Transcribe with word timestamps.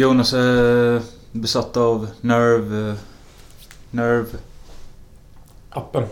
Jonas 0.00 0.32
är 0.32 1.00
besatt 1.32 1.76
av 1.76 2.08
Nerve... 2.20 2.90
eh, 2.90 2.94
Nerve... 3.90 4.26
Appen. 5.70 6.04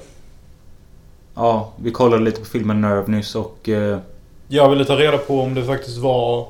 Ja, 1.34 1.72
vi 1.82 1.90
kollade 1.90 2.22
lite 2.24 2.40
på 2.40 2.46
filmen 2.46 2.80
Nerve 2.80 3.10
nyss 3.10 3.34
och... 3.34 3.68
eh, 3.68 3.98
Jag 4.48 4.70
ville 4.70 4.84
ta 4.84 4.96
reda 4.96 5.18
på 5.18 5.40
om 5.40 5.54
det 5.54 5.64
faktiskt 5.64 5.96
var 5.98 6.48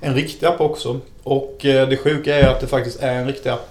en 0.00 0.14
riktig 0.14 0.46
app 0.46 0.60
också. 0.60 1.00
Och 1.22 1.64
eh, 1.66 1.88
det 1.88 1.96
sjuka 1.96 2.36
är 2.36 2.48
att 2.48 2.60
det 2.60 2.66
faktiskt 2.66 3.00
är 3.00 3.14
en 3.14 3.26
riktig 3.26 3.50
app. 3.50 3.68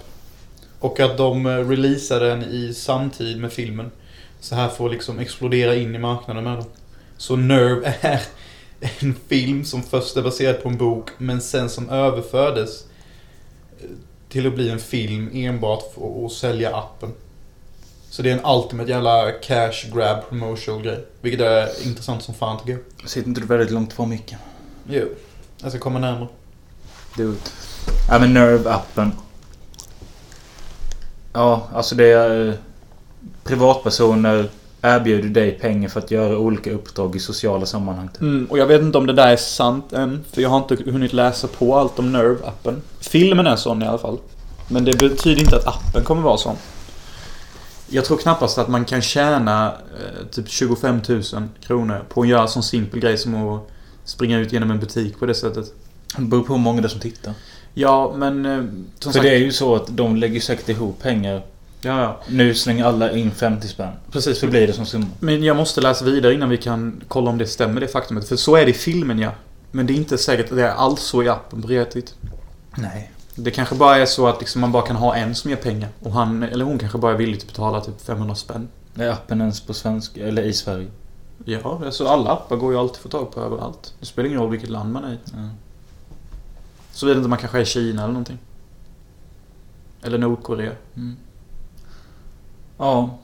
Och 0.80 1.00
att 1.00 1.16
de 1.16 1.46
eh, 1.46 1.68
releasar 1.68 2.20
den 2.20 2.42
i 2.44 2.74
samtid 2.74 3.40
med 3.40 3.52
filmen. 3.52 3.90
Så 4.40 4.54
här 4.54 4.68
får 4.68 4.90
liksom 4.90 5.18
explodera 5.18 5.74
in 5.74 5.94
i 5.94 5.98
marknaden 5.98 6.44
med 6.44 6.56
den. 6.56 6.64
Så 7.16 7.36
Nerve 7.36 7.94
är 8.00 8.20
en 8.98 9.14
film 9.28 9.64
som 9.64 9.82
först 9.82 10.16
är 10.16 10.22
baserad 10.22 10.62
på 10.62 10.68
en 10.68 10.76
bok 10.78 11.10
men 11.18 11.40
sen 11.40 11.68
som 11.68 11.90
överfördes 11.90 12.87
till 14.28 14.46
att 14.46 14.54
bli 14.54 14.70
en 14.70 14.78
film 14.78 15.30
enbart 15.32 15.94
för 15.94 16.26
att 16.26 16.32
sälja 16.32 16.76
appen. 16.76 17.12
Så 18.10 18.22
det 18.22 18.30
är 18.30 18.34
en 18.38 18.46
ultimate 18.56 18.90
jävla 18.90 19.32
cash 19.32 19.94
grab 19.94 20.28
promotional 20.28 20.82
grej. 20.82 21.06
Vilket 21.20 21.40
är 21.40 21.86
intressant 21.86 22.22
som 22.22 22.34
fan 22.34 22.58
tycker 22.58 22.72
jag. 22.72 23.10
Sitter 23.10 23.28
inte 23.28 23.40
du 23.40 23.46
väldigt 23.46 23.70
långt 23.70 23.92
från 23.92 24.08
micken? 24.08 24.38
Jo. 24.88 25.08
Jag 25.62 25.70
ska 25.70 25.80
komma 25.80 25.98
närmare. 25.98 26.28
Dude. 27.16 27.38
Ja 28.08 28.18
men 28.18 28.36
Nerve-appen. 28.36 29.10
Ja, 31.32 31.68
alltså 31.74 31.94
det 31.94 32.12
är... 32.12 32.48
eh, 32.48 32.54
Privatpersoner 33.44 34.50
erbjuder 34.82 35.28
dig 35.28 35.50
pengar 35.50 35.88
för 35.88 36.00
att 36.00 36.10
göra 36.10 36.38
olika 36.38 36.72
uppdrag 36.72 37.16
i 37.16 37.18
sociala 37.18 37.66
sammanhang. 37.66 38.08
typ. 38.08 38.20
Mm, 38.20 38.46
och 38.50 38.58
jag 38.58 38.66
vet 38.66 38.80
inte 38.82 38.98
om 38.98 39.06
det 39.06 39.12
där 39.12 39.28
är 39.28 39.36
sant 39.36 39.92
än. 39.92 40.24
För 40.32 40.42
jag 40.42 40.48
har 40.48 40.56
inte 40.58 40.90
hunnit 40.90 41.12
läsa 41.12 41.48
på 41.48 41.76
allt 41.76 41.98
om 41.98 42.16
Nerve-appen. 42.16 42.80
Filmen 43.00 43.46
är 43.46 43.56
sån 43.56 43.82
i 43.82 43.86
alla 43.86 43.98
fall. 43.98 44.18
Men 44.68 44.84
det 44.84 44.98
betyder 44.98 45.40
inte 45.40 45.56
att 45.56 45.66
appen 45.66 46.04
kommer 46.04 46.22
vara 46.22 46.36
sån. 46.36 46.56
Jag 47.90 48.04
tror 48.04 48.16
knappast 48.18 48.58
att 48.58 48.68
man 48.68 48.84
kan 48.84 49.02
tjäna 49.02 49.66
eh, 49.68 50.26
typ 50.30 50.48
25 50.48 51.00
000 51.08 51.22
kronor 51.66 52.04
på 52.08 52.22
att 52.22 52.28
göra 52.28 52.42
en 52.42 52.48
sån 52.48 52.62
simpel 52.62 53.00
grej 53.00 53.18
som 53.18 53.34
att 53.34 53.68
springa 54.04 54.38
ut 54.38 54.52
genom 54.52 54.70
en 54.70 54.78
butik 54.80 55.18
på 55.18 55.26
det 55.26 55.34
sättet. 55.34 55.64
Det 56.16 56.22
beror 56.22 56.42
på 56.42 56.52
hur 56.52 56.60
många 56.60 56.80
det 56.80 56.86
är 56.86 56.88
som 56.88 57.00
tittar. 57.00 57.34
Ja, 57.74 58.12
men... 58.16 58.46
eh, 58.46 58.64
Som 58.98 59.12
För 59.12 59.20
det 59.22 59.30
är 59.34 59.38
ju 59.38 59.52
så 59.52 59.74
att 59.74 59.86
de 59.96 60.16
lägger 60.16 60.40
säkert 60.40 60.68
ihop 60.68 61.02
pengar. 61.02 61.42
Ja, 61.80 62.02
ja. 62.02 62.20
Nu 62.28 62.54
slänger 62.54 62.84
alla 62.84 63.12
in 63.12 63.30
50 63.30 63.68
spänn. 63.68 63.92
Precis. 64.10 64.38
Så 64.38 64.46
blir 64.46 64.66
det 64.66 64.72
som 64.72 64.86
summa. 64.86 65.06
Men 65.20 65.42
jag 65.42 65.56
måste 65.56 65.80
läsa 65.80 66.04
vidare 66.04 66.34
innan 66.34 66.48
vi 66.48 66.56
kan 66.56 67.02
kolla 67.08 67.30
om 67.30 67.38
det 67.38 67.46
stämmer, 67.46 67.80
det 67.80 67.88
faktumet. 67.88 68.28
För 68.28 68.36
så 68.36 68.56
är 68.56 68.64
det 68.64 68.70
i 68.70 68.74
filmen, 68.74 69.18
ja. 69.18 69.30
Men 69.70 69.86
det 69.86 69.92
är 69.92 69.94
inte 69.94 70.18
säkert 70.18 70.50
att 70.50 70.56
det 70.56 70.66
är 70.66 70.74
alls 70.74 71.00
så 71.00 71.22
i 71.22 71.28
appen 71.28 71.62
på 71.62 71.68
riktigt. 71.68 72.14
Nej. 72.76 73.12
Det 73.34 73.50
kanske 73.50 73.74
bara 73.74 73.96
är 73.96 74.06
så 74.06 74.26
att 74.26 74.40
liksom 74.40 74.60
man 74.60 74.72
bara 74.72 74.86
kan 74.86 74.96
ha 74.96 75.14
en 75.14 75.34
som 75.34 75.50
ger 75.50 75.56
pengar. 75.56 75.88
Och 76.02 76.12
han 76.12 76.42
eller 76.42 76.64
hon 76.64 76.78
kanske 76.78 76.98
bara 76.98 77.12
är 77.12 77.16
villig 77.16 77.38
att 77.38 77.46
betala 77.46 77.80
typ 77.80 78.00
500 78.00 78.34
spänn. 78.34 78.68
Är 78.94 79.08
appen 79.08 79.40
ens 79.40 79.60
på 79.60 79.74
svenska? 79.74 80.26
Eller 80.26 80.42
i 80.42 80.52
Sverige? 80.52 80.88
Ja, 81.44 81.80
alltså 81.84 82.06
alla 82.06 82.30
appar 82.30 82.56
går 82.56 82.72
ju 82.72 82.78
alltid 82.78 82.96
att 82.96 83.02
få 83.02 83.08
tag 83.08 83.32
på 83.32 83.40
överallt. 83.40 83.94
Det 84.00 84.06
spelar 84.06 84.28
ingen 84.28 84.40
roll 84.40 84.50
vilket 84.50 84.70
land 84.70 84.92
man 84.92 85.04
är 85.04 85.12
i. 85.12 85.18
Ja. 85.24 85.48
Såvida 86.92 87.16
inte 87.16 87.28
man 87.28 87.38
kanske 87.38 87.58
är 87.58 87.62
i 87.62 87.66
Kina 87.66 88.02
eller 88.02 88.12
någonting. 88.12 88.38
Eller 90.02 90.18
Nordkorea. 90.18 90.72
Mm. 90.96 91.16
Ja. 92.78 93.18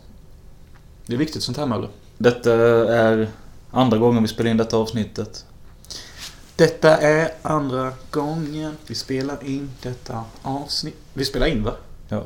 Det 1.07 1.15
är 1.15 1.19
viktigt 1.19 1.43
sånt 1.43 1.57
här 1.57 1.67
Möller. 1.67 1.89
Detta 2.19 2.53
är 2.95 3.29
andra 3.71 3.99
gången 3.99 4.23
vi 4.23 4.29
spelar 4.29 4.51
in 4.51 4.57
detta 4.57 4.77
avsnittet. 4.77 5.45
Detta 6.57 6.97
är 6.97 7.31
andra 7.43 7.93
gången 8.11 8.77
vi 8.87 8.95
spelar 8.95 9.45
in 9.45 9.71
detta 9.83 10.25
avsnitt. 10.43 10.97
Vi 11.13 11.25
spelar 11.25 11.47
in 11.47 11.65
va? 11.65 11.73
Ja. 12.09 12.23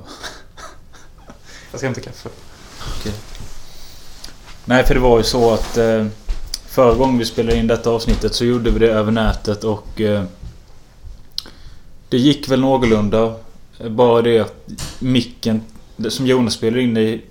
Jag 1.71 1.81
ska 1.81 1.87
hämta 1.87 2.00
kaffe. 2.00 2.28
Nej, 4.65 4.87
för 4.87 4.94
det 4.94 5.00
var 5.00 5.19
ju 5.19 5.25
så 5.25 5.55
att 5.55 5.77
eh, 5.77 6.06
förra 6.67 6.94
gången 6.94 7.19
vi 7.19 7.25
spelade 7.25 7.59
in 7.59 7.67
detta 7.67 7.91
avsnittet 7.91 8.34
så 8.34 8.44
gjorde 8.44 8.71
vi 8.71 8.78
det 8.78 8.93
över 8.93 9.12
nätet 9.12 9.65
och 9.65 10.00
eh, 10.00 10.25
det 12.09 12.19
gick 12.19 12.49
väl 12.49 12.61
någorlunda. 12.61 13.34
Bara 13.88 14.22
det 14.22 14.41
att 14.41 14.69
micken 14.99 15.62
det 15.98 16.10
som 16.10 16.26
Jonas 16.26 16.54
spelade 16.54 16.82
in 16.82 16.97
i 16.97 17.22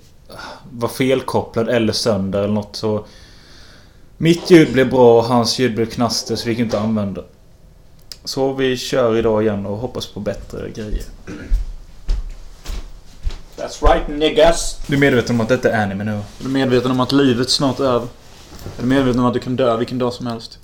var 0.70 0.88
felkopplad 0.88 1.68
eller 1.68 1.92
sönder 1.92 2.38
eller 2.38 2.54
något 2.54 2.76
så 2.76 3.06
mitt 4.16 4.50
ljud 4.50 4.72
blev 4.72 4.90
bra 4.90 5.18
och 5.18 5.24
hans 5.24 5.58
ljud 5.58 5.74
blev 5.74 5.86
knaster 5.86 6.36
så 6.36 6.44
vi 6.44 6.50
gick 6.50 6.60
inte 6.60 6.78
att 6.78 6.84
använda. 6.84 7.24
Så 8.24 8.52
vi 8.52 8.76
kör 8.76 9.16
idag 9.16 9.42
igen 9.42 9.66
och 9.66 9.76
hoppas 9.76 10.06
på 10.06 10.20
bättre 10.20 10.70
grejer. 10.70 11.04
That's 13.56 13.82
right 13.82 14.08
niggas. 14.08 14.78
Du 14.86 14.94
är 14.94 15.00
medveten 15.00 15.36
om 15.36 15.40
att 15.40 15.48
detta 15.48 15.70
är 15.70 15.82
anime 15.82 16.04
nu? 16.04 16.12
Är 16.12 16.22
du 16.38 16.48
medveten 16.48 16.90
om 16.90 17.00
att 17.00 17.12
livet 17.12 17.50
snart 17.50 17.80
är 17.80 17.84
över? 17.84 18.08
Är 18.76 18.82
du 18.82 18.86
medveten 18.86 19.20
om 19.20 19.26
att 19.26 19.34
du 19.34 19.40
kan 19.40 19.56
dö 19.56 19.76
vilken 19.76 19.98
dag 19.98 20.12
som 20.12 20.26
helst? 20.26 20.58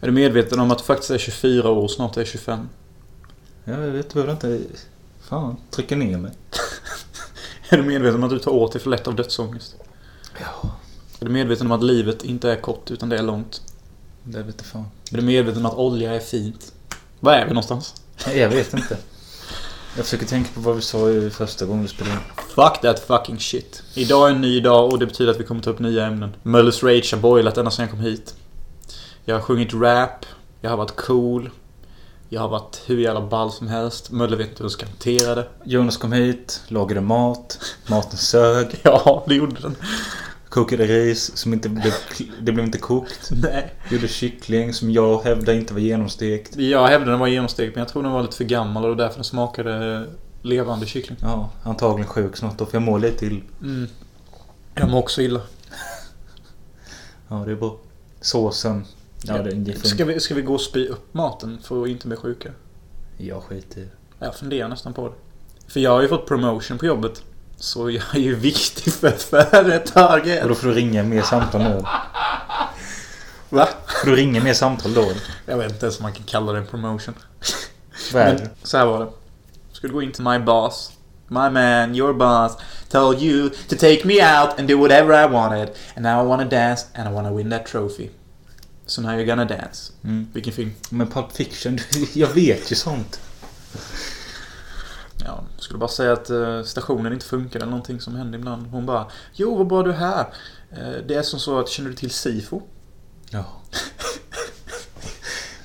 Är 0.00 0.06
du 0.06 0.12
medveten 0.12 0.60
om 0.60 0.70
att 0.70 0.78
du 0.78 0.84
faktiskt 0.84 1.10
är 1.10 1.18
24 1.18 1.70
år 1.70 1.82
och 1.82 1.90
snart 1.90 2.16
är 2.16 2.24
25? 2.24 2.68
Jag 3.64 3.76
vet, 3.76 4.10
du 4.10 4.14
behöver 4.14 4.32
inte... 4.32 4.60
Fan, 5.28 5.56
trycka 5.70 5.96
ner 5.96 6.18
mig. 6.18 6.32
Är 7.74 7.78
du 7.78 7.84
medveten 7.84 8.16
om 8.16 8.24
att 8.24 8.30
du 8.30 8.38
tar 8.38 8.50
åt 8.50 8.72
dig 8.72 8.80
för 8.80 8.90
lätt 8.90 9.08
av 9.08 9.14
dödsångest? 9.14 9.76
Ja. 10.40 10.70
Är 11.20 11.24
du 11.24 11.32
medveten 11.32 11.66
om 11.66 11.72
att 11.72 11.82
livet 11.82 12.24
inte 12.24 12.50
är 12.50 12.56
kort 12.56 12.90
utan 12.90 13.08
det 13.08 13.18
är 13.18 13.22
långt? 13.22 13.62
Det 14.24 14.42
vet 14.42 14.54
jag 14.58 14.66
fan. 14.66 14.86
Är 15.12 15.16
du 15.16 15.22
medveten 15.22 15.66
om 15.66 15.72
att 15.72 15.78
olja 15.78 16.14
är 16.14 16.20
fint? 16.20 16.72
Var 17.20 17.32
är 17.32 17.44
vi 17.44 17.48
någonstans? 17.48 17.94
Jag 18.34 18.48
vet 18.48 18.74
inte. 18.74 18.96
Jag 19.96 20.04
försöker 20.04 20.26
tänka 20.26 20.50
på 20.54 20.60
vad 20.60 20.76
vi 20.76 20.82
sa 20.82 21.10
i 21.10 21.30
första 21.30 21.66
gången 21.66 21.82
vi 21.82 21.88
spelade 21.88 22.16
in. 22.16 22.20
Fuck 22.36 22.80
that 22.80 22.98
fucking 22.98 23.38
shit. 23.38 23.82
Idag 23.94 24.28
är 24.28 24.34
en 24.34 24.40
ny 24.40 24.60
dag 24.60 24.92
och 24.92 24.98
det 24.98 25.06
betyder 25.06 25.30
att 25.30 25.40
vi 25.40 25.44
kommer 25.44 25.62
ta 25.62 25.70
upp 25.70 25.78
nya 25.78 26.06
ämnen. 26.06 26.36
Möllers 26.42 26.82
Rage 26.82 27.12
har 27.12 27.20
boilat 27.20 27.58
ända 27.58 27.70
sedan 27.70 27.82
jag 27.82 27.90
kom 27.90 28.00
hit. 28.00 28.34
Jag 29.24 29.34
har 29.34 29.42
sjungit 29.42 29.74
rap. 29.74 30.26
Jag 30.60 30.70
har 30.70 30.76
varit 30.76 30.96
cool. 30.96 31.50
Jag 32.34 32.40
har 32.40 32.48
varit 32.48 32.82
hur 32.86 32.98
jävla 32.98 33.20
ball 33.20 33.52
som 33.52 33.68
helst. 33.68 34.10
Möller 34.10 34.36
vet 34.36 34.48
inte 34.48 34.58
hur 34.58 34.64
jag 34.64 34.72
ska 34.72 34.86
hantera 34.86 35.34
det. 35.34 35.46
Jonas 35.64 35.96
kom 35.96 36.12
hit, 36.12 36.62
lagade 36.68 37.00
mat. 37.00 37.58
Maten 37.90 38.18
sög. 38.18 38.66
Ja, 38.82 39.24
det 39.28 39.34
gjorde 39.34 39.60
den. 39.60 39.76
Kokade 40.48 40.84
ris 40.84 41.36
som 41.36 41.52
inte 41.52 41.68
blev... 41.68 41.92
Det 42.40 42.52
blev 42.52 42.64
inte 42.66 42.78
kokt. 42.78 43.30
Nej. 43.30 43.74
Gjorde 43.90 44.08
kyckling 44.08 44.72
som 44.74 44.90
jag 44.90 45.22
hävdar 45.22 45.52
inte 45.52 45.74
var 45.74 45.80
genomstekt. 45.80 46.56
Jag 46.56 46.86
hävdade 46.86 47.10
den 47.10 47.20
var 47.20 47.26
genomstekt 47.26 47.74
men 47.74 47.80
jag 47.80 47.88
tror 47.88 48.02
den 48.02 48.12
var 48.12 48.22
lite 48.22 48.36
för 48.36 48.44
gammal 48.44 48.84
och 48.84 48.96
därför 48.96 49.14
den 49.14 49.24
smakade 49.24 50.06
levande 50.42 50.86
kyckling. 50.86 51.18
Ja, 51.22 51.50
antagligen 51.62 52.08
sjuk 52.08 52.36
snart 52.36 52.58
då 52.58 52.66
för 52.66 52.74
jag 52.74 52.82
mår 52.82 52.98
lite 52.98 53.18
till. 53.18 53.42
Mm. 53.62 53.88
Jag 54.74 54.90
mår 54.90 54.98
också 54.98 55.22
illa. 55.22 55.40
Ja, 57.28 57.36
det 57.36 57.52
är 57.52 57.56
bra. 57.56 57.76
Såsen. 58.20 58.84
Ja, 59.26 59.42
det 59.42 59.50
en 59.50 59.80
Ska 59.84 60.04
vi, 60.04 60.20
ska 60.20 60.34
vi 60.34 60.42
gå 60.42 60.54
och 60.54 60.60
spy 60.60 60.88
upp 60.88 61.14
maten 61.14 61.58
för 61.62 61.82
att 61.82 61.88
inte 61.88 62.06
bli 62.06 62.16
sjuka? 62.16 62.50
Jag 63.16 63.42
skiter 63.42 63.80
i 63.80 63.84
det. 63.84 64.26
Jag 64.26 64.34
funderar 64.34 64.68
nästan 64.68 64.94
på 64.94 65.08
det. 65.08 65.14
För 65.72 65.80
jag 65.80 65.90
har 65.90 66.02
ju 66.02 66.08
fått 66.08 66.26
promotion 66.26 66.78
på 66.78 66.86
jobbet. 66.86 67.22
Så 67.56 67.90
jag 67.90 68.14
är 68.14 68.18
ju 68.18 68.34
viktig 68.34 68.92
för 68.92 69.10
företaget. 69.10 70.42
Och 70.42 70.48
då 70.48 70.54
får 70.54 70.68
du 70.68 70.74
ringa 70.74 71.02
mer 71.02 71.22
samtal 71.22 71.62
nu. 71.62 71.84
Va? 73.48 73.68
Får 74.02 74.10
du 74.10 74.16
ringa 74.16 74.42
mer 74.42 74.54
samtal 74.54 74.94
då? 74.94 75.12
Jag 75.46 75.58
vet 75.58 75.72
inte 75.72 75.86
ens 75.86 75.98
om 75.98 76.02
man 76.02 76.12
kan 76.12 76.24
kalla 76.24 76.52
det 76.52 76.58
en 76.58 76.66
promotion. 76.66 77.14
Vad 78.12 78.22
är 78.22 78.32
det? 78.32 78.50
så 78.62 78.76
här 78.76 78.86
var 78.86 79.00
det. 79.00 79.10
Skulle 79.72 79.92
gå 79.92 80.02
in 80.02 80.12
till 80.12 80.24
my 80.24 80.38
boss. 80.38 80.92
My 81.28 81.50
man, 81.50 81.94
your 81.94 82.12
boss, 82.12 82.56
told 82.88 83.22
you 83.22 83.50
to 83.68 83.76
take 83.76 84.04
me 84.04 84.14
out 84.14 84.58
and 84.58 84.68
do 84.68 84.78
whatever 84.78 85.24
I 85.24 85.32
wanted. 85.32 85.70
And 85.96 86.02
now 86.02 86.24
I 86.24 86.26
wanna 86.26 86.44
dance 86.44 86.86
and 86.94 87.08
I 87.08 87.12
wanna 87.12 87.32
win 87.32 87.50
that 87.50 87.66
trophy. 87.66 88.10
So 88.86 89.02
now 89.02 89.10
you're 89.10 89.26
gonna 89.26 89.44
dance. 89.44 89.92
Mm. 90.04 90.28
Vilken 90.32 90.52
film? 90.52 90.70
Men 90.90 91.06
Pulp 91.06 91.32
Fiction, 91.32 91.78
jag 92.14 92.28
vet 92.28 92.72
ju 92.72 92.76
sånt. 92.76 93.20
Ja, 95.24 95.44
skulle 95.58 95.78
bara 95.78 95.88
säga 95.88 96.12
att 96.12 96.30
eh, 96.30 96.62
stationen 96.62 97.12
inte 97.12 97.26
funkar 97.26 97.60
eller 97.60 97.70
någonting 97.70 98.00
som 98.00 98.16
hände 98.16 98.38
ibland. 98.38 98.66
Hon 98.66 98.86
bara 98.86 99.06
Jo, 99.32 99.56
vad 99.56 99.66
bra 99.66 99.82
du 99.82 99.90
är 99.90 99.96
här. 99.96 100.26
Eh, 100.70 101.06
det 101.06 101.14
är 101.14 101.22
som 101.22 101.40
så 101.40 101.58
att, 101.58 101.68
känner 101.68 101.90
du 101.90 101.96
till 101.96 102.10
SIFO? 102.10 102.62
Ja. 103.30 103.44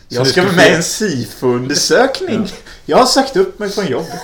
Jag 0.07 0.27
ska 0.27 0.43
vara 0.43 0.55
med 0.55 0.71
i 0.71 0.75
en 0.75 0.83
SIFO-undersökning. 0.83 2.47
Jag 2.85 2.97
har 2.97 3.05
sagt 3.05 3.35
upp 3.35 3.59
mig 3.59 3.69
från 3.69 3.87
jobbet. 3.87 4.21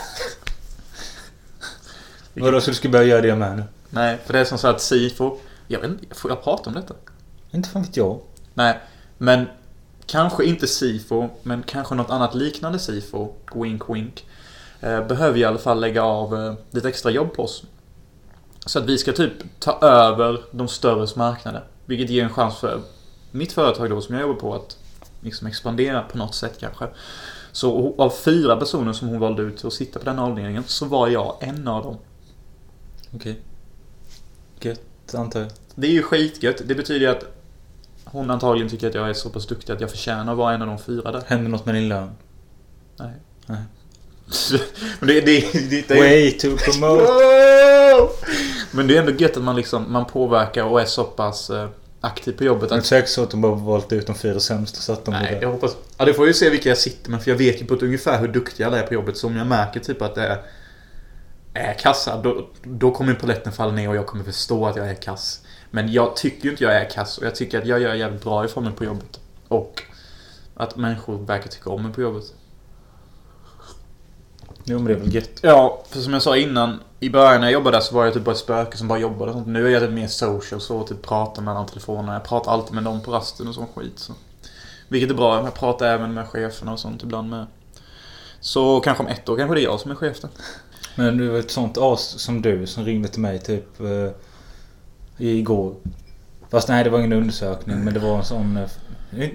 Vadå, 2.34 2.62
så 2.62 2.72
du 2.72 2.76
ska 2.76 2.90
börja 2.90 3.06
göra 3.06 3.22
det 3.22 3.36
med 3.36 3.58
nu? 3.58 3.64
Nej, 3.90 4.18
för 4.26 4.34
det 4.34 4.40
är 4.40 4.46
som 4.46 4.58
så 4.58 4.68
att 4.68 4.82
SIFO... 4.82 5.38
Jag 5.68 5.80
vet 5.80 5.90
inte, 5.90 6.16
får 6.16 6.32
jag 6.32 6.44
prata 6.44 6.70
om 6.70 6.76
detta? 6.76 6.94
Inte 7.52 7.70
fan 7.70 7.82
vet 7.82 7.98
jag. 7.98 8.22
Nej, 8.56 8.80
men 9.18 9.46
kanske 10.06 10.46
inte 10.46 10.68
SIFO, 10.68 11.30
men 11.44 11.64
kanske 11.64 11.96
något 11.96 12.10
annat 12.10 12.36
liknande 12.36 12.80
SIFO, 12.80 13.34
wink 13.54 13.90
wink, 13.90 14.26
eh, 14.82 15.08
behöver 15.08 15.40
i 15.40 15.44
alla 15.44 15.58
fall 15.58 15.80
lägga 15.80 16.04
av 16.04 16.36
eh, 16.36 16.54
lite 16.72 16.90
extra 16.90 17.12
jobb 17.12 17.34
på 17.34 17.44
oss. 17.44 17.64
Så 18.66 18.80
att 18.80 18.86
vi 18.86 18.98
ska 18.98 19.12
typ 19.12 19.34
ta 19.60 19.80
över 19.82 20.42
de 20.52 20.68
störres 20.68 21.16
marknader. 21.16 21.64
Vilket 21.86 22.10
ger 22.10 22.24
en 22.24 22.30
chans 22.30 22.58
för 22.58 22.82
mitt 23.32 23.52
företag 23.54 23.90
då 23.90 24.02
som 24.02 24.16
jag 24.16 24.22
jobbar 24.22 24.40
på 24.40 24.56
att 24.56 24.78
liksom 25.22 25.48
expandera 25.48 26.02
på 26.02 26.18
något 26.18 26.36
sätt 26.36 26.58
kanske. 26.60 26.88
Så 27.52 27.96
av 27.98 28.10
fyra 28.10 28.56
personer 28.56 28.94
som 28.94 29.08
hon 29.08 29.20
valde 29.20 29.42
ut 29.42 29.66
att 29.66 29.74
sitta 29.74 30.00
på 30.00 30.06
den 30.06 30.20
avdelningen 30.20 30.64
så 30.68 30.86
var 30.86 31.08
jag 31.08 31.38
en 31.40 31.68
av 31.68 31.84
dem. 31.84 31.98
Okej. 33.14 33.40
Gött, 34.60 35.16
antar 35.16 35.40
jag. 35.40 35.50
Det 35.76 35.88
är 35.88 35.92
ju 35.92 36.02
skitgött. 36.04 36.62
Det 36.66 36.76
betyder 36.76 37.08
att 37.08 37.35
hon 38.06 38.32
antagligen 38.32 38.70
tycker 38.70 38.88
att 38.88 38.96
jag 38.96 39.10
är 39.10 39.14
så 39.14 39.30
pass 39.30 39.48
duktig 39.48 39.74
att 39.74 39.82
jag 39.82 39.90
förtjänar 39.90 40.32
att 40.32 40.38
vara 40.38 40.54
en 40.54 40.62
av 40.62 40.68
de 40.68 40.80
fyra 40.80 41.12
där. 41.12 41.24
Händer 41.28 41.50
något 41.50 41.66
med 41.66 41.76
din 41.76 41.90
lön? 41.90 42.12
Nej. 43.00 43.14
Nej. 43.46 43.62
Men 45.00 45.08
det, 45.08 45.22
det, 45.22 45.70
det, 45.70 45.88
det, 45.88 45.96
Way 45.96 46.32
to 46.32 46.48
promote! 46.58 47.12
Men 48.72 48.88
det 48.88 48.98
är 48.98 49.00
ändå 49.00 49.12
gött 49.12 49.38
att 49.38 49.44
man 49.44 49.56
liksom 49.56 49.92
man 49.92 50.06
påverkar 50.06 50.64
och 50.64 50.82
är 50.82 50.86
så 50.86 51.04
pass 51.04 51.50
eh, 51.50 51.70
aktiv 52.02 52.32
på 52.32 52.44
jobbet. 52.44 52.72
Att, 52.72 52.86
säkert 52.86 53.10
så 53.10 53.24
att 53.24 53.32
de 53.32 53.42
bara 53.42 53.56
valt 53.56 53.94
ut 53.94 54.08
de 54.08 54.16
fyra 54.16 54.40
sämsta 54.40 54.80
så 54.80 54.94
att 54.94 55.06
de 55.06 55.12
nej, 55.12 55.40
jag 55.42 55.52
hoppas... 55.52 55.76
Ja, 55.98 56.06
det 56.06 56.14
får 56.14 56.26
jag 56.26 56.28
ju 56.28 56.34
se 56.34 56.50
vilka 56.50 56.70
jag 56.70 56.78
sitter 56.78 57.12
med. 57.12 57.24
För 57.24 57.32
jag 57.32 57.38
vet 57.38 57.62
ju 57.62 57.66
på 57.66 57.74
ett 57.74 57.84
ungefär 57.84 58.20
hur 58.20 58.28
duktig 58.28 58.64
alla 58.64 58.80
är 58.80 58.88
på 58.88 58.94
jobbet. 58.94 59.18
Så 59.18 59.28
om 59.28 59.36
jag 59.36 59.48
märker 59.48 59.80
typ 59.80 60.02
att 60.02 60.16
det 60.16 60.28
är, 60.28 60.42
är 61.54 61.74
kassa, 61.74 62.22
då, 62.22 62.50
då 62.64 62.92
kommer 62.92 63.14
polletten 63.14 63.52
falla 63.54 63.72
ner 63.72 63.90
och 63.90 63.96
jag 63.96 64.06
kommer 64.06 64.24
förstå 64.24 64.66
att 64.66 64.76
jag 64.76 64.90
är 64.90 64.96
kass. 64.96 65.42
Men 65.76 65.92
jag 65.92 66.16
tycker 66.16 66.46
ju 66.46 66.52
inte 66.52 66.64
jag 66.64 66.76
är 66.76 66.90
kass 66.90 67.18
och 67.18 67.26
jag 67.26 67.36
tycker 67.36 67.62
att 67.62 67.68
jag 67.68 67.82
gör 67.82 67.94
jävligt 67.94 68.24
bra 68.24 68.46
ifrån 68.46 68.64
mig 68.64 68.74
på 68.74 68.84
jobbet. 68.84 69.20
Och 69.48 69.84
att 70.56 70.76
människor 70.76 71.18
verkar 71.18 71.50
tycka 71.50 71.70
om 71.70 71.84
mig 71.84 71.94
på 71.94 72.02
jobbet. 72.02 72.24
Jo 74.64 74.78
men 74.78 74.86
det 74.86 74.94
är 74.94 74.98
väl 74.98 75.16
gött. 75.16 75.40
Ja, 75.42 75.84
för 75.90 76.00
som 76.00 76.14
jag 76.14 76.22
sa 76.22 76.38
innan. 76.38 76.80
I 77.00 77.10
början 77.10 77.42
när 77.42 77.48
jag 77.48 77.54
jobbade 77.54 77.78
där 77.78 77.82
så 77.82 77.96
var 77.96 78.06
jag 78.06 78.14
typ 78.14 78.24
bara 78.24 78.32
ett 78.32 78.38
spöke 78.38 78.78
som 78.78 78.88
bara 78.88 79.00
jobbade 79.00 79.32
och 79.32 79.36
sånt. 79.36 79.48
Nu 79.48 79.68
är 79.68 79.70
jag 79.70 79.82
typ 79.82 79.92
mer 79.92 80.08
social 80.08 80.62
så, 80.62 80.84
typ 80.84 81.02
pratar 81.02 81.42
mellan 81.42 81.66
telefonerna. 81.66 82.14
Jag 82.14 82.24
pratar 82.24 82.52
alltid 82.52 82.74
med 82.74 82.84
dem 82.84 83.02
på 83.02 83.12
rasten 83.12 83.48
och 83.48 83.56
sån 83.56 83.68
skit. 83.76 84.00
Så. 84.00 84.14
Vilket 84.88 85.10
är 85.10 85.16
bra. 85.16 85.44
Jag 85.44 85.54
pratar 85.54 85.86
även 85.86 86.14
med 86.14 86.28
cheferna 86.28 86.74
och 86.74 86.80
sånt 86.80 87.04
ibland 87.04 87.30
med. 87.30 87.46
Så 88.40 88.80
kanske 88.80 89.04
om 89.04 89.10
ett 89.10 89.30
år 89.30 89.38
kanske 89.38 89.56
det 89.56 89.62
är 89.62 89.64
jag 89.64 89.80
som 89.80 89.92
är 89.92 89.96
chef 89.96 90.22
där. 90.22 90.30
Men 90.96 91.18
det 91.18 91.30
var 91.30 91.40
ett 91.40 91.52
sånt 91.52 91.78
as 91.78 92.20
som 92.20 92.42
du 92.42 92.68
som 92.68 92.86
ringde 92.86 93.08
till 93.08 93.22
mig 93.22 93.40
typ 93.40 93.80
eh, 93.80 94.12
igår. 95.18 95.76
Fast 96.50 96.68
nej 96.68 96.84
det 96.84 96.90
var 96.90 97.00
ingen 97.00 97.14
undersökning 97.14 97.80
men 97.80 97.94
det 97.94 98.00
var 98.00 98.18
en 98.18 98.26
sån... 98.26 98.58
Eh, 98.58 99.30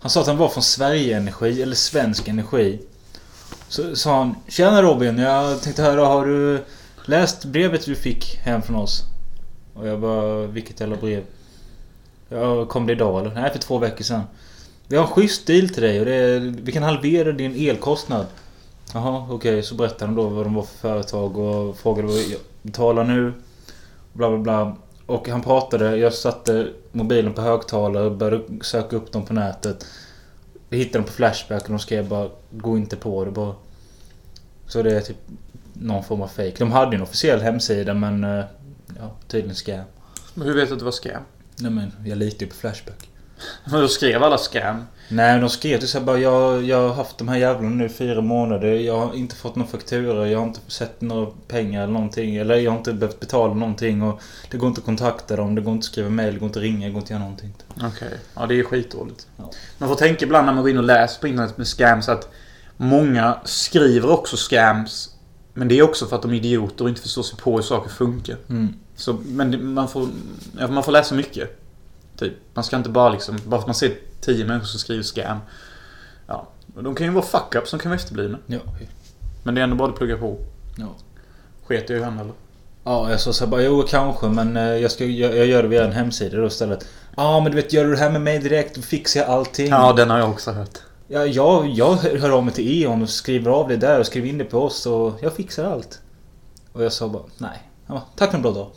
han 0.00 0.10
sa 0.10 0.20
att 0.20 0.26
han 0.26 0.36
var 0.36 0.48
från 0.48 0.62
Sverige 0.62 1.16
Energi 1.16 1.62
eller 1.62 1.76
Svensk 1.76 2.28
Energi. 2.28 2.80
Så 3.68 3.96
sa 3.96 4.18
han 4.18 4.34
Tjena 4.48 4.82
Robin, 4.82 5.18
jag 5.18 5.62
tänkte 5.62 5.82
höra 5.82 6.06
har 6.06 6.26
du 6.26 6.64
läst 7.04 7.44
brevet 7.44 7.84
du 7.84 7.94
fick 7.94 8.36
hem 8.36 8.62
från 8.62 8.76
oss? 8.76 9.02
Och 9.74 9.88
jag 9.88 10.00
bara 10.00 10.46
vilket 10.46 10.80
jävla 10.80 10.96
brev? 10.96 11.22
Jag 12.28 12.68
kom 12.68 12.86
det 12.86 12.92
idag 12.92 13.20
eller? 13.20 13.34
Nej 13.34 13.52
för 13.52 13.58
två 13.58 13.78
veckor 13.78 14.04
sedan. 14.04 14.22
Vi 14.88 14.96
har 14.96 15.04
en 15.04 15.10
schysst 15.10 15.46
deal 15.46 15.68
till 15.68 15.82
dig 15.82 16.00
och 16.00 16.06
det 16.06 16.14
är, 16.14 16.40
vi 16.40 16.72
kan 16.72 16.82
halvera 16.82 17.32
din 17.32 17.68
elkostnad. 17.68 18.26
Jaha, 18.94 19.26
okej. 19.30 19.62
Så 19.62 19.74
berättade 19.74 20.06
de 20.06 20.14
då 20.14 20.28
vad 20.28 20.46
de 20.46 20.54
var 20.54 20.62
för 20.62 20.78
företag 20.78 21.38
och 21.38 21.76
frågade 21.76 22.08
vad 22.08 22.16
jag 22.16 22.40
betalar 22.62 23.04
nu. 23.04 23.32
Bla 24.12 24.28
bla 24.28 24.38
bla. 24.38 24.76
Och 25.10 25.28
han 25.28 25.42
pratade. 25.42 25.96
Jag 25.96 26.14
satte 26.14 26.68
mobilen 26.92 27.32
på 27.34 27.40
högtalare 27.42 28.04
och 28.04 28.12
började 28.16 28.44
söka 28.64 28.96
upp 28.96 29.12
dem 29.12 29.24
på 29.26 29.32
nätet. 29.32 29.86
Jag 30.68 30.78
hittade 30.78 30.98
dem 30.98 31.04
på 31.04 31.12
Flashback 31.12 31.62
och 31.62 31.68
de 31.68 31.78
skrev 31.78 32.08
bara 32.08 32.28
Gå 32.50 32.76
inte 32.76 32.96
på 32.96 33.24
det 33.24 33.30
bara. 33.30 33.54
Så 34.66 34.82
det 34.82 34.96
är 34.96 35.00
typ 35.00 35.16
någon 35.72 36.04
form 36.04 36.22
av 36.22 36.28
fake. 36.28 36.54
De 36.58 36.72
hade 36.72 36.90
ju 36.92 36.96
en 36.96 37.02
officiell 37.02 37.40
hemsida 37.40 37.94
men... 37.94 38.24
eh, 38.24 38.44
Ja, 38.98 39.10
tydligen 39.28 39.54
scam. 39.54 39.84
Men 40.34 40.46
hur 40.46 40.54
vet 40.54 40.68
du 40.68 40.72
att 40.72 40.78
det 40.78 40.84
var 40.84 40.92
scam? 40.92 41.22
Nej 41.56 41.70
men 41.70 41.92
jag 42.04 42.18
litar 42.18 42.40
ju 42.40 42.46
på 42.46 42.56
Flashback. 42.56 43.08
Men 43.70 43.80
då 43.80 43.88
skrev 43.88 44.22
alla 44.22 44.38
scam. 44.38 44.84
Nej, 45.12 45.40
de 45.40 45.48
skrev 45.48 45.78
till 45.78 45.88
så 45.88 46.00
bara 46.00 46.18
jag, 46.18 46.64
jag 46.64 46.88
har 46.88 46.94
haft 46.94 47.18
de 47.18 47.28
här 47.28 47.36
jävlarna 47.36 47.74
nu 47.74 47.86
i 47.86 47.88
fyra 47.88 48.20
månader. 48.20 48.68
Jag 48.68 49.06
har 49.06 49.14
inte 49.14 49.36
fått 49.36 49.56
någon 49.56 49.66
faktura. 49.66 50.28
Jag 50.28 50.38
har 50.38 50.46
inte 50.46 50.60
sett 50.66 51.00
några 51.00 51.30
pengar 51.48 51.82
eller 51.82 51.92
någonting. 51.92 52.36
Eller 52.36 52.54
jag 52.54 52.70
har 52.70 52.78
inte 52.78 52.92
behövt 52.92 53.20
betala 53.20 53.54
någonting. 53.54 54.02
Och 54.02 54.20
det 54.50 54.56
går 54.56 54.68
inte 54.68 54.78
att 54.78 54.84
kontakta 54.84 55.36
dem. 55.36 55.54
Det 55.54 55.60
går 55.60 55.72
inte 55.72 55.84
att 55.84 55.92
skriva 55.92 56.08
mail. 56.08 56.34
Det 56.34 56.40
går 56.40 56.46
inte 56.46 56.58
att 56.58 56.62
ringa. 56.62 56.86
Det 56.86 56.92
går 56.92 57.00
inte 57.00 57.06
att 57.06 57.10
göra 57.10 57.22
någonting. 57.22 57.52
Okej. 57.76 58.18
Ja, 58.34 58.46
det 58.46 58.58
är 58.58 58.64
skitdåligt. 58.64 59.26
Ja. 59.36 59.50
Man 59.78 59.88
får 59.88 59.96
tänka 59.96 60.24
ibland 60.24 60.46
när 60.46 60.52
man 60.52 60.62
går 60.62 60.70
in 60.70 60.78
och 60.78 60.84
läser 60.84 61.20
på 61.20 61.28
internet 61.28 61.58
med 61.58 61.66
scams 61.66 62.08
att 62.08 62.28
många 62.76 63.38
skriver 63.44 64.10
också 64.10 64.36
scams. 64.36 65.14
Men 65.54 65.68
det 65.68 65.78
är 65.78 65.82
också 65.82 66.06
för 66.06 66.16
att 66.16 66.22
de 66.22 66.30
är 66.30 66.36
idioter 66.36 66.84
och 66.84 66.88
inte 66.88 67.02
förstår 67.02 67.22
sig 67.22 67.38
på 67.38 67.56
hur 67.56 67.62
saker 67.62 67.90
funkar. 67.90 68.36
Mm. 68.48 68.74
Så, 68.96 69.12
men 69.12 69.72
man, 69.72 69.88
får, 69.88 70.08
man 70.68 70.82
får 70.82 70.92
läsa 70.92 71.14
mycket. 71.14 71.56
Typ. 72.20 72.32
Man 72.54 72.64
ska 72.64 72.76
inte 72.76 72.90
bara 72.90 73.08
liksom... 73.08 73.38
Bara 73.44 73.50
för 73.50 73.58
att 73.58 73.66
man 73.66 73.74
ser 73.74 73.94
tio 74.20 74.44
människor 74.44 74.66
som 74.66 74.80
skriver 74.80 75.02
scam. 75.02 75.38
Ja. 76.26 76.48
De 76.66 76.94
kan 76.94 77.06
ju 77.06 77.12
vara 77.12 77.24
fuck-ups 77.24 77.64
som 77.64 77.78
kan 77.78 77.90
vara 77.90 77.96
efterblivna. 77.96 78.38
Ja. 78.46 78.58
Men 79.42 79.54
det 79.54 79.60
är 79.60 79.62
ändå 79.62 79.76
bara 79.76 79.88
att 79.88 79.96
plugga 79.96 80.16
på. 80.16 80.38
Ja. 80.76 80.88
Sket 81.66 81.90
jag 81.90 81.98
i 81.98 82.02
henne 82.02 82.20
eller? 82.20 82.32
Ja, 82.84 83.10
jag 83.10 83.20
sa 83.20 83.32
så 83.32 83.46
bara 83.46 83.62
jo 83.62 83.84
kanske 83.88 84.28
men 84.28 84.56
eh, 84.56 84.62
jag, 84.62 84.90
ska, 84.90 85.04
jag, 85.04 85.36
jag 85.36 85.46
gör 85.46 85.62
det 85.62 85.68
via 85.68 85.84
en 85.84 85.92
hemsida 85.92 86.36
då 86.36 86.46
istället. 86.46 86.86
Ja 87.16 87.40
men 87.40 87.52
du 87.52 87.56
vet 87.56 87.72
gör 87.72 87.84
du 87.84 87.90
det 87.90 87.98
här 87.98 88.10
med 88.10 88.20
mig 88.20 88.38
direkt 88.38 88.76
då 88.76 88.82
fixar 88.82 89.20
jag 89.20 89.30
allting. 89.30 89.68
Ja, 89.68 89.92
den 89.92 90.10
har 90.10 90.18
jag 90.18 90.30
också 90.30 90.50
hört. 90.50 90.78
Ja, 91.08 91.26
jag, 91.26 91.66
jag 91.66 91.94
hör 91.94 92.30
av 92.30 92.44
mig 92.44 92.54
till 92.54 92.82
E.ON 92.82 93.02
och 93.02 93.10
skriver 93.10 93.50
av 93.50 93.68
det 93.68 93.76
där 93.76 94.00
och 94.00 94.06
skriver 94.06 94.28
in 94.28 94.38
det 94.38 94.44
på 94.44 94.58
oss 94.58 94.86
och 94.86 95.18
jag 95.22 95.32
fixar 95.32 95.64
allt. 95.64 96.00
Och 96.72 96.84
jag 96.84 96.92
sa 96.92 97.08
bara 97.08 97.22
nej. 97.38 97.70
Bara, 97.86 98.02
tack 98.16 98.30
för 98.30 98.36
en 98.36 98.42
bra 98.42 98.52
dag. 98.52 98.70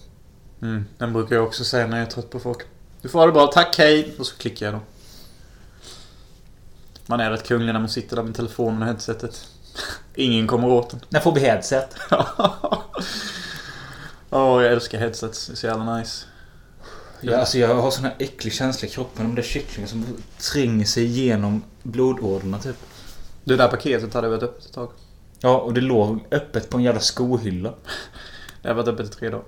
Mm, 0.62 0.86
den 0.98 1.13
brukar 1.13 1.36
jag 1.36 1.46
också 1.46 1.63
säga 1.63 1.88
när 1.88 1.98
jag 1.98 2.07
är 2.07 2.12
trött 2.12 2.30
på 2.30 2.39
folk. 2.39 2.62
Du 3.03 3.09
får 3.09 3.19
ha 3.19 3.25
det 3.25 3.31
bra, 3.31 3.47
tack, 3.47 3.77
hej! 3.77 4.15
Och 4.19 4.27
så 4.27 4.35
klickar 4.38 4.65
jag 4.65 4.75
då. 4.75 4.79
Man 7.05 7.19
är 7.19 7.31
rätt 7.31 7.47
kunglig 7.47 7.73
när 7.73 7.79
man 7.79 7.89
sitter 7.89 8.15
där 8.15 8.23
med 8.23 8.35
telefonen 8.35 8.81
och 8.81 8.88
headsetet. 8.88 9.47
Ingen 10.15 10.47
kommer 10.47 10.67
åt 10.67 10.89
den. 10.89 11.00
När 11.09 11.19
får 11.19 11.31
vi 11.31 11.39
headset? 11.39 11.95
Åh, 14.29 14.63
jag 14.63 14.65
älskar 14.65 15.00
headsets. 15.00 15.47
Det 15.47 15.53
är 15.53 15.55
så 15.55 15.67
jävla 15.67 15.97
nice. 15.97 16.25
Ja, 17.21 17.38
alltså 17.38 17.57
jag 17.57 17.75
har 17.75 17.91
sån 17.91 18.03
här 18.03 18.15
äcklig 18.19 18.53
känsla 18.53 18.88
i 18.88 18.91
kroppen. 18.91 19.25
De 19.25 19.35
där 19.35 19.44
kycklingarna 19.44 19.89
som 19.89 20.05
tränger 20.38 20.85
sig 20.85 21.03
igenom 21.03 21.63
blodådrorna 21.83 22.59
typ. 22.59 22.77
Det 23.43 23.55
där 23.55 23.67
paketet 23.67 24.13
hade 24.13 24.29
varit 24.29 24.43
öppet 24.43 24.65
ett 24.65 24.74
tag. 24.74 24.91
Ja, 25.39 25.57
och 25.57 25.74
det 25.74 25.81
låg 25.81 26.25
öppet 26.31 26.69
på 26.69 26.77
en 26.77 26.83
jävla 26.83 27.01
skohylla. 27.01 27.74
Det 28.62 28.67
har 28.67 28.75
varit 28.75 28.88
öppet 28.88 29.05
i 29.05 29.10
tre 29.10 29.29
dagar. 29.29 29.45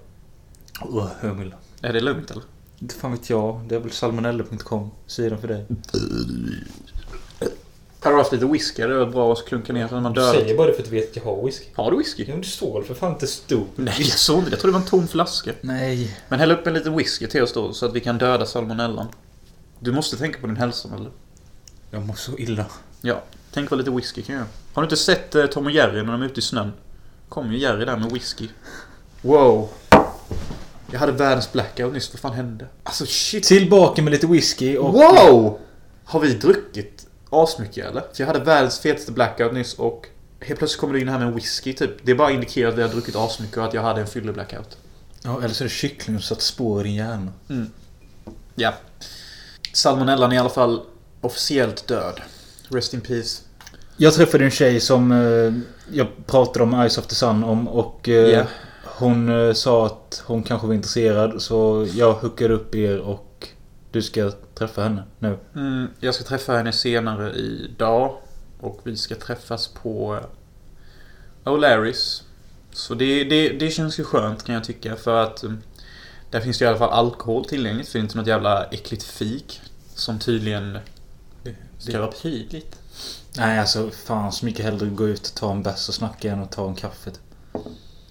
Åh, 0.81 1.07
humla. 1.19 1.55
Är 1.81 1.93
det 1.93 2.01
lugnt 2.01 2.31
eller? 2.31 2.43
Inte 2.79 2.95
fan 2.95 3.11
vet 3.11 3.29
jag. 3.29 3.61
Det 3.67 3.75
är 3.75 3.79
väl 3.79 3.91
salmonella.com. 3.91 4.91
Sidan 5.07 5.41
för 5.41 5.47
dig. 5.47 5.65
Har 7.99 8.11
du 8.11 8.17
haft 8.17 8.31
lite 8.31 8.45
whisky? 8.45 8.83
Det 8.83 8.93
är 9.01 9.05
bra 9.05 9.33
att 9.33 9.45
klunka 9.45 9.73
ner 9.73 9.87
så 9.87 9.93
när 9.93 10.01
man 10.01 10.13
dör. 10.13 10.57
bara 10.57 10.67
det 10.67 10.73
för 10.73 10.81
att 10.83 10.89
du 10.89 10.95
vet 10.95 11.09
att 11.09 11.15
jag 11.15 11.23
har 11.23 11.45
whisky. 11.45 11.65
Har 11.75 11.91
du 11.91 11.97
whisky? 11.97 12.23
Ja, 12.27 12.31
men 12.31 12.41
det 12.41 12.47
står 12.47 12.73
väl 12.73 12.83
för 12.83 12.93
fan 12.93 13.11
inte 13.11 13.27
stor. 13.27 13.65
Nej, 13.75 13.95
jag 13.97 14.07
såg 14.07 14.39
inte. 14.39 14.51
Jag 14.51 14.59
trodde 14.59 14.77
det 14.77 14.79
var 14.79 14.85
en 14.85 14.89
tom 14.89 15.07
flaska. 15.07 15.51
Nej. 15.61 16.17
Men 16.29 16.39
häll 16.39 16.51
upp 16.51 16.67
en 16.67 16.73
liten 16.73 16.97
whisky 16.97 17.27
till 17.27 17.43
oss 17.43 17.53
då 17.53 17.73
så 17.73 17.85
att 17.85 17.93
vi 17.93 17.99
kan 17.99 18.17
döda 18.17 18.45
salmonellan. 18.45 19.07
Du 19.79 19.91
måste 19.91 20.17
tänka 20.17 20.39
på 20.39 20.47
din 20.47 20.55
hälsa 20.55 20.89
eller? 20.95 21.11
Jag 21.91 22.05
mår 22.05 22.13
så 22.13 22.37
illa. 22.37 22.65
Ja. 23.01 23.23
Tänk 23.51 23.71
vad 23.71 23.77
lite 23.77 23.91
whisky 23.91 24.21
kan 24.21 24.35
göra. 24.35 24.47
Har 24.73 24.81
du 24.81 24.85
inte 24.85 24.97
sett 24.97 25.35
eh, 25.35 25.45
Tom 25.45 25.65
och 25.65 25.71
Jerry 25.71 26.03
när 26.03 26.11
de 26.11 26.21
är 26.21 26.25
ute 26.25 26.39
i 26.39 26.43
snön? 26.43 26.73
Kom 27.29 27.51
ju 27.51 27.57
Jerry 27.57 27.85
där 27.85 27.97
med 27.97 28.11
whisky. 28.11 28.47
Wow. 29.21 29.69
Jag 30.95 30.99
hade 30.99 31.11
världens 31.11 31.51
blackout 31.51 31.93
nyss. 31.93 32.13
Vad 32.13 32.19
fan 32.19 32.33
hände? 32.33 32.67
Alltså 32.83 33.05
shit. 33.05 33.43
Tillbaka 33.43 34.01
med 34.01 34.11
lite 34.11 34.27
whisky 34.27 34.77
och... 34.77 34.93
Wow! 34.93 35.59
Har 36.05 36.19
vi 36.19 36.33
druckit 36.33 37.07
asmycket 37.29 37.85
eller? 37.85 38.01
För 38.01 38.23
jag 38.23 38.27
hade 38.27 38.39
världens 38.39 38.79
fetaste 38.79 39.11
blackout 39.11 39.53
nyss 39.53 39.73
och 39.73 40.07
helt 40.41 40.59
plötsligt 40.59 40.79
kommer 40.79 40.93
du 40.93 41.01
in 41.01 41.07
här 41.07 41.19
med 41.19 41.27
en 41.27 41.35
whisky 41.35 41.73
typ. 41.73 41.91
Det 42.03 42.11
är 42.11 42.15
bara 42.15 42.31
indikerar 42.31 42.69
att 42.69 42.77
vi 42.77 42.81
har 42.81 42.89
druckit 42.89 43.15
asmycket 43.15 43.57
och 43.57 43.65
att 43.65 43.73
jag 43.73 43.81
hade 43.81 44.01
en 44.01 44.07
fylleblackout. 44.07 44.77
Ja, 45.23 45.37
eller 45.37 45.53
så 45.53 45.63
är 45.63 45.65
det 45.65 45.73
kyckling 45.73 46.19
som 46.19 46.35
satt 46.35 46.41
spår 46.41 46.81
i 46.81 46.83
din 46.83 46.95
hjärna. 46.95 47.31
Ja. 48.55 48.73
Salmonellan 49.73 50.31
är 50.31 50.35
i 50.35 50.39
alla 50.39 50.49
fall 50.49 50.81
officiellt 51.21 51.87
död. 51.87 52.21
Rest 52.69 52.93
in 52.93 53.01
peace. 53.01 53.41
Jag 53.97 54.13
träffade 54.13 54.45
en 54.45 54.51
tjej 54.51 54.79
som 54.79 55.11
eh, 55.11 55.53
jag 55.95 56.07
pratade 56.27 56.63
om 56.63 56.73
Eyes 56.73 56.97
of 56.97 57.07
the 57.07 57.15
Sun 57.15 57.43
om 57.43 57.67
och 57.67 58.07
Ja. 58.07 58.45
Hon 58.97 59.29
eh, 59.29 59.53
sa 59.53 59.85
att 59.85 60.23
hon 60.25 60.43
kanske 60.43 60.67
var 60.67 60.73
intresserad 60.73 61.41
så 61.41 61.87
jag 61.93 62.13
hookade 62.13 62.53
upp 62.53 62.75
er 62.75 62.99
och 62.99 63.47
du 63.91 64.01
ska 64.01 64.31
träffa 64.55 64.83
henne 64.83 65.03
nu. 65.19 65.37
Mm, 65.55 65.87
jag 65.99 66.15
ska 66.15 66.23
träffa 66.23 66.57
henne 66.57 66.71
senare 66.71 67.33
idag. 67.33 68.17
Och 68.59 68.79
vi 68.83 68.97
ska 68.97 69.15
träffas 69.15 69.67
på 69.67 70.15
eh, 70.15 71.51
O'Larrys. 71.51 72.23
Så 72.71 72.93
det, 72.93 73.23
det, 73.23 73.49
det 73.49 73.69
känns 73.69 73.99
ju 73.99 74.03
skönt 74.03 74.43
kan 74.43 74.55
jag 74.55 74.63
tycka 74.63 74.95
för 74.95 75.23
att 75.23 75.43
eh, 75.43 75.51
där 76.31 76.39
finns 76.39 76.59
det 76.59 76.65
i 76.65 76.67
alla 76.67 76.77
fall 76.77 76.89
alkohol 76.89 77.45
tillgängligt. 77.45 77.87
För 77.87 77.99
det 77.99 78.01
är 78.01 78.03
inte 78.03 78.17
något 78.17 78.27
jävla 78.27 78.65
äckligt 78.65 79.03
fik. 79.03 79.61
Som 79.95 80.19
tydligen 80.19 80.77
ska 81.77 81.99
vara 81.99 82.11
prydligt. 82.11 82.79
Nej 83.37 83.59
alltså 83.59 83.89
fan 83.89 84.31
så 84.31 84.45
mycket 84.45 84.65
hellre 84.65 84.89
gå 84.89 85.07
ut 85.07 85.27
och 85.27 85.35
ta 85.35 85.51
en 85.51 85.63
bärs 85.63 85.89
och 85.89 85.95
snacka 85.95 86.31
än 86.31 86.43
att 86.43 86.51
ta 86.51 86.67
en 86.67 86.75
kaffe. 86.75 87.11
typ. 87.11 87.21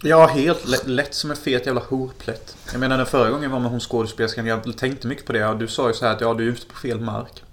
Ja, 0.05 0.27
helt 0.27 0.67
lätt, 0.67 0.87
lätt 0.87 1.13
som 1.13 1.31
en 1.31 1.37
fet 1.37 1.65
jävla 1.65 1.81
horplätt. 1.81 2.57
Jag 2.71 2.79
menar 2.79 2.97
den 2.97 3.05
förra 3.05 3.29
gången 3.29 3.51
var 3.51 3.59
med 3.59 3.71
hon 3.71 3.79
skådespelerskan, 3.79 4.45
jag 4.45 4.77
tänkte 4.77 5.07
mycket 5.07 5.25
på 5.25 5.33
det. 5.33 5.47
Och 5.47 5.57
du 5.57 5.67
sa 5.67 5.87
ju 5.87 5.93
så 5.93 6.05
här 6.05 6.15
att 6.15 6.21
ja, 6.21 6.33
du 6.33 6.43
är 6.43 6.51
ute 6.51 6.65
på 6.65 6.75
fel 6.75 6.99
mark. 6.99 7.43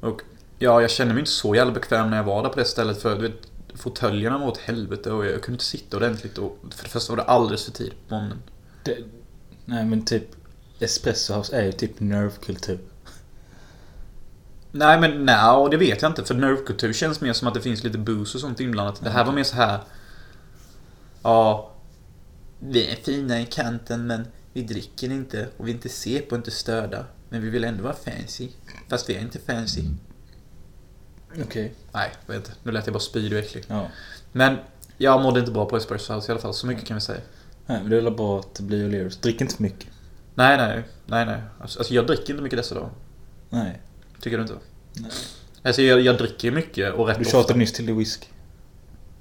Och 0.00 0.22
Ja, 0.58 0.80
jag 0.80 0.90
kände 0.90 1.14
mig 1.14 1.20
inte 1.20 1.30
så 1.30 1.54
jävla 1.54 1.72
bekväm 1.72 2.10
när 2.10 2.16
jag 2.16 2.24
var 2.24 2.42
där 2.42 2.50
på 2.50 2.58
det 2.58 2.64
stället 2.64 3.02
för 3.02 3.16
du 3.16 3.22
vet, 3.22 3.40
fåtöljerna 3.74 4.38
var 4.38 4.46
åt 4.46 4.58
helvete 4.58 5.10
och 5.10 5.26
jag 5.26 5.42
kunde 5.42 5.54
inte 5.54 5.64
sitta 5.64 5.96
ordentligt 5.96 6.38
och 6.38 6.58
för 6.70 6.84
det 6.84 6.90
första 6.90 7.12
var 7.12 7.16
det 7.16 7.22
alldeles 7.22 7.64
för 7.64 7.72
tidigt 7.72 8.08
på 8.08 8.14
morgonen. 8.14 8.42
Det, 8.84 8.98
nej 9.64 9.84
men 9.84 10.04
typ 10.04 10.24
Espresso 10.78 11.34
House 11.34 11.56
är 11.56 11.64
ju 11.64 11.72
typ 11.72 12.00
nervkultur. 12.00 12.78
Nej 14.72 15.00
men 15.00 15.24
nej, 15.24 15.68
det 15.70 15.76
vet 15.76 16.02
jag 16.02 16.10
inte 16.10 16.24
för 16.24 16.34
nervkultur 16.34 16.92
känns 16.92 17.20
mer 17.20 17.32
som 17.32 17.48
att 17.48 17.54
det 17.54 17.60
finns 17.60 17.84
lite 17.84 17.98
booze 17.98 18.36
och 18.36 18.40
sånt 18.40 18.60
inblandat. 18.60 19.04
Det 19.04 19.10
här 19.10 19.24
var 19.24 19.32
mer 19.32 19.44
så 19.44 19.56
här. 19.56 19.80
Ja. 21.28 21.70
Vi 22.58 22.92
är 22.92 22.96
fina 22.96 23.40
i 23.40 23.46
kanten 23.46 24.06
men 24.06 24.26
vi 24.52 24.62
dricker 24.62 25.10
inte 25.10 25.48
och 25.56 25.66
vi 25.66 25.70
är 25.70 25.74
inte 25.74 25.88
sep 25.88 26.32
och 26.32 26.38
inte 26.38 26.50
störda. 26.50 27.04
Men 27.28 27.42
vi 27.42 27.50
vill 27.50 27.64
ändå 27.64 27.82
vara 27.82 27.94
fancy. 27.94 28.48
Fast 28.88 29.08
vi 29.08 29.14
är 29.14 29.20
inte 29.20 29.38
fancy. 29.38 29.82
Okej. 31.42 31.74
Nej, 31.92 32.10
jag 32.26 32.34
vet 32.34 32.46
inte. 32.46 32.58
Nu 32.62 32.72
lät 32.72 32.86
jag 32.86 32.92
bara 32.92 33.00
spydig 33.00 33.32
och 33.32 33.44
äcklig. 33.44 33.64
Ja. 33.68 33.88
Men 34.32 34.56
jag 34.98 35.22
mådde 35.22 35.40
inte 35.40 35.52
bra 35.52 35.66
på 35.66 35.76
Espresso 35.76 36.14
House 36.14 36.28
i 36.28 36.30
alla 36.32 36.40
fall. 36.40 36.54
Så 36.54 36.66
mycket 36.66 36.84
kan 36.84 36.94
vi 36.94 37.00
säga. 37.00 37.20
Nej 37.66 37.80
men 37.80 37.90
det 37.90 37.96
är 37.96 38.00
väl 38.00 38.14
bra 38.14 38.40
att 38.40 38.54
det 38.54 38.62
blir 38.62 38.88
O'Learys. 38.88 39.22
Drick 39.22 39.40
inte 39.40 39.54
för 39.54 39.62
mycket. 39.62 39.88
Nej, 40.34 40.56
nej. 40.56 40.82
Nej, 41.06 41.26
nej. 41.26 41.42
Alltså 41.60 41.78
alltså, 41.78 41.94
jag 41.94 42.06
dricker 42.06 42.30
inte 42.30 42.42
mycket 42.42 42.58
dessa 42.58 42.74
dagar. 42.74 42.90
Nej. 43.50 43.80
Tycker 44.20 44.36
du 44.36 44.42
inte? 44.42 44.54
Nej. 44.92 45.10
Alltså 45.62 45.82
jag, 45.82 46.00
jag 46.00 46.18
dricker 46.18 46.50
mycket 46.50 46.94
och 46.94 47.06
rätt 47.06 47.18
Du 47.18 47.24
tjatade 47.24 47.58
nyss 47.58 47.72
till 47.72 47.86
dig 47.86 47.94
whisky. 47.94 48.26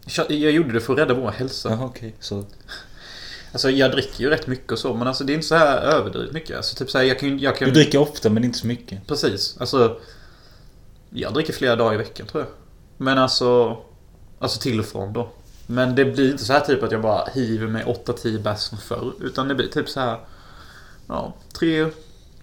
Jag, 0.07 0.31
jag 0.31 0.51
gjorde 0.51 0.73
det 0.73 0.81
för 0.81 0.93
att 0.93 0.99
rädda 0.99 1.13
vår 1.13 1.31
hälsa. 1.31 1.69
Jaha 1.69 1.85
okej. 1.85 2.15
Så. 2.19 2.45
Alltså 3.51 3.69
jag 3.69 3.91
dricker 3.91 4.23
ju 4.23 4.29
rätt 4.29 4.47
mycket 4.47 4.71
och 4.71 4.79
så, 4.79 4.93
men 4.93 5.07
alltså 5.07 5.23
det 5.23 5.33
är 5.33 5.35
inte 5.35 5.47
så 5.47 5.55
här 5.55 5.77
överdrivet 5.77 6.33
mycket. 6.33 6.57
Alltså 6.57 6.75
typ 6.75 6.91
så 6.91 6.97
här, 6.97 7.05
jag 7.05 7.19
kan 7.19 7.39
jag 7.39 7.57
kan 7.57 7.67
Du 7.67 7.73
dricker 7.73 7.97
ofta 7.97 8.29
men 8.29 8.43
inte 8.43 8.57
så 8.57 8.67
mycket. 8.67 9.07
Precis. 9.07 9.57
Alltså... 9.59 9.99
Jag 11.09 11.33
dricker 11.33 11.53
flera 11.53 11.75
dagar 11.75 11.93
i 11.93 11.97
veckan 11.97 12.27
tror 12.27 12.43
jag. 12.43 12.51
Men 12.97 13.17
alltså... 13.17 13.77
Alltså 14.39 14.59
till 14.59 14.79
och 14.79 14.85
från 14.85 15.13
då. 15.13 15.29
Men 15.67 15.95
det 15.95 16.05
blir 16.05 16.31
inte 16.31 16.45
så 16.45 16.53
här 16.53 16.59
typ 16.59 16.83
att 16.83 16.91
jag 16.91 17.01
bara 17.01 17.25
hiver 17.33 17.67
mig 17.67 17.83
8-10 17.83 18.41
bärs 18.41 18.59
som 18.59 18.77
förr. 18.77 19.13
Utan 19.21 19.47
det 19.47 19.55
blir 19.55 19.67
typ 19.67 19.89
så 19.89 19.99
här... 19.99 20.19
Ja, 21.07 21.33
tre, 21.53 21.87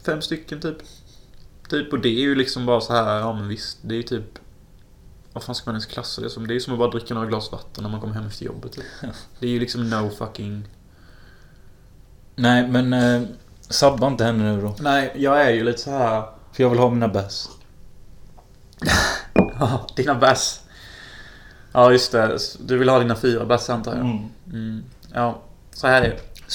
fem 0.06 0.22
stycken 0.22 0.60
typ. 0.60 0.76
Typ, 1.68 1.92
och 1.92 2.00
det 2.00 2.08
är 2.08 2.20
ju 2.20 2.34
liksom 2.34 2.66
bara 2.66 2.80
så 2.80 2.92
här, 2.92 3.18
ja 3.18 3.32
men 3.32 3.48
visst, 3.48 3.78
det 3.82 3.94
är 3.94 3.96
ju 3.96 4.02
typ... 4.02 4.38
Vad 5.34 5.42
fan 5.42 5.54
ska 5.54 5.70
man 5.70 5.74
ens 5.74 5.86
klassa 5.86 6.20
det 6.20 6.30
som? 6.30 6.46
Det 6.46 6.52
är 6.52 6.54
ju 6.54 6.60
som 6.60 6.72
att 6.72 6.78
bara 6.78 6.90
dricka 6.90 7.14
några 7.14 7.26
glas 7.26 7.52
vatten 7.52 7.82
när 7.82 7.90
man 7.90 8.00
kommer 8.00 8.14
hem 8.14 8.26
efter 8.26 8.44
jobbet 8.44 8.72
typ. 8.72 8.84
Det 9.38 9.46
är 9.46 9.50
ju 9.50 9.60
liksom 9.60 9.90
no 9.90 10.10
fucking... 10.10 10.68
Nej 12.36 12.68
men 12.68 12.92
eh, 12.92 13.22
sabba 13.60 14.06
inte 14.06 14.24
henne 14.24 14.52
nu 14.52 14.62
då. 14.62 14.76
Nej, 14.78 15.12
jag 15.16 15.42
är 15.42 15.50
ju 15.50 15.64
lite 15.64 15.78
så 15.78 15.90
här... 15.90 16.22
För 16.52 16.62
jag 16.62 16.70
vill 16.70 16.78
ha 16.78 16.90
mina 16.90 17.08
bärs. 17.08 17.46
Ja, 19.58 19.86
dina 19.96 20.14
bärs. 20.14 20.60
Ja, 21.72 21.92
just 21.92 22.12
det. 22.12 22.38
Du 22.60 22.78
vill 22.78 22.88
ha 22.88 22.98
dina 22.98 23.16
fyra 23.16 23.44
bärs 23.44 23.70
antar 23.70 23.92
jag. 23.92 24.00
Mm. 24.00 24.28
Mm. 24.46 24.84
Ja, 25.12 25.42
så 25.72 25.86
här 25.86 26.02
är 26.02 26.08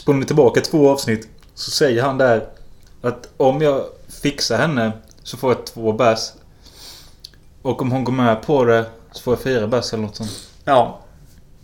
det. 0.06 0.14
Ni 0.14 0.26
tillbaka 0.26 0.62
två 0.62 0.90
avsnitt 0.90 1.30
så 1.54 1.72
säger 1.72 2.04
han 2.04 2.18
där 2.18 2.48
att 3.02 3.30
om 3.38 3.62
jag 3.62 3.86
fixar 4.08 4.58
henne 4.58 4.92
så 5.24 5.38
får 5.38 5.52
jag 5.52 5.66
två 5.66 5.94
bärs. 5.94 6.20
Och 7.62 7.82
om 7.82 7.92
hon 7.92 8.04
går 8.04 8.14
med 8.14 8.42
på 8.42 8.66
det 8.66 8.86
så 9.12 9.22
får 9.22 9.34
jag 9.34 9.42
fyra 9.42 9.68
bärs 9.68 9.94
eller 9.94 10.04
något 10.04 10.16
sånt. 10.16 10.50
Ja, 10.66 11.02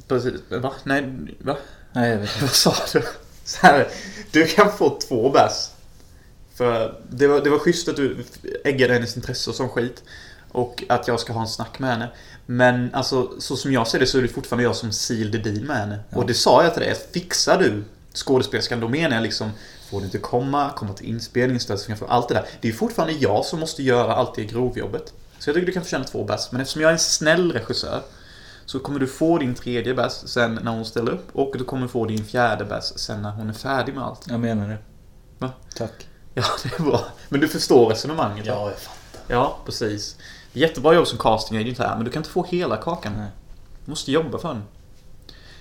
precis. 0.08 0.34
Va? 0.50 0.74
Nej, 0.84 1.10
va? 1.40 1.58
Nej 1.94 2.10
jag 2.12 2.18
vet 2.18 2.30
inte. 2.30 2.42
Vad 2.42 2.50
sa 2.50 2.74
du? 2.94 3.04
Så 3.44 3.68
här, 3.68 3.88
du 4.32 4.46
kan 4.48 4.72
få 4.72 5.00
två 5.00 5.30
bärs. 5.30 5.70
För 6.56 7.02
det 7.10 7.28
var, 7.28 7.42
det 7.42 7.50
var 7.50 7.60
schysst 7.60 7.88
att 7.88 7.96
du 7.96 8.26
äggade 8.64 8.94
hennes 8.94 9.16
intresse 9.16 9.50
och 9.50 9.56
sån 9.56 9.70
skit. 9.70 10.04
Och 10.52 10.84
att 10.90 11.08
jag 11.08 11.20
ska 11.20 11.34
ha 11.34 11.42
en 11.42 11.48
snack 11.48 11.80
med 11.80 11.90
henne. 11.90 12.10
Men 12.46 12.94
alltså, 12.94 13.40
så 13.40 13.56
som 13.56 13.74
jag 13.74 13.88
ser 13.88 14.00
det 14.00 14.08
så 14.08 14.18
är 14.18 14.22
det 14.22 14.28
fortfarande 14.28 14.64
jag 14.64 14.76
som 14.76 14.92
seal 14.92 15.32
the 15.32 15.38
deal 15.38 15.64
med 15.66 15.78
henne. 15.78 16.00
Ja. 16.10 16.18
Och 16.18 16.26
det 16.26 16.34
sa 16.34 16.64
jag 16.64 16.74
till 16.74 16.82
dig, 16.82 16.92
att 16.92 17.10
fixar 17.14 17.60
du 17.60 17.84
skådespelerskan, 18.14 18.80
då 18.80 18.88
menar 18.90 19.16
jag 19.16 19.24
liksom 19.24 19.52
Får 19.90 20.00
du 20.00 20.06
inte 20.06 20.18
komma, 20.18 20.72
komma 20.76 20.94
till 20.94 21.06
inspelning, 21.06 21.60
ställa 21.60 21.78
sig 21.78 21.88
framför 21.88 22.06
allt 22.06 22.28
det 22.28 22.34
där. 22.34 22.46
Det 22.62 22.68
är 22.68 22.74
fortfarande 22.74 23.14
jag 23.14 23.46
som 23.46 23.60
måste 23.60 23.84
göra 23.84 24.16
allt 24.16 24.36
det 24.36 24.44
grovjobbet. 24.44 25.14
Så 25.46 25.50
jag 25.50 25.56
tycker 25.56 25.68
du 25.68 25.72
kan 25.72 25.84
förtjäna 25.84 26.04
två 26.04 26.24
bärs. 26.24 26.52
Men 26.52 26.62
eftersom 26.62 26.82
jag 26.82 26.90
är 26.90 26.94
en 26.94 27.00
snäll 27.00 27.52
regissör 27.52 28.02
så 28.66 28.80
kommer 28.80 29.00
du 29.00 29.08
få 29.08 29.38
din 29.38 29.56
tredje 29.56 29.94
bärs 29.94 30.12
sen 30.12 30.60
när 30.64 30.72
hon 30.72 30.86
ställer 30.86 31.12
upp. 31.12 31.28
Och 31.32 31.56
du 31.58 31.64
kommer 31.64 31.88
få 31.88 32.06
din 32.06 32.26
fjärde 32.26 32.66
bärs 32.66 32.84
sen 32.84 33.22
när 33.22 33.32
hon 33.32 33.50
är 33.50 33.54
färdig 33.54 33.96
med 33.96 34.04
allt. 34.04 34.26
Jag 34.30 34.40
menar 34.40 34.70
det. 34.70 34.78
Va? 35.38 35.52
Tack. 35.76 36.08
Ja, 36.34 36.44
det 36.64 36.80
är 36.80 36.84
bra. 36.84 37.06
Men 37.30 37.40
du 37.40 37.48
förstår 37.48 37.90
resonemanget? 37.90 38.48
va? 38.48 38.54
jag 38.54 38.80
fattar. 38.80 39.36
Ja, 39.36 39.60
precis. 39.66 40.18
Jättebra 40.54 40.94
jobb 40.94 41.08
som 41.08 41.18
casting 41.18 41.58
agent 41.58 41.80
här, 41.80 41.96
men 41.96 42.06
du 42.06 42.12
kan 42.12 42.20
inte 42.20 42.30
få 42.30 42.44
hela 42.44 42.78
kakan. 42.78 43.14
Nej. 43.18 43.30
Du 43.86 43.90
måste 43.90 44.12
jobba 44.12 44.38
för 44.38 44.48
den. 44.48 44.64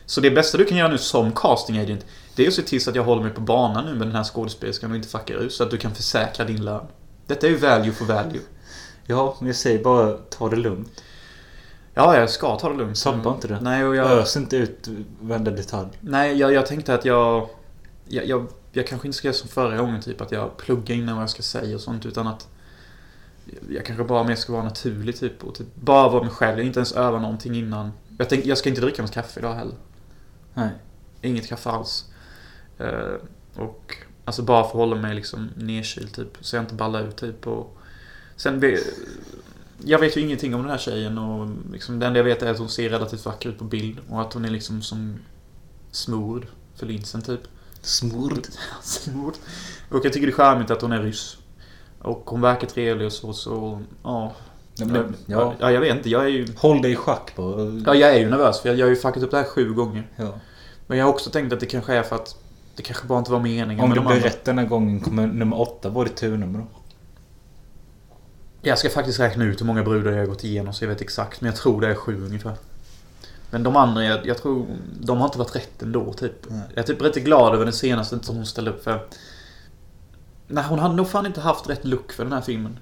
Så 0.07 0.21
det 0.21 0.31
bästa 0.31 0.59
du 0.59 0.65
kan 0.65 0.79
göra 0.79 0.89
nu 0.89 0.99
som 0.99 1.33
casting 1.33 1.79
agent, 1.79 2.07
det 2.37 2.45
är 2.45 2.49
att 2.49 2.55
se 2.55 2.63
till 2.63 2.85
så 2.85 2.91
att 2.91 2.97
jag 2.97 3.05
håller 3.05 3.23
mig 3.23 3.33
på 3.33 3.41
banan 3.41 3.85
nu 3.85 3.95
med 3.95 4.07
den 4.07 4.17
här 4.17 4.25
skådespelerskan 4.25 4.91
och 4.91 4.97
inte 4.97 5.09
fuckar 5.09 5.35
ut, 5.35 5.53
så 5.53 5.63
att 5.63 5.71
du 5.71 5.77
kan 5.77 5.95
försäkra 5.95 6.45
din 6.45 6.65
lön. 6.65 6.87
Detta 7.27 7.47
är 7.47 7.51
ju 7.51 7.57
value 7.57 7.93
for 7.93 8.05
value. 8.05 8.41
Ja, 9.07 9.37
men 9.39 9.47
jag 9.47 9.57
säger 9.57 9.85
bara 9.85 10.13
ta 10.13 10.49
det 10.49 10.57
lugnt. 10.57 11.03
Ja, 11.95 12.19
jag 12.19 12.31
ska 12.31 12.59
ta 12.59 12.69
det 12.69 12.77
lugnt. 12.77 12.99
Sabba 12.99 13.35
inte 13.35 13.49
det. 13.49 13.61
Nej, 13.61 13.85
och 13.85 13.97
jag... 13.97 14.11
Ös 14.11 14.37
inte 14.37 14.57
ut 14.57 14.89
varenda 15.21 15.51
detalj. 15.51 15.89
Nej, 16.01 16.37
jag, 16.37 16.53
jag 16.53 16.67
tänkte 16.67 16.95
att 16.95 17.05
jag, 17.05 17.49
jag, 18.09 18.27
jag... 18.27 18.47
Jag 18.77 18.87
kanske 18.87 19.09
inte 19.09 19.19
ska 19.19 19.29
göra 19.29 19.37
som 19.37 19.49
förra 19.49 19.77
gången, 19.77 20.03
typ 20.03 20.21
att 20.21 20.33
jag 20.33 20.57
pluggar 20.57 20.95
innan 20.95 21.15
vad 21.15 21.23
jag 21.23 21.31
ska 21.31 21.43
säga 21.43 21.75
och 21.75 21.81
sånt, 21.81 22.07
utan 22.07 22.27
att... 22.27 22.49
Jag 23.71 23.85
kanske 23.85 24.05
bara 24.05 24.25
mer 24.25 24.35
ska 24.35 24.53
vara 24.53 24.63
naturlig, 24.65 25.17
typ. 25.17 25.45
Och 25.45 25.55
typ 25.55 25.67
bara 25.75 26.09
vara 26.09 26.23
mig 26.23 26.33
själv. 26.33 26.61
Inte 26.61 26.79
ens 26.79 26.93
öva 26.93 27.19
någonting 27.19 27.55
innan. 27.55 27.93
Jag, 28.19 28.29
tänk, 28.29 28.47
jag 28.47 28.59
ska 28.59 28.69
inte 28.69 28.81
dricka 28.81 29.03
något 29.03 29.13
kaffe 29.13 29.41
idag 29.41 29.55
heller. 29.55 29.77
Nej. 30.55 30.71
Inget 31.23 31.49
kaffe 31.49 31.71
alls. 31.71 32.05
Eh, 32.79 33.15
och 33.57 33.97
alltså 34.25 34.43
bara 34.43 34.65
förhålla 34.65 34.97
mig 34.97 35.15
liksom 35.15 35.51
nedkyld 35.57 36.15
typ. 36.15 36.37
Så 36.41 36.57
jag 36.57 36.63
inte 36.63 36.75
ballar 36.75 37.09
ut 37.09 37.17
typ. 37.17 37.47
Och 37.47 37.79
sen 38.37 38.61
ve- 38.61 38.79
jag 39.85 39.99
vet 39.99 40.17
ju 40.17 40.21
ingenting 40.21 40.55
om 40.55 40.61
den 40.61 40.71
här 40.71 40.79
tjejen 40.79 41.19
och 41.19 41.49
liksom 41.73 41.99
det 41.99 42.07
enda 42.07 42.19
jag 42.19 42.25
vet 42.25 42.43
är 42.43 42.51
att 42.51 42.59
hon 42.59 42.69
ser 42.69 42.89
relativt 42.89 43.27
vacker 43.27 43.49
ut 43.49 43.59
på 43.59 43.65
bild. 43.65 43.99
Och 44.09 44.21
att 44.21 44.33
hon 44.33 44.45
är 44.45 44.51
liksom 44.51 44.83
som 44.83 45.19
smord 45.91 46.47
för 46.77 46.87
linsen 46.87 47.23
typ. 47.23 47.41
Smord. 47.83 48.47
smord. 48.83 49.35
Och 49.91 50.05
jag 50.05 50.13
tycker 50.13 50.27
det 50.27 50.33
är 50.33 50.37
charmigt 50.37 50.71
att 50.71 50.83
hon 50.83 50.93
är 50.93 51.03
ryss. 51.03 51.37
Och 51.99 52.23
hon 52.27 52.41
verkar 52.41 52.67
trevlig 52.67 53.07
och 53.07 53.13
så, 53.13 53.33
så 53.33 53.83
ja. 54.03 54.33
Ja, 54.77 54.87
men, 54.87 55.17
ja. 55.27 55.55
ja, 55.59 55.71
jag 55.71 55.81
vet 55.81 55.97
inte. 55.97 56.11
Jag 56.11 56.25
är 56.25 56.29
ju... 56.29 56.47
Håll 56.57 56.83
dig 56.83 56.93
i 56.93 56.97
schack 56.97 57.37
bara. 57.37 57.63
Ja, 57.87 57.95
jag 57.95 58.11
är 58.15 58.19
ju 58.19 58.31
nervös 58.31 58.61
för 58.61 58.69
jag, 58.69 58.79
jag 58.79 58.87
har 58.87 58.91
ju 58.91 58.97
fuckat 58.97 59.23
upp 59.23 59.31
det 59.31 59.37
här 59.37 59.45
sju 59.45 59.73
gånger. 59.73 60.11
Ja. 60.17 60.35
Men 60.87 60.99
jag 60.99 61.05
har 61.05 61.13
också 61.13 61.31
tänkt 61.31 61.53
att 61.53 61.61
det 61.61 61.67
kanske 61.67 61.95
är 61.95 62.03
för 62.03 62.17
att 62.17 62.37
det 62.77 62.83
kanske 62.83 63.07
bara 63.07 63.19
inte 63.19 63.33
var 63.33 63.41
meningen 63.41 63.85
Om 63.85 63.95
de 63.95 64.07
blir 64.07 64.21
rätt 64.21 64.45
den 64.45 64.59
här 64.59 64.67
gången 64.67 65.01
kommer 65.01 65.27
nummer 65.27 65.61
åtta 65.61 65.89
vara 65.89 66.05
ditt 66.05 66.17
turnummer 66.17 66.59
då. 66.59 66.67
Jag 68.67 68.79
ska 68.79 68.91
faktiskt 68.91 69.21
räkna 69.21 69.45
ut 69.45 69.61
hur 69.61 69.67
många 69.67 69.83
brudar 69.83 70.13
jag 70.13 70.19
har 70.19 70.27
gått 70.27 70.45
igenom 70.45 70.75
så 70.75 70.85
jag 70.85 70.89
vet 70.89 71.01
exakt. 71.01 71.41
Men 71.41 71.47
jag 71.51 71.57
tror 71.57 71.81
det 71.81 71.89
är 71.89 71.95
sju 71.95 72.25
ungefär. 72.25 72.55
Men 73.51 73.63
de 73.63 73.77
andra, 73.77 74.05
jag, 74.05 74.27
jag 74.27 74.39
tror... 74.39 74.67
De 75.01 75.19
har 75.19 75.25
inte 75.25 75.39
varit 75.39 75.57
rätt 75.57 75.83
ändå 75.83 76.13
typ. 76.13 76.33
Nej. 76.49 76.61
Jag 76.75 76.79
är 76.79 76.87
typ 76.87 77.03
lite 77.03 77.21
glad 77.21 77.55
över 77.55 77.65
den 77.65 77.75
senaste 77.75 78.19
som 78.23 78.37
hon 78.37 78.47
ställde 78.47 78.71
upp 78.71 78.85
för. 78.85 79.07
Nej, 80.47 80.65
hon 80.69 80.79
hade 80.79 80.95
nog 80.95 81.09
fan 81.09 81.27
inte 81.27 81.41
haft 81.41 81.69
rätt 81.69 81.85
look 81.85 82.13
för 82.13 82.25
den 82.25 82.33
här 82.33 82.41
filmen. 82.41 82.79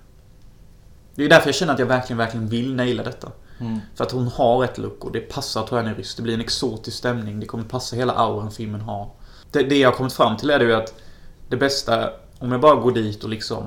Det 1.15 1.25
är 1.25 1.29
därför 1.29 1.49
jag 1.49 1.55
känner 1.55 1.73
att 1.73 1.79
jag 1.79 1.87
verkligen, 1.87 2.19
verkligen 2.19 2.49
vill 2.49 2.75
naila 2.75 3.03
detta. 3.03 3.33
Mm. 3.61 3.81
För 3.95 4.05
att 4.05 4.13
hon 4.13 4.29
har 4.29 4.59
rätt 4.59 4.79
look 4.79 5.05
och 5.05 5.13
det 5.13 5.21
passar 5.21 5.67
tror 5.67 5.81
jag 5.81 5.91
är 5.91 5.95
ryss. 5.95 6.15
Det 6.15 6.23
blir 6.23 6.35
en 6.35 6.41
exotisk 6.41 6.97
stämning. 6.97 7.41
Det 7.41 7.47
kommer 7.47 7.65
passa 7.65 7.97
hela 7.97 8.13
auran 8.13 8.51
filmen 8.51 8.81
har. 8.81 9.11
Det, 9.51 9.63
det 9.63 9.79
jag 9.79 9.91
har 9.91 9.97
kommit 9.97 10.13
fram 10.13 10.37
till 10.37 10.51
är 10.51 10.59
det 10.59 10.65
ju 10.65 10.75
att 10.75 10.95
det 11.49 11.57
bästa, 11.57 12.11
om 12.39 12.53
jag 12.53 12.61
bara 12.61 12.75
går 12.75 12.93
dit 12.93 13.25
och 13.25 13.31
liksom 13.31 13.65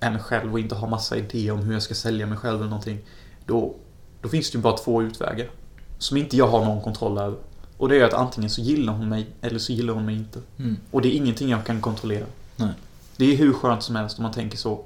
är 0.00 0.10
mig 0.10 0.20
själv 0.20 0.52
och 0.52 0.60
inte 0.60 0.74
har 0.74 0.88
massa 0.88 1.16
idéer 1.16 1.52
om 1.52 1.58
hur 1.58 1.72
jag 1.72 1.82
ska 1.82 1.94
sälja 1.94 2.26
mig 2.26 2.38
själv 2.38 2.56
eller 2.56 2.70
någonting. 2.70 2.98
Då, 3.46 3.74
då 4.20 4.28
finns 4.28 4.50
det 4.50 4.56
ju 4.56 4.62
bara 4.62 4.76
två 4.76 5.02
utvägar. 5.02 5.50
Som 5.98 6.16
inte 6.16 6.36
jag 6.36 6.48
har 6.48 6.64
någon 6.64 6.82
kontroll 6.82 7.18
över. 7.18 7.38
Och 7.76 7.88
det 7.88 7.96
är 7.96 8.04
att 8.04 8.14
antingen 8.14 8.50
så 8.50 8.60
gillar 8.60 8.92
hon 8.92 9.08
mig 9.08 9.26
eller 9.40 9.58
så 9.58 9.72
gillar 9.72 9.94
hon 9.94 10.06
mig 10.06 10.16
inte. 10.16 10.40
Mm. 10.58 10.76
Och 10.90 11.02
det 11.02 11.08
är 11.08 11.16
ingenting 11.16 11.48
jag 11.48 11.66
kan 11.66 11.80
kontrollera. 11.80 12.26
Nej. 12.56 12.72
Det 13.16 13.32
är 13.32 13.36
hur 13.36 13.52
skönt 13.52 13.82
som 13.82 13.96
helst 13.96 14.18
om 14.18 14.22
man 14.22 14.32
tänker 14.32 14.56
så. 14.56 14.84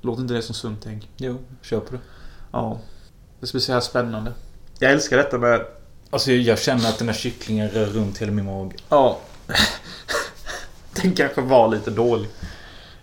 Låter 0.00 0.22
inte 0.22 0.34
det 0.34 0.42
som 0.42 0.54
sunt 0.54 0.80
tänk? 0.84 1.08
Jo, 1.16 1.38
kör 1.62 1.80
på 1.80 1.92
det. 1.92 2.00
Ja. 2.52 2.78
Det 3.40 3.46
ska 3.46 3.56
bli 3.56 3.60
så 3.60 3.72
här 3.72 3.80
spännande. 3.80 4.32
Jag 4.78 4.92
älskar 4.92 5.16
detta 5.16 5.38
med... 5.38 5.66
Alltså 6.10 6.32
jag 6.32 6.58
känner 6.58 6.88
att 6.88 6.98
den 6.98 7.08
här 7.08 7.14
kycklingen 7.14 7.68
rör 7.68 7.86
runt 7.86 8.18
hela 8.18 8.32
min 8.32 8.44
mage. 8.44 8.76
Ja. 8.88 9.18
Den 11.02 11.14
kanske 11.14 11.40
var 11.40 11.68
lite 11.68 11.90
dålig. 11.90 12.28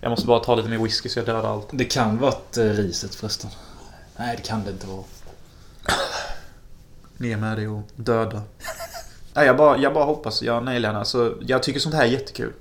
Jag 0.06 0.10
måste 0.10 0.28
bara 0.28 0.40
ta 0.40 0.56
lite 0.56 0.70
mer 0.70 0.78
whisky 0.78 1.10
så 1.10 1.20
jag 1.20 1.26
dödar 1.26 1.50
allt. 1.50 1.68
Det 1.72 1.86
kan 1.86 2.18
varit 2.18 2.58
eh, 2.58 2.64
riset 2.64 3.16
förresten. 3.16 3.50
Nej, 4.18 4.36
det 4.38 4.44
kan 4.48 4.64
det 4.64 4.72
inte 4.72 4.88
vara. 4.88 5.04
Ner 7.18 7.38
med 7.38 7.58
det 7.58 7.68
och 7.68 7.82
döda. 7.96 8.42
Nej, 9.34 9.46
jag, 9.46 9.58
bara, 9.58 9.78
jag 9.78 9.94
bara 9.94 10.06
hoppas 10.06 10.42
jag 10.42 10.64
nailar 10.64 10.90
henne. 10.90 11.00
Alltså, 11.00 11.38
jag 11.42 11.64
tycker 11.64 11.80
sånt 11.80 11.96
här 11.96 12.04
är 12.04 12.08
jättekul. 12.08 12.54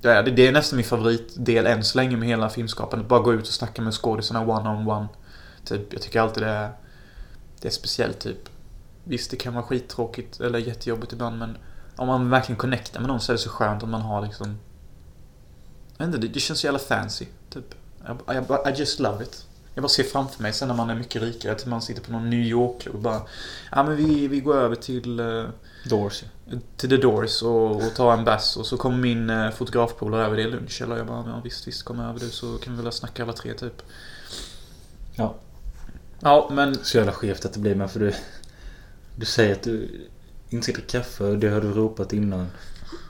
Det 0.00 0.08
är, 0.08 0.22
det 0.22 0.46
är 0.46 0.52
nästan 0.52 0.76
min 0.76 0.86
favoritdel 0.86 1.66
än 1.66 1.84
så 1.84 1.98
länge 1.98 2.16
med 2.16 2.28
hela 2.28 2.50
filmskapandet. 2.50 3.08
Bara 3.08 3.20
gå 3.20 3.32
ut 3.32 3.48
och 3.48 3.54
snacka 3.54 3.82
med 3.82 3.94
skådisarna 3.94 4.46
one-on-one. 4.46 5.06
Typ, 5.64 5.92
jag 5.92 6.02
tycker 6.02 6.20
alltid 6.20 6.42
det 6.42 6.50
är, 6.50 6.70
det 7.60 7.68
är 7.68 7.72
speciellt 7.72 8.18
typ. 8.18 8.48
Visst, 9.04 9.30
det 9.30 9.36
kan 9.36 9.54
vara 9.54 9.64
skittråkigt 9.64 10.40
eller 10.40 10.58
jättejobbigt 10.58 11.12
ibland 11.12 11.38
men 11.38 11.58
om 11.96 12.06
man 12.06 12.30
verkligen 12.30 12.58
connectar 12.58 13.00
med 13.00 13.08
någon 13.08 13.20
så 13.20 13.32
är 13.32 13.34
det 13.34 13.42
så 13.42 13.50
skönt 13.50 13.82
om 13.82 13.90
man 13.90 14.02
har 14.02 14.22
liksom... 14.22 14.58
Inte, 16.00 16.18
det, 16.18 16.28
det 16.28 16.40
känns 16.40 16.60
så 16.60 16.66
jävla 16.66 16.78
fancy. 16.78 17.26
Typ. 17.50 17.74
I, 18.28 18.32
I, 18.32 18.70
I 18.70 18.78
just 18.78 19.00
love 19.00 19.24
it. 19.24 19.44
Jag 19.78 19.82
bara 19.82 19.88
ser 19.88 20.04
framför 20.04 20.42
mig 20.42 20.52
sen 20.52 20.68
när 20.68 20.74
man 20.74 20.90
är 20.90 20.94
mycket 20.94 21.22
rikare, 21.22 21.52
att 21.52 21.66
man 21.66 21.82
sitter 21.82 22.02
på 22.02 22.12
någon 22.12 22.30
New 22.30 22.40
York-klubb 22.40 22.94
och 22.94 23.00
bara 23.00 23.22
Ja 23.70 23.82
men 23.82 23.96
vi, 23.96 24.28
vi 24.28 24.40
går 24.40 24.56
över 24.56 24.76
till 24.76 25.20
uh, 25.20 25.48
Doors. 25.84 26.24
till 26.76 26.90
The 26.90 26.96
Doors 26.96 27.42
och, 27.42 27.76
och 27.76 27.94
tar 27.94 28.12
en 28.12 28.24
bass 28.24 28.56
och 28.56 28.66
så 28.66 28.76
kommer 28.76 28.96
min 28.96 29.30
uh, 29.30 29.50
fotografpolare 29.50 30.26
över, 30.26 30.36
det 30.36 30.42
är 30.42 30.48
lunch 30.48 30.82
eller 30.82 30.96
jag 30.96 31.06
bara 31.06 31.24
ja, 31.26 31.40
visst 31.44 31.68
visst 31.68 31.82
kom 31.82 32.00
över 32.00 32.20
du 32.20 32.30
så 32.30 32.58
kan 32.58 32.76
vi 32.76 32.82
väl 32.82 32.92
snacka 32.92 33.22
alla 33.22 33.32
tre 33.32 33.54
typ. 33.54 33.82
Ja. 35.14 35.34
Ja 36.20 36.48
men 36.52 36.84
Så 36.84 36.96
jävla 36.96 37.12
skevt 37.12 37.44
att 37.44 37.52
det 37.52 37.60
blir 37.60 37.74
med 37.74 37.90
för 37.90 38.00
du... 38.00 38.14
Du 39.16 39.26
säger 39.26 39.52
att 39.52 39.62
du 39.62 40.06
inte 40.48 40.64
ska 40.64 40.72
dricka 40.72 40.98
kaffe 40.98 41.24
det 41.24 41.48
har 41.48 41.60
du 41.60 41.72
ropat 41.72 42.12
innan. 42.12 42.46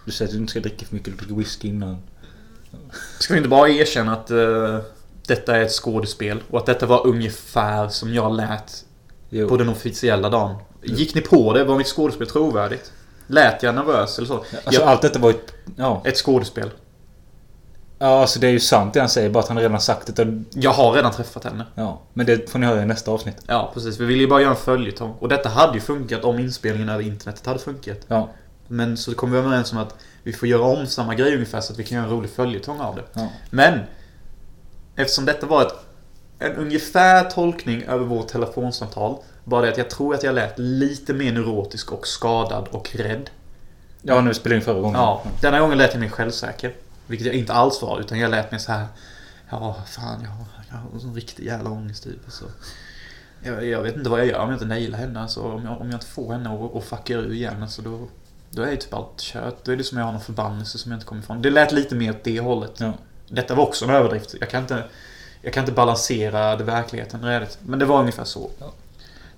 Du 0.05 0.13
säger 0.13 0.29
att 0.29 0.33
du 0.35 0.39
inte 0.41 0.51
ska 0.51 0.61
dricka 0.61 0.87
för 0.87 0.95
mycket, 0.95 1.13
du 1.13 1.19
dricker 1.19 1.35
whisky 1.35 1.69
innan. 1.69 1.97
Ska 3.19 3.35
vi 3.35 3.39
inte 3.39 3.49
bara 3.49 3.69
erkänna 3.69 4.13
att 4.13 4.31
uh, 4.31 4.79
detta 5.27 5.57
är 5.57 5.61
ett 5.63 5.73
skådespel 5.73 6.43
och 6.51 6.59
att 6.59 6.67
detta 6.67 6.87
var 6.87 7.07
ungefär 7.07 7.89
som 7.89 8.15
jag 8.15 8.37
lät 8.37 8.85
Jo. 9.31 9.49
på 9.49 9.57
den 9.57 9.69
officiella 9.69 10.29
dagen. 10.31 10.55
Gick 10.83 11.15
ni 11.15 11.21
på 11.21 11.53
det? 11.53 11.65
Var 11.65 11.77
mitt 11.79 11.87
skådespel 11.87 12.27
trovärdigt? 12.27 12.93
Lät 13.27 13.63
jag 13.63 13.75
nervös 13.75 14.19
eller 14.19 14.29
så? 14.29 14.35
Alltså 14.35 14.55
Jag- 14.81 14.83
allt 14.83 15.03
detta 15.03 15.19
var 15.19 15.31
ett... 15.31 15.53
Ja. 15.77 16.03
Ett 16.05 16.17
skådespel. 16.17 16.71
Ja, 17.99 18.21
alltså 18.21 18.41
det 18.41 18.47
är 18.47 18.51
ju 18.51 18.61
sant 18.61 18.95
det 18.95 19.01
han 19.01 19.09
säger, 19.09 19.31
bara 19.31 19.43
att 19.43 19.49
han 19.49 19.59
redan 19.59 19.81
sagt 19.81 20.17
det. 20.17 20.23
och- 20.23 20.29
Jag 20.51 20.71
har 20.71 20.93
redan 20.93 21.13
träffat 21.13 21.45
henne. 21.45 21.65
Ja. 21.75 22.01
Men 22.13 22.27
det 22.27 22.51
får 22.51 22.59
ni 22.59 22.67
höra 22.67 22.83
i 22.83 22.87
nästa 22.87 23.11
avsnitt. 23.11 23.37
Ja, 23.47 23.71
precis. 23.75 24.01
Vi 24.01 24.05
ville 24.05 24.21
ju 24.21 24.29
bara 24.29 24.41
göra 24.41 24.51
en 24.51 24.57
följetong. 24.57 25.15
Och 25.19 25.29
detta 25.29 25.49
hade 25.49 25.75
ju 25.75 25.81
funkat 25.81 26.25
om 26.25 26.39
inspelningen 26.39 26.89
över 26.89 27.03
internetet 27.05 27.47
hade 27.47 27.59
funkat. 27.59 27.99
Ja. 28.09 28.29
Men 28.69 28.97
så 28.97 29.15
kom 29.15 29.33
vi 29.33 29.39
överens 29.39 29.73
om 29.73 29.79
att 29.79 29.95
vi 30.29 30.35
får 30.35 30.49
göra 30.49 30.63
om 30.63 30.87
samma 30.87 31.15
grej 31.15 31.35
ungefär 31.35 31.61
så 31.61 31.73
att 31.73 31.79
vi 31.79 31.85
kan 31.85 31.97
göra 31.97 32.07
en 32.07 32.13
rolig 32.13 32.31
följetong 32.31 32.81
av 32.81 32.97
det. 32.97 33.03
Ja. 33.13 33.29
Men! 33.51 33.81
Eftersom 34.97 35.25
detta 35.25 35.47
var 35.47 35.63
ett, 35.63 35.73
en 36.39 36.57
ungefär 36.57 37.31
tolkning 37.31 37.83
över 37.83 38.05
vårt 38.05 38.29
telefonsamtal. 38.29 39.17
Bara 39.45 39.63
det 39.63 39.73
att 39.73 39.79
jag 39.79 39.91
tror 39.91 40.15
att 40.15 40.23
jag 40.23 40.35
lät 40.35 40.59
lite 40.59 41.15
mer 41.15 41.33
neurotisk 41.33 41.93
och 41.93 42.07
skadad 42.07 42.69
och 42.71 42.97
rädd. 42.97 43.31
Ja, 44.03 44.21
nu 44.21 44.35
spelade 44.35 44.57
in 44.57 44.63
förra 44.63 44.81
gången. 44.81 45.01
Ja, 45.01 45.23
denna 45.41 45.61
gången 45.61 45.79
lät 45.79 45.93
jag 45.93 46.01
mer 46.01 46.09
självsäker. 46.09 46.75
Vilket 47.07 47.27
jag 47.27 47.37
inte 47.37 47.53
alls 47.53 47.83
var, 47.83 48.01
utan 48.01 48.19
jag 48.19 48.31
lät 48.31 48.53
mer 48.53 48.59
så 48.59 48.73
här. 48.73 48.87
Ja, 49.51 49.77
fan, 49.87 50.23
jag, 50.23 50.33
jag 50.71 50.77
har 50.77 50.99
sån 50.99 51.15
riktig 51.15 51.47
jävla 51.47 51.71
ångest 51.71 52.05
typ. 52.05 52.21
Så. 52.29 52.45
Jag, 53.43 53.67
jag 53.67 53.83
vet 53.83 53.97
inte 53.97 54.11
vad 54.11 54.21
jag 54.21 54.27
gör 54.27 54.39
om 54.39 54.49
jag 54.49 54.57
inte 54.57 54.67
nailar 54.67 54.99
henne. 54.99 55.21
Alltså, 55.21 55.41
om, 55.41 55.65
jag, 55.65 55.81
om 55.81 55.87
jag 55.91 55.97
inte 55.97 56.07
får 56.07 56.33
henne 56.33 56.71
att 56.75 56.85
fucka 56.85 57.15
ur 57.15 57.33
igen. 57.33 57.63
Alltså, 57.63 57.83
då, 57.83 58.09
då 58.51 58.63
är 58.63 58.71
ju 58.71 58.77
typ 58.77 58.95
allt 58.95 59.21
kört. 59.21 59.65
Då 59.65 59.73
är 59.73 59.77
det 59.77 59.85
som 59.85 59.99
jag 59.99 60.05
har 60.05 60.13
någon 60.13 60.21
förbannelse 60.21 60.79
som 60.79 60.93
jag 60.93 60.97
inte 60.97 61.07
kommer 61.07 61.23
ifrån. 61.23 61.43
Det 61.43 61.51
lät 61.51 61.73
lite 61.73 61.95
mer 61.95 62.11
åt 62.11 62.25
det 62.25 62.41
hållet. 62.41 62.73
Ja. 62.79 62.93
Detta 63.29 63.55
var 63.55 63.67
också 63.67 63.85
en 63.85 63.91
överdrift. 63.91 64.35
Jag 64.41 64.51
kan 64.51 64.63
inte, 64.63 64.85
jag 65.43 65.53
kan 65.53 65.63
inte 65.63 65.73
balansera 65.73 66.57
det 66.57 66.65
verkligheten 66.65 67.25
redigt. 67.25 67.59
Men 67.63 67.79
det 67.79 67.85
var 67.85 68.01
ungefär 68.01 68.25
så. 68.25 68.51
Ja. 68.59 68.73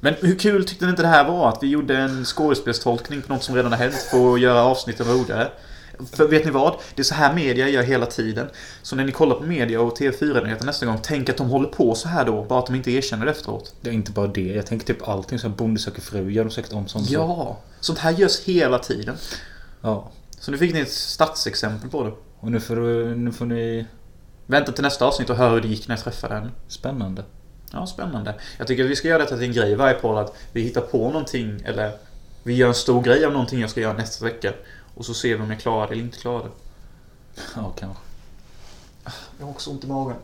Men 0.00 0.14
hur 0.21 0.38
kul 0.38 0.64
tyckte 0.64 0.85
ni 0.85 0.90
inte 0.90 1.02
det 1.02 1.09
här 1.09 1.25
var? 1.25 1.49
Att 1.49 1.62
vi 1.62 1.67
gjorde 1.67 1.97
en 1.97 2.25
skådespelstolkning 2.25 3.23
på 3.23 3.32
något 3.32 3.43
som 3.43 3.54
redan 3.54 3.73
har 3.73 3.78
hänt 3.78 3.95
för 3.95 4.34
att 4.34 4.41
göra 4.41 4.63
avsnitten 4.63 5.06
roligare. 5.06 5.49
För 6.13 6.28
vet 6.28 6.45
ni 6.45 6.50
vad? 6.50 6.75
Det 6.95 7.02
är 7.02 7.04
så 7.04 7.15
här 7.15 7.34
media 7.34 7.69
gör 7.69 7.82
hela 7.82 8.06
tiden. 8.06 8.49
Så 8.82 8.97
när 8.97 9.04
ni 9.04 9.13
kollar 9.13 9.36
på 9.36 9.43
media 9.43 9.80
och 9.80 9.99
TV4-nyheter 9.99 10.67
nästa 10.67 10.86
gång, 10.86 10.99
tänk 11.02 11.28
att 11.28 11.36
de 11.36 11.50
håller 11.50 11.69
på 11.69 11.95
så 11.95 12.08
här 12.08 12.25
då. 12.25 12.43
Bara 12.43 12.58
att 12.58 12.67
de 12.67 12.75
inte 12.75 12.91
erkänner 12.91 13.25
det 13.25 13.30
efteråt. 13.30 13.75
Det 13.80 13.91
är 13.91 13.95
inte 13.95 14.13
bara 14.13 14.26
det. 14.26 14.54
Jag 14.54 14.67
tänker 14.67 14.86
typ 14.86 15.08
allting 15.08 15.39
som 15.39 15.54
Bonde 15.54 15.80
söker 15.80 16.00
fru 16.00 16.30
gör 16.30 16.45
de 16.45 16.50
säkert 16.50 16.73
om 16.73 16.89
sånt. 16.89 17.10
Ja! 17.10 17.58
Sånt 17.80 17.99
här 17.99 18.13
görs 18.13 18.41
hela 18.41 18.78
tiden. 18.78 19.17
Ja. 19.80 20.10
Så 20.41 20.50
nu 20.50 20.58
fick 20.58 20.75
ni 20.75 20.80
ett 20.80 20.93
statsexempel 20.93 21.91
på 21.91 22.02
det. 22.02 22.13
Och 22.41 22.50
nu 22.50 22.60
får, 22.60 22.76
nu 23.15 23.32
får 23.32 23.47
ni... 23.47 23.86
Vänta 24.47 24.73
till 24.73 24.82
nästa 24.82 25.06
avsnitt 25.06 25.30
och 25.30 25.36
hör 25.36 25.50
hur 25.50 25.60
det 25.60 25.69
gick 25.69 25.89
när 25.89 25.97
jag 25.97 26.04
träffade 26.04 26.34
henne. 26.34 26.50
Spännande. 26.69 27.25
Ja, 27.73 27.86
spännande. 27.86 28.34
Jag 28.58 28.67
tycker 28.67 28.84
att 28.84 28.91
vi 28.91 28.97
ska 28.97 29.08
göra 29.08 29.19
detta 29.19 29.36
till 29.36 29.47
en 29.47 29.52
grej 29.52 29.73
i 29.73 29.75
varje 29.75 29.95
podd 29.95 30.19
att 30.19 30.36
vi 30.52 30.63
hittar 30.63 30.80
på 30.80 31.10
någonting 31.10 31.63
eller 31.65 31.93
vi 32.43 32.54
gör 32.54 32.69
en 32.69 32.75
stor 32.75 33.02
grej 33.02 33.25
av 33.25 33.32
någonting 33.32 33.60
jag 33.60 33.71
ska 33.71 33.80
göra 33.80 33.93
nästa 33.93 34.25
vecka. 34.25 34.52
Och 35.00 35.06
så 35.06 35.15
ser 35.15 35.36
vi 35.36 35.43
om 35.43 35.50
jag 35.50 35.60
klarar 35.60 35.86
det 35.86 35.93
eller 35.93 36.04
inte 36.04 36.19
klarar 36.19 36.43
det. 36.43 36.50
Ja, 37.56 37.73
kanske. 37.78 38.02
Jag 39.39 39.47
har 39.47 39.50
också 39.50 39.71
ont 39.71 39.84
i 39.84 39.86
magen. 39.86 40.17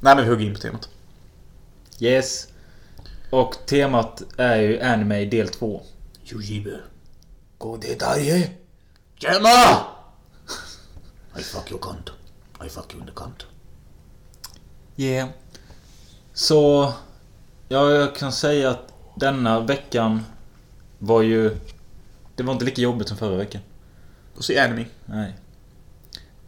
Nej 0.00 0.16
men 0.16 0.24
vi 0.24 0.30
hugger 0.30 0.46
in 0.46 0.54
på 0.54 0.60
temat. 0.60 0.88
Yes. 2.00 2.48
Och 3.30 3.56
temat 3.66 4.22
är 4.36 4.56
ju 4.56 4.80
anime 4.80 5.24
del 5.24 5.48
2. 5.48 5.82
Yujibe. 6.24 6.80
Gå 7.58 7.76
det 7.76 7.98
där 7.98 8.50
Gemma! 9.16 9.86
I 11.38 11.42
fuck 11.42 11.70
your 11.70 11.80
cunt. 11.80 12.10
I 12.66 12.68
fuck 12.68 12.92
you 12.92 13.00
in 13.00 13.06
the 13.06 13.12
cunt. 13.12 13.46
Yeah. 14.96 15.28
Så... 16.34 16.92
Ja, 17.68 17.90
jag 17.90 18.16
kan 18.16 18.32
säga 18.32 18.70
att 18.70 18.92
denna 19.16 19.60
veckan 19.60 20.24
var 20.98 21.22
ju... 21.22 21.56
Det 22.34 22.42
var 22.42 22.52
inte 22.52 22.64
lika 22.64 22.82
jobbigt 22.82 23.08
som 23.08 23.16
förra 23.16 23.36
veckan. 23.36 23.60
Och 24.36 24.44
se 24.44 24.58
anime. 24.58 24.84
Nej. 25.06 25.34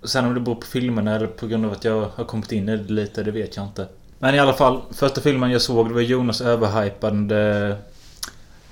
Och 0.01 0.09
Sen 0.09 0.25
om 0.25 0.35
det 0.35 0.41
beror 0.41 0.55
på 0.55 0.67
filmerna 0.67 1.17
eller 1.17 1.27
på 1.27 1.47
grund 1.47 1.67
av 1.67 1.73
att 1.73 1.85
jag 1.85 2.11
har 2.15 2.25
kommit 2.25 2.53
in 2.53 2.69
i 2.69 2.77
det 2.77 2.93
lite, 2.93 3.23
det 3.23 3.31
vet 3.31 3.57
jag 3.57 3.67
inte. 3.67 3.89
Men 4.19 4.35
i 4.35 4.39
alla 4.39 4.53
fall, 4.53 4.83
första 4.91 5.21
filmen 5.21 5.51
jag 5.51 5.63
såg 5.63 5.89
det 5.89 5.95
var 5.95 6.01
Jonas 6.01 6.41
överhypande 6.41 7.77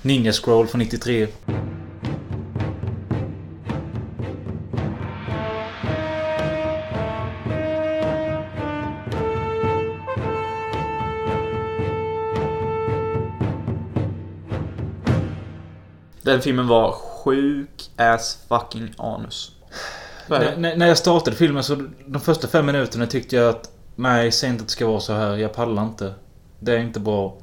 Ninja 0.01 0.31
Scroll 0.31 0.67
från 0.67 0.79
93. 0.79 1.27
Den 16.27 16.41
filmen 16.41 16.67
var 16.67 16.91
sjuk 16.91 17.89
as 17.97 18.37
fucking 18.49 18.93
anus. 18.97 19.51
När, 20.27 20.75
när- 20.77 20.87
jag 20.87 20.97
startade 20.97 21.35
filmen 21.37 21.63
så 21.63 21.87
de 22.05 22.21
första 22.21 22.47
fem 22.47 22.65
minuterna 22.65 23.05
tyckte 23.07 23.35
jag 23.35 23.49
att 23.49 23.71
Nej, 23.95 24.31
säg 24.31 24.49
inte 24.49 24.61
att 24.61 24.67
det 24.67 24.71
ska 24.71 24.87
vara 24.87 24.99
så 24.99 25.13
här. 25.13 25.35
Jag 25.37 25.53
pallar 25.53 25.83
inte. 25.83 26.13
Det 26.59 26.73
är 26.73 26.77
inte 26.79 26.99
bra. 26.99 27.37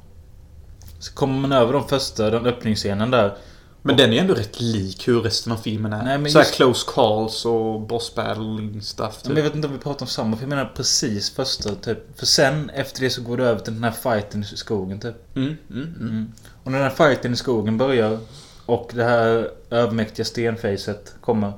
Så 0.99 1.13
kommer 1.13 1.39
man 1.39 1.51
över 1.51 1.73
de 1.73 1.87
första, 1.87 2.29
den 2.29 2.45
öppningsscenen 2.45 3.11
där. 3.11 3.37
Men 3.81 3.97
den 3.97 4.13
är 4.13 4.21
ändå 4.21 4.33
rätt 4.33 4.61
lik 4.61 5.07
hur 5.07 5.21
resten 5.21 5.53
av 5.53 5.57
filmen 5.57 5.93
är. 5.93 6.03
Nej, 6.03 6.17
men 6.17 6.31
så 6.31 6.37
här 6.37 6.45
just- 6.45 6.55
close 6.55 6.91
calls 6.95 7.45
och 7.45 7.81
boss 7.81 8.15
battling 8.15 8.81
stuff. 8.81 9.19
Men 9.23 9.29
Typ. 9.29 9.37
jag 9.37 9.43
vet 9.43 9.55
inte 9.55 9.67
om 9.67 9.73
vi 9.73 9.79
pratar 9.79 10.01
om 10.05 10.07
samma 10.07 10.37
film. 10.37 10.51
Jag 10.51 10.57
menar 10.57 10.71
precis 10.75 11.29
första 11.35 11.75
typ. 11.75 12.19
För 12.19 12.25
sen 12.25 12.69
efter 12.69 13.01
det 13.01 13.09
så 13.09 13.21
går 13.21 13.37
det 13.37 13.43
över 13.45 13.59
till 13.59 13.73
den 13.73 13.83
här 13.83 13.91
fighten 13.91 14.43
i 14.53 14.57
skogen 14.57 14.99
typ. 14.99 15.35
Mm, 15.37 15.57
mm, 15.69 15.83
mm. 15.99 16.09
Mm. 16.09 16.31
Och 16.63 16.71
när 16.71 16.79
den 16.79 16.91
här 16.91 17.09
fighten 17.09 17.33
i 17.33 17.35
skogen 17.35 17.77
börjar 17.77 18.19
och 18.65 18.91
det 18.93 19.03
här 19.03 19.49
övermäktiga 19.69 20.25
stenfacet 20.25 21.15
kommer. 21.21 21.53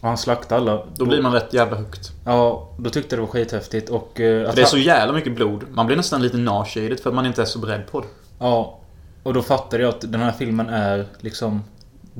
Och 0.00 0.08
han 0.08 0.18
slaktar 0.18 0.56
alla. 0.56 0.82
Då 0.96 1.04
blir 1.04 1.22
man 1.22 1.32
rätt 1.32 1.52
jävla 1.52 1.76
hooked. 1.76 2.04
Ja, 2.24 2.68
då 2.78 2.90
tyckte 2.90 3.16
jag 3.16 3.22
det 3.22 3.26
var 3.26 3.32
skithäftigt 3.32 3.90
och... 3.90 4.20
eh, 4.20 4.48
För 4.48 4.56
det 4.56 4.62
är 4.62 4.66
så 4.66 4.78
jävla 4.78 5.12
mycket 5.12 5.34
blod. 5.34 5.64
Man 5.70 5.86
blir 5.86 5.96
nästan 5.96 6.22
lite 6.22 6.36
nauseated 6.36 7.00
för 7.00 7.10
att 7.10 7.16
man 7.16 7.26
inte 7.26 7.42
är 7.42 7.46
så 7.46 7.58
beredd 7.58 7.86
på 7.90 8.00
det. 8.00 8.06
Ja. 8.38 8.78
Och 9.22 9.34
då 9.34 9.42
fattade 9.42 9.82
jag 9.82 9.88
att 9.88 10.00
den 10.00 10.20
här 10.20 10.32
filmen 10.32 10.68
är 10.68 11.06
liksom... 11.20 11.64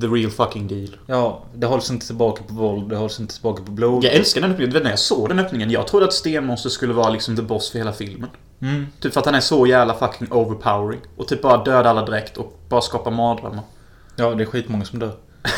The 0.01 0.07
real 0.07 0.31
fucking 0.31 0.69
deal. 0.69 0.97
Ja, 1.07 1.41
det 1.55 1.67
hålls 1.67 1.91
inte 1.91 2.07
tillbaka 2.07 2.43
på 2.49 2.55
våld, 2.55 2.89
det 2.89 2.97
hålls 2.97 3.21
inte 3.21 3.35
tillbaka 3.35 3.63
på 3.63 3.71
blod. 3.71 4.05
Jag 4.05 4.13
älskar 4.15 4.41
den 4.41 4.51
öppningen. 4.51 4.83
När 4.83 4.91
jag 4.91 4.99
såg 4.99 5.29
den 5.29 5.39
öppningen. 5.39 5.71
Jag 5.71 5.87
trodde 5.87 6.07
att 6.07 6.13
Stenmonster 6.13 6.71
skulle 6.71 6.93
vara 6.95 7.11
liksom 7.11 7.37
the 7.37 7.43
boss 7.43 7.71
för 7.71 7.79
hela 7.79 7.93
filmen. 7.93 8.31
Mm. 8.61 8.87
Typ 9.01 9.13
för 9.13 9.21
att 9.21 9.27
han 9.27 9.35
är 9.35 9.41
så 9.41 9.67
jävla 9.67 9.95
fucking 9.95 10.33
overpowering. 10.33 11.01
Och 11.17 11.29
typ 11.29 11.43
bara 11.43 11.65
döda 11.65 11.91
alla 11.91 12.05
direkt 12.05 12.37
och 12.37 12.53
bara 12.69 12.81
skapa 12.81 13.11
mardrömmar. 13.11 13.63
Ja, 14.17 14.35
det 14.35 14.43
är 14.43 14.47
skitmånga 14.47 14.85
som 14.85 14.99
dör. 14.99 15.17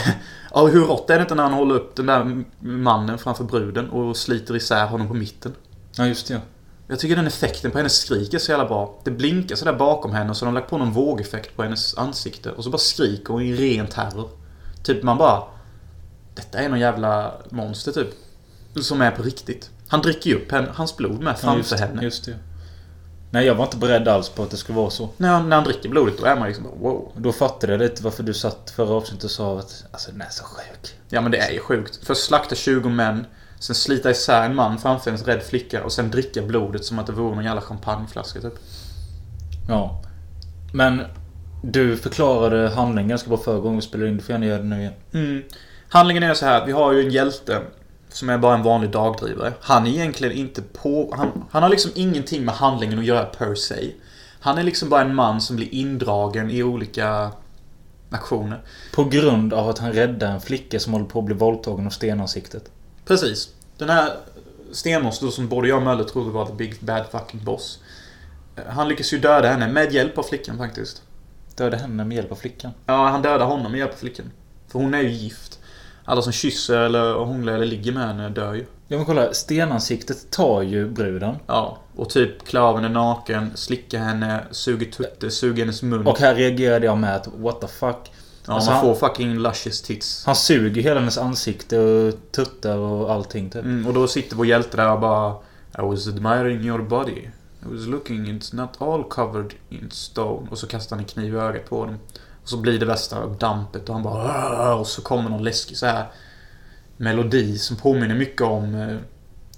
Ja, 0.54 0.66
hur 0.66 0.80
rått 0.80 1.10
är 1.10 1.14
det 1.14 1.22
inte 1.22 1.34
när 1.34 1.42
han 1.42 1.52
håller 1.52 1.74
upp 1.74 1.96
den 1.96 2.06
där 2.06 2.44
mannen 2.60 3.18
framför 3.18 3.44
bruden 3.44 3.90
och 3.90 4.16
sliter 4.16 4.56
isär 4.56 4.86
honom 4.86 5.08
på 5.08 5.14
mitten? 5.14 5.54
Ja, 5.96 6.06
just 6.06 6.28
det 6.28 6.34
ja. 6.34 6.40
Jag 6.86 6.98
tycker 6.98 7.16
den 7.16 7.26
effekten 7.26 7.70
på 7.70 7.78
hennes 7.78 7.96
skrik 7.96 8.34
är 8.34 8.38
så 8.38 8.50
jävla 8.50 8.66
bra. 8.66 9.00
Det 9.04 9.10
blinkar 9.10 9.56
sådär 9.56 9.72
bakom 9.72 10.12
henne 10.12 10.30
och 10.30 10.36
så 10.36 10.44
har 10.44 10.52
de 10.52 10.54
lagt 10.54 10.70
på 10.70 10.78
någon 10.78 10.92
vågeffekt 10.92 11.56
på 11.56 11.62
hennes 11.62 11.98
ansikte. 11.98 12.50
Och 12.50 12.64
så 12.64 12.70
bara 12.70 12.78
skriker 12.78 13.32
hon 13.32 13.42
i 13.42 13.54
ren 13.54 13.86
terror. 13.86 14.30
Typ 14.82 15.02
man 15.02 15.18
bara... 15.18 15.42
Detta 16.34 16.58
är 16.58 16.68
någon 16.68 16.80
jävla 16.80 17.32
monster 17.50 17.92
typ. 17.92 18.08
Som 18.80 19.02
är 19.02 19.10
på 19.10 19.22
riktigt. 19.22 19.70
Han 19.88 20.02
dricker 20.02 20.30
ju 20.30 20.36
upp 20.36 20.52
henne, 20.52 20.68
hans 20.74 20.96
blod 20.96 21.20
med 21.20 21.30
ja 21.30 21.34
framför 21.34 21.58
just, 21.58 21.80
henne. 21.80 22.02
Just 22.02 22.24
det. 22.24 22.34
Nej, 23.30 23.46
jag 23.46 23.54
var 23.54 23.64
inte 23.64 23.76
beredd 23.76 24.08
alls 24.08 24.28
på 24.28 24.42
att 24.42 24.50
det 24.50 24.56
skulle 24.56 24.78
vara 24.78 24.90
så. 24.90 25.08
När, 25.16 25.42
när 25.42 25.56
han 25.56 25.64
dricker 25.64 25.88
blodet 25.88 26.18
då 26.18 26.24
är 26.24 26.36
man 26.36 26.48
liksom 26.48 26.64
wow. 26.80 27.12
Då 27.16 27.32
fattade 27.32 27.72
jag 27.72 27.80
lite 27.80 28.02
varför 28.02 28.22
du 28.22 28.34
satt 28.34 28.72
förra 28.76 28.94
avsnittet 28.94 29.24
och 29.24 29.30
sa 29.30 29.58
att 29.58 29.84
alltså 29.90 30.10
den 30.10 30.20
är 30.20 30.30
så 30.30 30.44
sjuk. 30.44 30.94
Ja 31.08 31.20
men 31.20 31.30
det 31.30 31.38
är 31.38 31.50
ju 31.50 31.60
sjukt. 31.60 32.00
Först 32.02 32.24
slakta 32.24 32.54
20 32.54 32.88
män. 32.88 33.26
Sen 33.60 33.74
slita 33.74 34.10
isär 34.10 34.42
en 34.42 34.54
man 34.54 34.78
framför 34.78 35.10
en 35.10 35.16
rädd 35.16 35.42
flicka 35.42 35.84
och 35.84 35.92
sen 35.92 36.10
dricka 36.10 36.42
blodet 36.42 36.84
som 36.84 36.98
att 36.98 37.06
det 37.06 37.12
vore 37.12 37.34
någon 37.34 37.44
jävla 37.44 37.60
champagneflaska 37.60 38.40
typ. 38.40 38.54
Ja. 39.68 40.02
Men 40.72 41.02
du 41.62 41.96
förklarade 41.96 42.68
handlingen 42.68 43.08
ganska 43.08 43.28
bra 43.28 43.38
förra 43.38 43.58
gången 43.60 43.76
vi 43.76 43.82
spelade 43.82 44.10
in. 44.10 44.16
Du 44.16 44.22
får 44.22 44.32
gärna 44.32 44.46
göra 44.46 44.58
det 44.58 44.64
nu 44.64 44.80
igen. 44.80 44.92
Mm. 45.12 45.42
Handlingen 45.88 46.22
är 46.22 46.34
så 46.34 46.46
här, 46.46 46.66
vi 46.66 46.72
har 46.72 46.92
ju 46.92 47.00
en 47.00 47.10
hjälte 47.10 47.62
som 48.08 48.30
är 48.30 48.38
bara 48.38 48.54
en 48.54 48.62
vanlig 48.62 48.90
dagdrivare. 48.90 49.52
Han 49.60 49.86
är 49.86 49.90
egentligen 49.90 50.36
inte 50.36 50.62
på... 50.62 51.14
Han, 51.16 51.44
han 51.50 51.62
har 51.62 51.70
liksom 51.70 51.90
ingenting 51.94 52.44
med 52.44 52.54
handlingen 52.54 52.98
att 52.98 53.04
göra 53.04 53.24
per 53.24 53.54
se. 53.54 53.90
Han 54.40 54.58
är 54.58 54.62
liksom 54.62 54.88
bara 54.88 55.00
en 55.00 55.14
man 55.14 55.40
som 55.40 55.56
blir 55.56 55.74
indragen 55.74 56.50
i 56.50 56.62
olika 56.62 57.30
aktioner. 58.10 58.62
På 58.94 59.04
grund 59.04 59.52
av 59.52 59.68
att 59.68 59.78
han 59.78 59.92
räddar 59.92 60.30
en 60.30 60.40
flicka 60.40 60.80
som 60.80 60.92
håller 60.92 61.06
på 61.06 61.18
att 61.18 61.24
bli 61.24 61.34
våldtagen 61.34 61.86
av 61.86 61.90
stenansiktet. 61.90 62.70
Precis. 63.04 63.48
Den 63.76 63.90
här 63.90 64.12
Stenås 64.72 65.20
då 65.20 65.30
som 65.30 65.48
både 65.48 65.68
jag 65.68 65.76
och 65.76 65.82
Möller 65.82 66.04
trodde 66.04 66.30
var 66.30 66.46
the 66.46 66.52
big 66.52 66.76
bad 66.80 67.06
fucking 67.10 67.44
boss. 67.44 67.78
Han 68.68 68.88
lyckas 68.88 69.12
ju 69.12 69.18
döda 69.18 69.48
henne 69.48 69.68
med 69.68 69.92
hjälp 69.92 70.18
av 70.18 70.22
flickan 70.22 70.58
faktiskt. 70.58 71.02
Dödade 71.56 71.76
henne 71.76 72.04
med 72.04 72.16
hjälp 72.16 72.32
av 72.32 72.36
flickan. 72.36 72.70
Ja, 72.86 73.08
han 73.08 73.22
dödar 73.22 73.46
honom 73.46 73.72
med 73.72 73.78
hjälp 73.78 73.92
av 73.92 73.96
flickan. 73.96 74.30
För 74.68 74.78
hon 74.78 74.94
är 74.94 75.00
ju 75.00 75.10
gift. 75.10 75.57
Alla 76.08 76.22
som 76.22 76.32
kysser 76.32 76.78
eller 76.78 77.14
hånglar 77.14 77.52
eller 77.52 77.66
ligger 77.66 77.92
med 77.92 78.06
henne 78.06 78.28
dör 78.28 78.54
ju. 78.54 78.66
Ja 78.88 78.96
men 78.96 79.06
kolla, 79.06 79.32
stenansiktet 79.34 80.30
tar 80.30 80.62
ju 80.62 80.90
bruden. 80.90 81.34
Ja, 81.46 81.78
och 81.96 82.10
typ 82.10 82.44
klär 82.46 82.60
av 82.60 82.76
henne 82.76 82.88
naken, 82.88 83.50
slickar 83.54 83.98
henne, 83.98 84.44
suger 84.50 84.86
tutte, 84.86 85.30
suger 85.30 85.62
hennes 85.62 85.82
mun. 85.82 86.06
Och 86.06 86.18
här 86.18 86.34
reagerade 86.34 86.86
jag 86.86 86.98
med 86.98 87.16
att 87.16 87.28
what 87.36 87.60
the 87.60 87.66
fuck. 87.66 87.96
ja, 88.46 88.52
alltså 88.54 88.70
man 88.70 88.78
han- 88.86 88.86
får 88.96 89.08
fucking 89.08 89.38
luscious 89.38 89.82
tits. 89.82 90.26
Han 90.26 90.36
suger 90.36 90.82
hela 90.82 91.00
hennes 91.00 91.18
ansikte 91.18 91.78
och 91.78 92.14
tuttar 92.32 92.76
och 92.76 93.12
allting 93.12 93.50
typ. 93.50 93.64
Mm, 93.64 93.86
och 93.86 93.94
då 93.94 94.08
sitter 94.08 94.36
vår 94.36 94.46
hjälte 94.46 94.76
där 94.76 94.92
och 94.92 95.00
bara 95.00 95.32
I 95.78 95.82
was 95.82 96.08
admiring 96.08 96.60
your 96.60 96.82
body. 96.82 97.28
I 97.62 97.74
was 97.74 97.86
looking, 97.86 98.26
it's 98.26 98.54
not 98.56 98.82
all 98.82 99.04
covered 99.04 99.54
in 99.68 99.90
stone. 99.90 100.48
Och 100.50 100.58
så 100.58 100.66
kastar 100.66 100.96
han 100.96 101.04
en 101.04 101.08
kniv 101.08 101.34
i 101.34 101.38
ögat 101.38 101.68
på 101.68 101.84
dem. 101.84 101.98
Och 102.48 102.50
så 102.50 102.56
blir 102.56 102.78
det 102.78 102.86
värsta 102.86 103.26
dampet 103.26 103.88
och 103.88 103.94
han 103.94 104.02
bara 104.02 104.74
Och 104.74 104.86
så 104.86 105.02
kommer 105.02 105.30
någon 105.30 105.44
läskig 105.44 105.76
så 105.76 105.86
här 105.86 106.06
melodi 106.96 107.58
som 107.58 107.76
påminner 107.76 108.14
mycket 108.14 108.42
om 108.42 108.74
eh, 108.74 108.96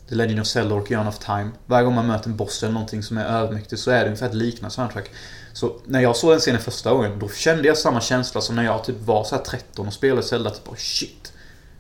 The 0.09 0.15
Legend 0.15 0.41
of 0.41 0.47
Zelda 0.47 0.75
och 0.75 0.91
Yarn 0.91 1.09
of 1.09 1.19
Time. 1.19 1.51
Varje 1.67 1.85
gång 1.85 1.95
man 1.95 2.07
möter 2.07 2.31
en 2.31 2.37
boss 2.37 2.63
eller 2.63 2.73
någonting 2.73 3.03
som 3.03 3.19
är 3.19 3.25
övermäktigt 3.25 3.81
så 3.81 3.91
är 3.91 4.01
det 4.01 4.05
ungefär 4.05 4.27
ett 4.27 4.35
liknande 4.35 4.75
soundtrack. 4.75 5.11
Så 5.53 5.77
när 5.85 6.01
jag 6.01 6.17
såg 6.17 6.31
den 6.31 6.41
scenen 6.41 6.61
första 6.61 6.93
gången, 6.93 7.19
då 7.19 7.29
kände 7.29 7.69
jag 7.69 7.79
samma 7.79 8.01
känsla 8.01 8.41
som 8.41 8.57
när 8.57 8.65
jag 8.65 8.85
typ 8.85 9.01
var 9.01 9.25
så 9.25 9.37
här 9.37 9.43
13 9.43 9.87
och 9.87 9.93
spelade 9.93 10.23
Zelda. 10.23 10.51
Typ 10.51 10.65
bara 10.65 10.77
shit. 10.77 11.33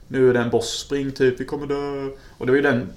Nu 0.09 0.29
är 0.31 0.35
det 0.35 0.40
en 0.40 0.51
boss, 0.51 0.85
spring 0.87 1.12
typ, 1.12 1.40
vi 1.40 1.44
kommer 1.44 1.66
dö. 1.66 2.11
Och 2.38 2.46
det 2.46 2.53
var 2.53 2.57
ju 2.57 2.62
den, 2.62 2.92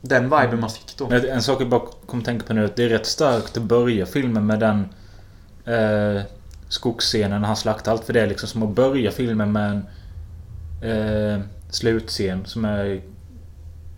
den 0.00 0.24
viben 0.24 0.60
man 0.60 0.70
fick 0.70 0.96
då. 0.96 1.08
Men 1.08 1.28
En 1.28 1.42
sak 1.42 1.60
jag 1.60 1.68
bara 1.68 1.82
kom 2.06 2.18
att 2.18 2.24
tänka 2.24 2.46
på 2.46 2.52
nu. 2.52 2.72
Det 2.76 2.84
är 2.84 2.88
rätt 2.88 3.06
starkt 3.06 3.56
att 3.56 3.62
börja 3.62 4.06
filmen 4.06 4.46
med 4.46 4.60
den 4.60 4.88
eh, 5.64 6.22
skogsscenen 6.68 7.40
när 7.40 7.48
han 7.48 7.56
slaktar 7.56 7.92
allt. 7.92 8.04
För 8.04 8.12
det 8.12 8.20
är 8.20 8.26
liksom 8.26 8.48
som 8.48 8.62
att 8.62 8.74
börja 8.74 9.10
filmen 9.10 9.52
med 9.52 9.70
en 9.70 9.86
eh, 10.90 11.40
slutscen 11.70 12.46
som 12.46 12.64
är 12.64 13.02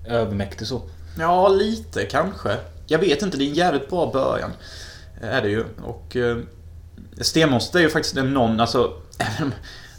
övermäktig 0.06 0.66
så. 0.66 0.83
Ja, 1.18 1.48
lite 1.48 2.04
kanske. 2.04 2.56
Jag 2.87 2.98
vet 2.98 3.22
inte, 3.22 3.37
det 3.37 3.44
är 3.44 3.48
en 3.48 3.54
jävligt 3.54 3.90
bra 3.90 4.11
början. 4.12 4.50
Är 5.20 5.42
det 5.42 5.48
ju. 5.48 5.64
Och... 5.83 6.16
Eh, 6.16 6.37
Stenmonster 7.20 7.78
är 7.78 7.83
ju 7.83 7.90
faktiskt 7.90 8.16
en 8.16 8.35
någon, 8.35 8.61
alltså... 8.61 8.92
även 9.18 9.52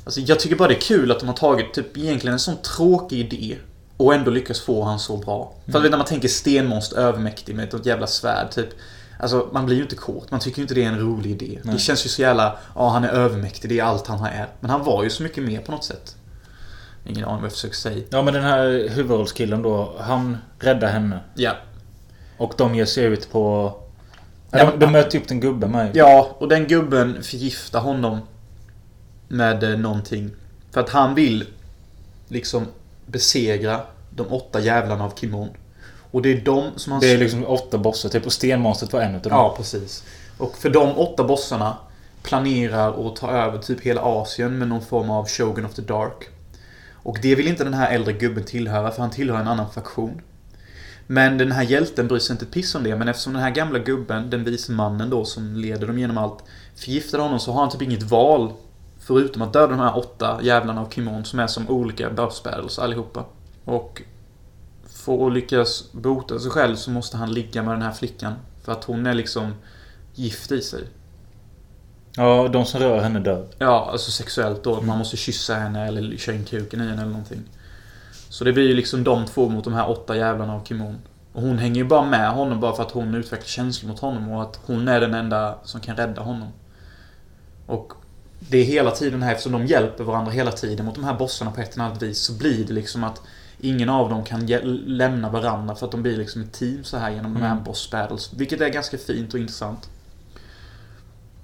Alltså 0.03 0.19
jag 0.19 0.39
tycker 0.39 0.55
bara 0.55 0.67
det 0.67 0.75
är 0.75 0.81
kul 0.81 1.11
att 1.11 1.19
de 1.19 1.25
har 1.25 1.35
tagit 1.35 1.73
typ 1.73 1.97
egentligen 1.97 2.33
en 2.33 2.39
sån 2.39 2.57
tråkig 2.57 3.19
idé 3.19 3.57
och 3.97 4.13
ändå 4.13 4.31
lyckas 4.31 4.61
få 4.61 4.83
han 4.83 4.99
så 4.99 5.17
bra. 5.17 5.53
För 5.65 5.77
att 5.77 5.83
vet, 5.83 5.91
när 5.91 5.97
man 5.97 6.07
tänker 6.07 6.27
stenmonster 6.27 6.97
övermäktig 6.97 7.55
med 7.55 7.73
ett 7.73 7.85
jävla 7.85 8.07
svärd 8.07 8.51
typ. 8.51 8.69
Alltså 9.21 9.49
man 9.51 9.65
blir 9.65 9.75
ju 9.75 9.81
inte 9.81 9.95
kåt. 9.95 10.31
Man 10.31 10.39
tycker 10.39 10.57
ju 10.57 10.61
inte 10.61 10.73
det 10.73 10.83
är 10.83 10.87
en 10.87 10.99
rolig 10.99 11.31
idé. 11.31 11.59
Nej. 11.63 11.73
Det 11.73 11.79
känns 11.79 12.05
ju 12.05 12.09
så 12.09 12.21
jävla, 12.21 12.57
ja 12.75 12.89
han 12.89 13.03
är 13.03 13.09
övermäktig, 13.09 13.69
det 13.69 13.79
är 13.79 13.83
allt 13.83 14.07
han 14.07 14.25
är. 14.25 14.47
Men 14.59 14.69
han 14.69 14.83
var 14.83 15.03
ju 15.03 15.09
så 15.09 15.23
mycket 15.23 15.43
mer 15.43 15.61
på 15.61 15.71
något 15.71 15.83
sätt. 15.83 16.15
Ingen 17.05 17.25
aning 17.25 17.35
vad 17.35 17.45
jag 17.45 17.51
försöker 17.51 17.75
säga. 17.75 18.03
Ja 18.09 18.21
men 18.21 18.33
den 18.33 18.43
här 18.43 18.89
huvudrollskillen 18.89 19.61
då. 19.61 19.95
Han 19.99 20.37
räddar 20.59 20.87
henne. 20.87 21.19
Ja. 21.35 21.55
Och 22.37 22.53
de 22.57 22.75
ger 22.75 22.85
sig 22.85 23.03
ut 23.03 23.31
på... 23.31 23.73
Ja, 24.51 24.71
de, 24.71 24.79
de 24.79 24.91
möter 24.91 25.17
upp 25.17 25.31
en 25.31 25.39
gubbe 25.39 25.67
med. 25.67 25.95
Ja, 25.95 26.35
och 26.39 26.47
den 26.47 26.67
gubben 26.67 27.23
förgiftar 27.23 27.79
honom 27.79 28.19
med 29.27 29.63
eh, 29.63 29.79
någonting. 29.79 30.31
För 30.71 30.81
att 30.81 30.89
han 30.89 31.15
vill 31.15 31.45
liksom 32.27 32.65
besegra 33.05 33.81
de 34.09 34.27
åtta 34.27 34.59
jävlarna 34.59 35.05
av 35.05 35.13
Kimon. 35.15 35.49
Och 36.11 36.21
det 36.21 36.31
är 36.31 36.41
de 36.41 36.71
som 36.75 36.91
han... 36.91 37.01
Det 37.01 37.11
är 37.11 37.17
liksom 37.17 37.45
åtta 37.45 37.77
bossar 37.77 38.09
typ. 38.09 38.25
Och 38.25 38.33
stenmonstret 38.33 38.93
var 38.93 39.01
en 39.01 39.15
utav 39.15 39.29
dem. 39.29 39.39
Ja, 39.39 39.53
precis. 39.57 40.03
Och 40.37 40.57
för 40.57 40.69
de 40.69 40.97
åtta 40.97 41.23
bossarna 41.23 41.77
planerar 42.23 43.07
att 43.07 43.15
ta 43.15 43.31
över 43.31 43.57
typ 43.57 43.81
hela 43.81 44.01
Asien 44.01 44.57
med 44.57 44.67
någon 44.67 44.81
form 44.81 45.09
av 45.09 45.27
Shogun 45.27 45.65
of 45.65 45.73
the 45.73 45.81
Dark. 45.81 46.29
Och 47.03 47.17
det 47.21 47.35
vill 47.35 47.47
inte 47.47 47.63
den 47.63 47.73
här 47.73 47.91
äldre 47.91 48.13
gubben 48.13 48.43
tillhöra, 48.43 48.91
för 48.91 49.01
han 49.01 49.11
tillhör 49.11 49.39
en 49.39 49.47
annan 49.47 49.71
faktion. 49.71 50.21
Men 51.07 51.37
den 51.37 51.51
här 51.51 51.63
hjälten 51.63 52.07
bryr 52.07 52.19
sig 52.19 52.33
inte 52.33 52.45
ett 52.45 52.51
piss 52.51 52.75
om 52.75 52.83
det, 52.83 52.95
men 52.95 53.07
eftersom 53.07 53.33
den 53.33 53.41
här 53.41 53.51
gamla 53.51 53.79
gubben, 53.79 54.29
den 54.29 54.43
vise 54.43 54.71
mannen 54.71 55.09
då 55.09 55.25
som 55.25 55.55
leder 55.55 55.87
dem 55.87 55.99
genom 55.99 56.17
allt, 56.17 56.43
förgiftar 56.75 57.19
honom 57.19 57.39
så 57.39 57.51
har 57.51 57.61
han 57.61 57.69
typ 57.69 57.81
inget 57.81 58.03
val. 58.03 58.53
Förutom 58.99 59.41
att 59.41 59.53
döda 59.53 59.67
de 59.67 59.79
här 59.79 59.97
åtta 59.97 60.39
jävlarna 60.43 60.81
av 60.81 60.89
Kimon 60.89 61.25
som 61.25 61.39
är 61.39 61.47
som 61.47 61.69
olika 61.69 62.09
battles 62.09 62.79
allihopa. 62.79 63.25
Och 63.65 64.01
för 65.05 65.27
att 65.27 65.33
lyckas 65.33 65.91
bota 65.91 66.39
sig 66.39 66.51
själv 66.51 66.75
så 66.75 66.91
måste 66.91 67.17
han 67.17 67.33
ligga 67.33 67.63
med 67.63 67.73
den 67.73 67.81
här 67.81 67.91
flickan. 67.91 68.33
För 68.63 68.71
att 68.71 68.83
hon 68.83 69.05
är 69.05 69.13
liksom 69.13 69.53
gift 70.15 70.51
i 70.51 70.61
sig. 70.61 70.83
Ja, 72.15 72.47
de 72.47 72.65
som 72.65 72.79
rör 72.79 73.01
henne 73.01 73.19
dör. 73.19 73.47
Ja, 73.57 73.89
alltså 73.91 74.11
sexuellt 74.11 74.63
då. 74.63 74.81
Man 74.81 74.97
måste 74.97 75.17
kyssa 75.17 75.55
henne 75.55 75.87
eller 75.87 76.17
köra 76.17 76.35
in 76.35 76.45
kuken 76.45 76.81
i 76.81 76.87
henne 76.87 77.01
eller 77.01 77.11
någonting. 77.11 77.41
Så 78.29 78.43
det 78.43 78.53
blir 78.53 78.67
ju 78.67 78.73
liksom 78.73 79.03
de 79.03 79.25
två 79.25 79.49
mot 79.49 79.63
de 79.63 79.73
här 79.73 79.89
åtta 79.89 80.17
jävlarna 80.17 80.55
av 80.55 80.65
Kimon. 80.65 80.97
Och 81.33 81.41
hon 81.41 81.57
hänger 81.57 81.75
ju 81.75 81.83
bara 81.83 82.05
med 82.05 82.31
honom 82.31 82.59
bara 82.59 82.75
för 82.75 82.83
att 82.83 82.91
hon 82.91 83.15
utvecklar 83.15 83.47
känslor 83.47 83.89
mot 83.89 83.99
honom 83.99 84.31
och 84.31 84.41
att 84.41 84.59
hon 84.65 84.87
är 84.87 85.01
den 85.01 85.13
enda 85.13 85.57
som 85.63 85.81
kan 85.81 85.95
rädda 85.95 86.21
honom. 86.21 86.47
Och 87.65 87.93
det 88.39 88.57
är 88.57 88.63
hela 88.63 88.91
tiden 88.91 89.23
här, 89.23 89.31
eftersom 89.31 89.51
de 89.51 89.65
hjälper 89.65 90.03
varandra 90.03 90.31
hela 90.31 90.51
tiden 90.51 90.85
mot 90.85 90.95
de 90.95 91.03
här 91.03 91.13
bossarna 91.13 91.51
på 91.51 91.61
ett 91.61 91.73
eller 91.73 91.83
annat 91.83 92.01
vis, 92.01 92.19
så 92.19 92.33
blir 92.33 92.65
det 92.65 92.73
liksom 92.73 93.03
att 93.03 93.21
ingen 93.61 93.89
av 93.89 94.09
dem 94.09 94.23
kan 94.23 94.45
lämna 94.85 95.29
varandra 95.29 95.75
för 95.75 95.85
att 95.85 95.91
de 95.91 96.01
blir 96.01 96.17
liksom 96.17 96.41
ett 96.41 96.51
team 96.53 96.83
så 96.83 96.97
här 96.97 97.11
genom 97.11 97.33
de 97.33 97.39
här 97.41 97.51
Mm. 97.51 97.63
boss 97.63 97.91
battles. 97.91 98.33
Vilket 98.33 98.61
är 98.61 98.69
ganska 98.69 98.97
fint 98.97 99.33
och 99.33 99.39
intressant. 99.39 99.89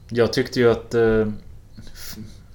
Jag 0.09 0.33
tyckte 0.33 0.59
ju 0.59 0.71
att 0.71 0.93
eh, 0.93 1.27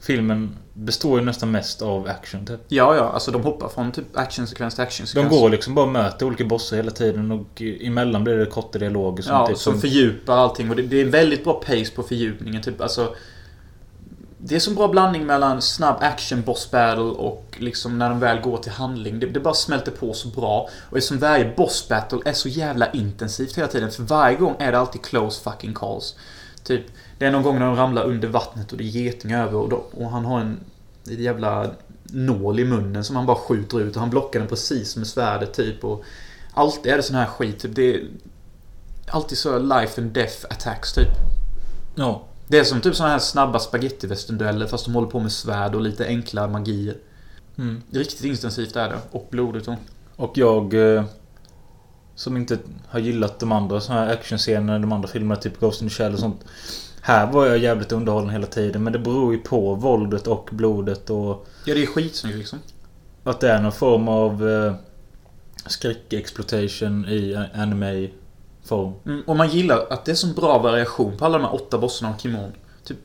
filmen 0.01 0.57
består 0.75 1.19
ju 1.19 1.25
nästan 1.25 1.51
mest 1.51 1.83
av 1.83 2.07
action 2.09 2.47
typ. 2.47 2.61
Ja, 2.69 2.97
ja, 2.97 3.03
alltså 3.11 3.31
de 3.31 3.43
hoppar 3.43 3.69
från 3.69 3.93
typ 3.93 4.17
actionsekvens 4.17 4.75
till 4.75 4.81
De 4.83 4.87
actionsekvens. 4.87 5.31
går 5.31 5.51
liksom 5.51 5.75
bara 5.75 5.87
och 5.87 5.93
möter 5.93 6.27
olika 6.27 6.45
bossar 6.45 6.77
hela 6.77 6.91
tiden 6.91 7.33
och 7.33 7.63
emellan 7.63 8.25
blir 8.25 8.35
det 8.39 8.47
korta 8.47 8.79
dialoger 8.79 9.25
Ja, 9.29 9.47
typ 9.47 9.59
som 9.59 9.81
fördjupar 9.81 10.37
allting. 10.37 10.71
Och 10.71 10.77
det, 10.77 10.83
det 10.83 11.01
är 11.01 11.05
väldigt 11.05 11.45
bra 11.45 11.53
pace 11.67 11.91
på 11.95 12.03
fördjupningen. 12.03 12.63
Typ, 12.63 12.81
alltså, 12.81 13.15
det 14.45 14.57
är 14.57 14.61
så 14.61 14.71
bra 14.71 14.89
blandning 14.89 15.27
mellan 15.27 15.63
snabb 15.63 15.97
action, 16.01 16.43
boss 16.43 16.71
battle 16.71 17.03
och 17.03 17.57
liksom 17.59 17.99
när 17.99 18.11
de 18.11 18.21
väl 18.21 18.41
går 18.41 18.57
till 18.57 18.73
handling. 18.73 19.21
Det, 19.21 19.27
det 19.27 19.41
bara 19.41 19.55
smälter 19.55 19.93
på 19.93 20.13
så 20.13 20.29
bra. 20.29 20.69
Och 20.91 20.99
eftersom 20.99 21.19
varje 21.19 21.55
boss 21.57 21.89
battle 21.89 22.19
är 22.25 22.33
så 22.33 22.49
jävla 22.49 22.91
intensivt 22.91 23.59
hela 23.59 23.69
tiden. 23.69 23.91
För 23.91 24.03
varje 24.03 24.37
gång 24.37 24.57
är 24.59 24.73
det 24.73 24.79
alltid 24.79 25.03
close 25.03 25.51
fucking 25.51 25.75
calls. 25.75 26.17
Typ, 26.65 26.83
det 27.19 27.27
är 27.27 27.31
någon 27.31 27.43
gång 27.43 27.59
när 27.59 27.67
de 27.67 27.77
ramlar 27.77 28.05
under 28.05 28.29
vattnet 28.29 28.73
och 28.73 28.79
det 28.79 28.85
är 28.85 28.89
geting 28.89 29.33
över 29.33 29.59
och, 29.59 29.69
då, 29.69 29.85
och 29.91 30.11
han 30.11 30.25
har 30.25 30.41
en, 30.41 30.61
en 31.09 31.23
jävla 31.23 31.71
nål 32.03 32.61
i 32.61 32.65
munnen 32.65 33.05
som 33.05 33.17
han 33.17 33.27
bara 33.27 33.37
skjuter 33.37 33.81
ut 33.81 33.95
och 33.95 34.01
han 34.01 34.11
blockar 34.11 34.41
den 34.41 34.49
precis 34.49 34.97
med 34.97 35.07
svärdet 35.07 35.55
typ. 35.55 35.85
Och 35.85 36.05
alltid 36.55 36.93
är 36.93 36.97
det 36.97 37.03
sån 37.03 37.17
här 37.17 37.27
skit. 37.27 37.59
Typ, 37.59 37.75
det 37.75 37.95
är 37.95 38.09
alltid 39.07 39.39
så 39.39 39.59
life 39.59 40.01
and 40.01 40.11
death 40.11 40.47
attacks 40.51 40.93
typ. 40.93 41.09
Ja. 41.95 42.23
Det 42.53 42.59
är 42.59 42.65
som 42.65 42.81
typ 42.81 42.97
såna 42.97 43.09
här 43.09 43.19
snabba 43.19 43.59
spagettivästerndueller 43.59 44.67
fast 44.67 44.85
de 44.85 44.95
håller 44.95 45.09
på 45.09 45.21
med 45.21 45.33
svärd 45.33 45.75
och 45.75 45.81
lite 45.81 46.07
enkla 46.07 46.49
magier. 46.49 46.97
Mm. 47.59 47.83
Riktigt 47.91 48.25
intensivt 48.25 48.77
är 48.77 48.89
det. 48.89 48.99
Och 49.11 49.29
blodigt 49.31 49.69
och... 49.69 49.75
Och 50.17 50.39
jag... 50.39 50.75
Eh, 50.75 51.05
som 52.15 52.37
inte 52.37 52.59
har 52.89 53.01
gillat 53.01 53.39
de 53.39 53.53
andra 53.53 53.81
såna 53.81 54.01
här 54.01 54.13
actionscenerna, 54.13 54.79
de 54.79 54.93
andra 54.93 55.09
filmerna, 55.09 55.41
typ 55.41 55.61
Ghost 55.61 55.83
in 55.83 55.89
the 55.89 55.95
Shell 55.95 56.13
och 56.13 56.19
sånt. 56.19 56.45
Här 57.01 57.33
var 57.33 57.47
jag 57.47 57.59
jävligt 57.59 57.93
underhållen 57.93 58.31
hela 58.31 58.47
tiden, 58.47 58.83
men 58.83 58.93
det 58.93 58.99
beror 58.99 59.33
ju 59.33 59.39
på 59.39 59.75
våldet 59.75 60.27
och 60.27 60.49
blodet 60.53 61.11
och 61.11 61.47
Ja, 61.65 61.75
det 61.75 61.83
är 61.83 61.87
skitsnyggt 61.87 62.39
liksom. 62.39 62.59
att 63.25 63.41
det 63.41 63.51
är 63.51 63.63
någon 63.63 63.73
form 63.73 64.09
av 64.09 64.49
eh, 64.49 64.75
skräck-exploitation 65.67 67.09
i 67.09 67.49
anime-form. 68.69 68.95
Mm, 69.07 69.23
och 69.27 69.37
man 69.37 69.49
gillar 69.49 69.87
att 69.91 70.05
det 70.05 70.11
är 70.11 70.17
så 70.17 70.27
bra 70.27 70.59
variation 70.59 71.17
på 71.17 71.25
alla 71.25 71.39
de 71.39 71.45
här 71.45 71.55
åtta 71.55 71.79
bossarna 71.79 72.13
av 72.15 72.19
Kimon. 72.19 72.53
Typ, 72.85 72.99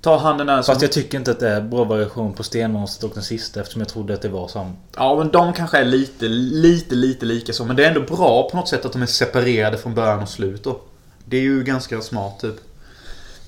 Ta 0.00 0.18
han 0.18 0.38
den 0.38 0.46
där 0.46 0.62
som... 0.62 0.72
Fast 0.72 0.82
jag 0.82 0.92
tycker 0.92 1.18
inte 1.18 1.30
att 1.30 1.40
det 1.40 1.48
är 1.48 1.60
bra 1.60 1.84
variation 1.84 2.32
på 2.32 2.42
Stenmonstret 2.42 3.10
och 3.10 3.14
den 3.14 3.24
sista 3.24 3.60
eftersom 3.60 3.80
jag 3.80 3.88
trodde 3.88 4.14
att 4.14 4.22
det 4.22 4.28
var 4.28 4.48
samma. 4.48 4.72
Ja, 4.96 5.16
men 5.18 5.28
de 5.28 5.52
kanske 5.52 5.78
är 5.78 5.84
lite, 5.84 6.28
lite, 6.28 6.94
lite 6.94 7.26
lika 7.26 7.52
så. 7.52 7.64
Men 7.64 7.76
det 7.76 7.84
är 7.84 7.88
ändå 7.88 8.00
bra 8.00 8.48
på 8.50 8.56
något 8.56 8.68
sätt 8.68 8.84
att 8.84 8.92
de 8.92 9.02
är 9.02 9.06
separerade 9.06 9.78
från 9.78 9.94
början 9.94 10.22
och 10.22 10.28
slut 10.28 10.64
då. 10.64 10.80
Det 11.24 11.36
är 11.36 11.40
ju 11.40 11.64
ganska 11.64 12.00
smart 12.00 12.40
typ. 12.40 12.54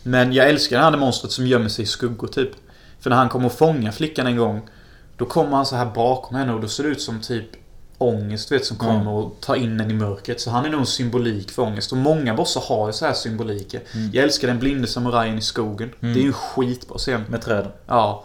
Men 0.02 0.32
jag 0.32 0.48
älskar 0.48 0.76
det 0.76 0.82
här 0.82 0.96
monstret 0.96 1.32
som 1.32 1.46
gömmer 1.46 1.68
sig 1.68 1.82
i 1.82 1.86
skuggor 1.86 2.28
typ. 2.28 2.50
För 3.00 3.10
när 3.10 3.16
han 3.16 3.28
kommer 3.28 3.46
och 3.46 3.52
fångar 3.52 3.92
flickan 3.92 4.26
en 4.26 4.36
gång. 4.36 4.68
Då 5.16 5.24
kommer 5.24 5.56
han 5.56 5.66
så 5.66 5.76
här 5.76 5.86
bakom 5.86 6.36
henne 6.36 6.52
och 6.52 6.60
då 6.60 6.68
ser 6.68 6.84
det 6.84 6.88
ut 6.88 7.02
som 7.02 7.20
typ 7.20 7.46
ångest 8.02 8.52
vet 8.52 8.64
som 8.64 8.76
kommer 8.76 8.94
Mm. 8.94 9.06
och 9.06 9.40
tar 9.40 9.54
in 9.54 9.80
en 9.80 9.90
i 9.90 9.94
mörkret. 9.94 10.40
Så 10.40 10.50
han 10.50 10.64
är 10.64 10.70
nog 10.70 10.80
en 10.80 10.86
symbolik 10.86 11.50
för 11.50 11.62
ångest. 11.62 11.92
Och 11.92 11.98
många 11.98 12.34
bossar 12.34 12.60
har 12.60 12.86
ju 12.86 12.92
så 12.92 13.06
här 13.06 13.12
symboliker. 13.12 13.80
Mm. 13.94 14.10
Jag 14.12 14.24
älskar 14.24 14.48
den 14.48 14.58
blinde 14.58 14.86
samurajen 14.88 15.38
i 15.38 15.42
skogen. 15.42 15.90
Mm. 16.00 16.14
Det 16.14 16.20
är 16.20 16.22
ju 16.22 16.26
en 16.28 16.32
skitbra 16.32 16.98
scen. 16.98 17.24
Med 17.28 17.42
träden. 17.42 17.72
Ja. 17.86 18.24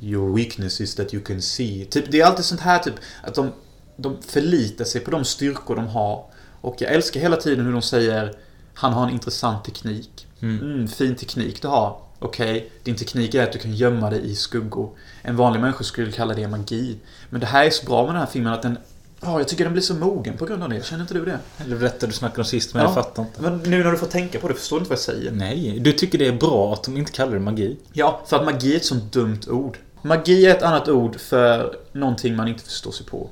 Your 0.00 0.36
weakness 0.36 0.80
is 0.80 0.94
that 0.94 1.14
you 1.14 1.22
can 1.24 1.42
see. 1.42 1.84
Typ, 1.84 2.04
det 2.10 2.20
är 2.20 2.26
alltid 2.26 2.44
sånt 2.44 2.60
här 2.60 2.78
typ 2.78 2.94
att 3.22 3.34
de, 3.34 3.52
de 3.96 4.22
förlitar 4.22 4.84
sig 4.84 5.00
på 5.00 5.10
de 5.10 5.24
styrkor 5.24 5.76
de 5.76 5.86
har. 5.86 6.24
Och 6.60 6.76
jag 6.78 6.92
älskar 6.92 7.20
hela 7.20 7.36
tiden 7.36 7.64
hur 7.66 7.72
de 7.72 7.82
säger 7.82 8.34
Han 8.74 8.92
har 8.92 9.06
en 9.06 9.12
intressant 9.12 9.64
teknik. 9.64 10.26
Mm. 10.40 10.58
Mm, 10.60 10.88
fin 10.88 11.16
teknik 11.16 11.62
du 11.62 11.68
har. 11.68 12.00
Okej, 12.18 12.70
din 12.82 12.96
teknik 12.96 13.34
är 13.34 13.42
att 13.42 13.52
du 13.52 13.58
kan 13.58 13.74
gömma 13.74 14.10
dig 14.10 14.30
i 14.30 14.34
skuggor. 14.34 14.90
En 15.22 15.36
vanlig 15.36 15.60
människa 15.60 15.84
skulle 15.84 16.12
kalla 16.12 16.34
det 16.34 16.48
magi. 16.48 16.96
Men 17.30 17.40
det 17.40 17.46
här 17.46 17.64
är 17.64 17.70
så 17.70 17.86
bra 17.86 18.02
med 18.06 18.14
den 18.14 18.20
här 18.20 18.26
filmen 18.26 18.52
att 18.52 18.62
den... 18.62 18.78
Ja, 19.26 19.38
jag 19.38 19.48
tycker 19.48 19.64
den 19.64 19.72
blir 19.72 19.82
så 19.82 19.94
mogen 19.94 20.36
på 20.36 20.44
grund 20.46 20.62
av 20.62 20.68
det. 20.68 20.84
Känner 20.84 21.02
inte 21.02 21.14
du 21.14 21.24
det? 21.24 21.38
Det 21.66 21.74
var 21.74 21.82
detta 21.82 22.06
du 22.06 22.12
snackade 22.12 22.40
om 22.40 22.44
sist 22.44 22.74
men 22.74 22.82
Ja. 22.82 22.88
jag 22.88 22.94
fattar 22.94 23.22
inte. 23.22 23.42
Men 23.42 23.58
nu 23.58 23.84
när 23.84 23.90
du 23.90 23.98
får 23.98 24.06
tänka 24.06 24.38
på 24.40 24.48
det, 24.48 24.54
förstår 24.54 24.76
du 24.76 24.80
inte 24.80 24.88
vad 24.88 24.96
jag 24.98 25.02
säger? 25.04 25.32
Nej, 25.32 25.78
du 25.80 25.92
tycker 25.92 26.18
det 26.18 26.26
är 26.26 26.32
bra 26.32 26.72
att 26.72 26.84
de 26.84 26.96
inte 26.96 27.12
kallar 27.12 27.32
det 27.32 27.40
magi? 27.40 27.76
Ja, 27.92 28.20
för 28.26 28.36
att 28.36 28.44
magi 28.44 28.72
är 28.72 28.76
ett 28.76 28.84
sånt 28.84 29.12
dumt 29.12 29.40
ord. 29.50 29.78
Magi 30.02 30.46
är 30.46 30.50
ett 30.50 30.62
annat 30.62 30.88
ord 30.88 31.20
för 31.20 31.76
någonting 31.92 32.36
man 32.36 32.48
inte 32.48 32.64
förstår 32.64 32.90
sig 32.90 33.06
på. 33.06 33.28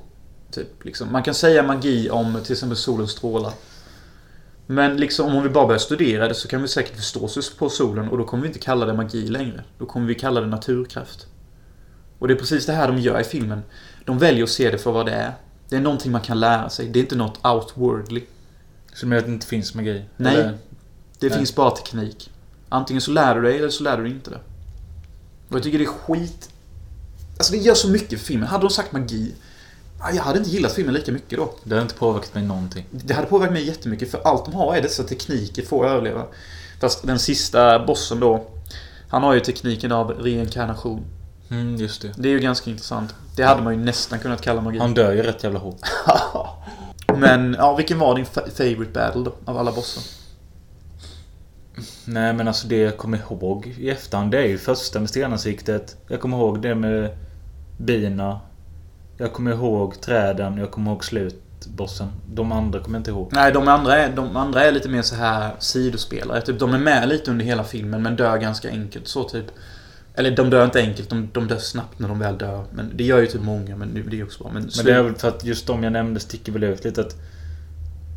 Typ, 0.50 0.85
liksom. 0.85 1.12
Man 1.12 1.22
kan 1.22 1.35
säga 1.35 1.62
magi 1.62 2.11
om 2.11 2.38
till 2.44 2.52
exempel 2.52 2.76
solens 2.76 3.11
strålar. 3.11 3.52
Men 4.66 4.96
liksom 4.96 5.35
om 5.37 5.42
vi 5.42 5.48
bara 5.48 5.66
börjar 5.66 5.78
studera 5.78 6.28
det 6.28 6.35
så 6.35 6.48
kan 6.48 6.62
vi 6.62 6.68
säkert 6.68 6.96
förstå 6.96 7.24
oss 7.24 7.54
på 7.57 7.68
solen 7.68 8.09
och 8.09 8.18
då 8.18 8.24
kommer 8.24 8.42
vi 8.42 8.46
inte 8.48 8.59
kalla 8.59 8.87
det 8.87 8.94
magi 8.94 9.26
längre. 9.26 9.64
Då 9.78 9.87
kommer 9.87 10.07
vi 10.07 10.14
kalla 10.14 10.40
det 10.40 10.46
naturkraft. 10.46 11.26
Och 12.18 12.28
det 12.28 12.35
är 12.35 12.38
precis 12.38 12.66
det 12.66 12.72
här 12.72 12.88
de 12.88 12.98
gör 12.98 13.20
i 13.20 13.24
filmen. 13.24 13.62
De 14.04 14.18
väljer 14.18 14.44
att 14.44 14.50
se 14.50 14.70
det 14.70 14.78
för 14.78 14.92
vad 14.92 15.07
det 15.07 15.12
är. 15.12 15.33
Det 15.68 15.77
är 15.77 15.81
någonting 15.81 16.12
man 16.12 16.20
kan 16.20 16.40
lära 16.40 16.68
sig. 16.70 16.88
Det 16.88 16.98
är 16.98 17.00
inte 17.03 17.16
något 17.16 17.38
outwardly. 17.46 18.22
Så 18.94 19.00
det 19.00 19.07
menar 19.07 19.20
att 19.20 19.27
det 19.27 19.33
inte 19.33 19.46
finns 19.46 19.74
magi? 19.74 20.05
Nej. 20.16 20.35
Eller? 20.35 20.59
Det 21.18 21.29
Nej. 21.29 21.38
finns 21.38 21.55
bara 21.55 21.70
teknik. 21.70 22.31
Antingen 22.68 23.00
så 23.00 23.11
lär 23.11 23.35
du 23.35 23.42
dig 23.42 23.59
eller 23.59 23.68
så 23.68 23.83
lär 23.83 23.96
du 23.96 24.03
dig 24.03 24.12
inte 24.12 24.31
det. 24.31 24.40
Och 25.48 25.57
jag 25.57 25.62
tycker 25.62 25.79
det 25.79 25.85
är 25.85 25.88
skit... 25.88 26.50
Alltså 27.38 27.53
det 27.53 27.59
gör 27.59 27.74
så 27.74 27.88
mycket 27.88 28.18
för 28.18 28.27
filmen. 28.27 28.48
Hade 28.48 28.64
de 28.64 28.70
sagt 28.70 28.92
magi... 28.92 29.35
ja, 29.98 30.11
Jag 30.12 30.22
hade 30.22 30.38
inte 30.38 30.50
gillat 30.50 30.72
filmen 30.72 30.94
lika 30.94 31.12
mycket 31.12 31.38
då. 31.38 31.55
Det 31.64 31.74
har 31.74 31.83
inte 31.83 31.94
påverkat 31.94 32.35
mig 32.35 32.42
någonting. 32.44 32.87
Det 32.90 33.14
hade 33.14 33.27
påverkat 33.27 33.53
mig 33.53 33.66
jättemycket 33.66 34.11
för 34.11 34.20
allt 34.24 34.44
de 34.44 34.55
har 34.55 34.77
är 34.77 34.83
dessa 34.83 35.03
tekniker 35.03 35.62
för 35.62 35.85
att 35.85 35.90
överleva. 35.90 36.27
Fast 36.81 37.07
den 37.07 37.18
sista 37.18 37.87
bossen 37.87 38.20
då. 38.20 38.46
Han 39.09 39.22
har 39.22 39.35
ju 39.35 39.40
tekniken 39.40 39.92
av 39.92 40.11
reinkarnation. 40.11 41.05
Mm, 41.50 41.76
just 41.76 42.02
det. 42.02 42.12
Det 42.16 42.28
är 42.28 42.33
ju 42.33 42.40
ganska 42.40 42.70
intressant. 42.70 43.14
Det 43.37 43.42
hade 43.42 43.62
man 43.62 43.72
ju 43.78 43.85
nästan 43.85 44.18
kunnat 44.18 44.40
kalla 44.40 44.61
magi. 44.61 44.78
Han 44.78 44.94
dör 44.94 45.12
ju 45.12 45.22
rätt 45.22 45.44
jävla 45.44 45.59
hårt. 45.59 45.80
Men, 47.16 47.57
ja, 47.59 47.76
vilken 47.76 47.98
var 47.98 48.14
din 48.16 48.24
fa- 48.24 48.50
favorite 48.50 48.92
battle 48.92 49.22
då? 49.24 49.35
Av 49.44 49.59
alla 49.59 49.72
bossar? 49.72 50.02
Nej 52.04 52.33
men 52.33 52.48
alltså 52.48 52.68
det 52.68 52.76
jag 52.78 52.96
kommer 52.96 53.18
ihåg 53.18 53.66
i 53.78 53.90
efterhand 53.90 54.30
det 54.30 54.38
är 54.38 54.46
ju 54.48 54.59
första 54.59 55.00
med 55.00 55.09
stenansiktet. 55.11 55.96
Jag 56.09 56.20
kommer 56.20 56.37
ihåg 56.37 56.62
det 56.62 56.74
med 56.74 57.16
bina. 57.78 58.40
Jag 59.16 59.33
kommer 59.33 59.50
ihåg 59.52 60.00
träden. 60.00 60.57
Jag 60.59 60.70
kommer 60.70 60.90
ihåg 60.90 61.04
slutbossen. 61.04 62.09
De 62.35 62.52
andra 62.52 62.80
kommer 62.80 62.96
jag 62.98 63.00
inte 63.00 63.11
ihåg. 63.11 63.28
Nej, 63.33 63.52
de 63.52 63.68
andra, 63.68 63.96
är, 63.96 64.12
de 64.16 64.37
andra 64.37 64.64
är 64.64 64.72
lite 64.72 64.88
mer 64.88 65.02
så 65.02 65.14
här 65.14 65.50
sidospelare. 65.59 66.40
Typ, 66.40 66.59
de 66.59 66.74
är 66.74 66.78
med 66.78 67.09
lite 67.09 67.30
under 67.30 67.44
hela 67.44 67.64
filmen 67.64 68.02
men 68.02 68.16
dör 68.16 68.37
ganska 68.38 68.68
enkelt. 68.70 69.09
Så 69.09 69.24
typ. 69.28 69.46
Eller 70.14 70.37
de 70.37 70.50
dör 70.50 70.64
inte 70.64 70.81
enkelt, 70.81 71.11
de, 71.11 71.29
de 71.33 71.48
dör 71.48 71.59
snabbt 71.59 71.98
när 71.98 72.09
de 72.09 72.18
väl 72.18 72.38
dör. 72.38 72.64
Men 72.72 72.90
det 72.94 73.05
gör 73.05 73.20
ju 73.20 73.27
typ 73.27 73.42
många, 73.42 73.77
men 73.77 74.07
det 74.11 74.20
är 74.20 74.24
också 74.24 74.42
bra. 74.42 74.53
Men, 74.53 74.70
Men 74.77 74.85
det 74.85 74.94
är 74.94 75.03
väl 75.03 75.14
för 75.14 75.29
att 75.29 75.44
just 75.44 75.66
de 75.66 75.83
jag 75.85 75.92
nämnde 75.92 76.20
sticker 76.20 76.53
väl 76.53 76.64
ut 76.64 76.85
lite 76.85 77.00
att 77.00 77.16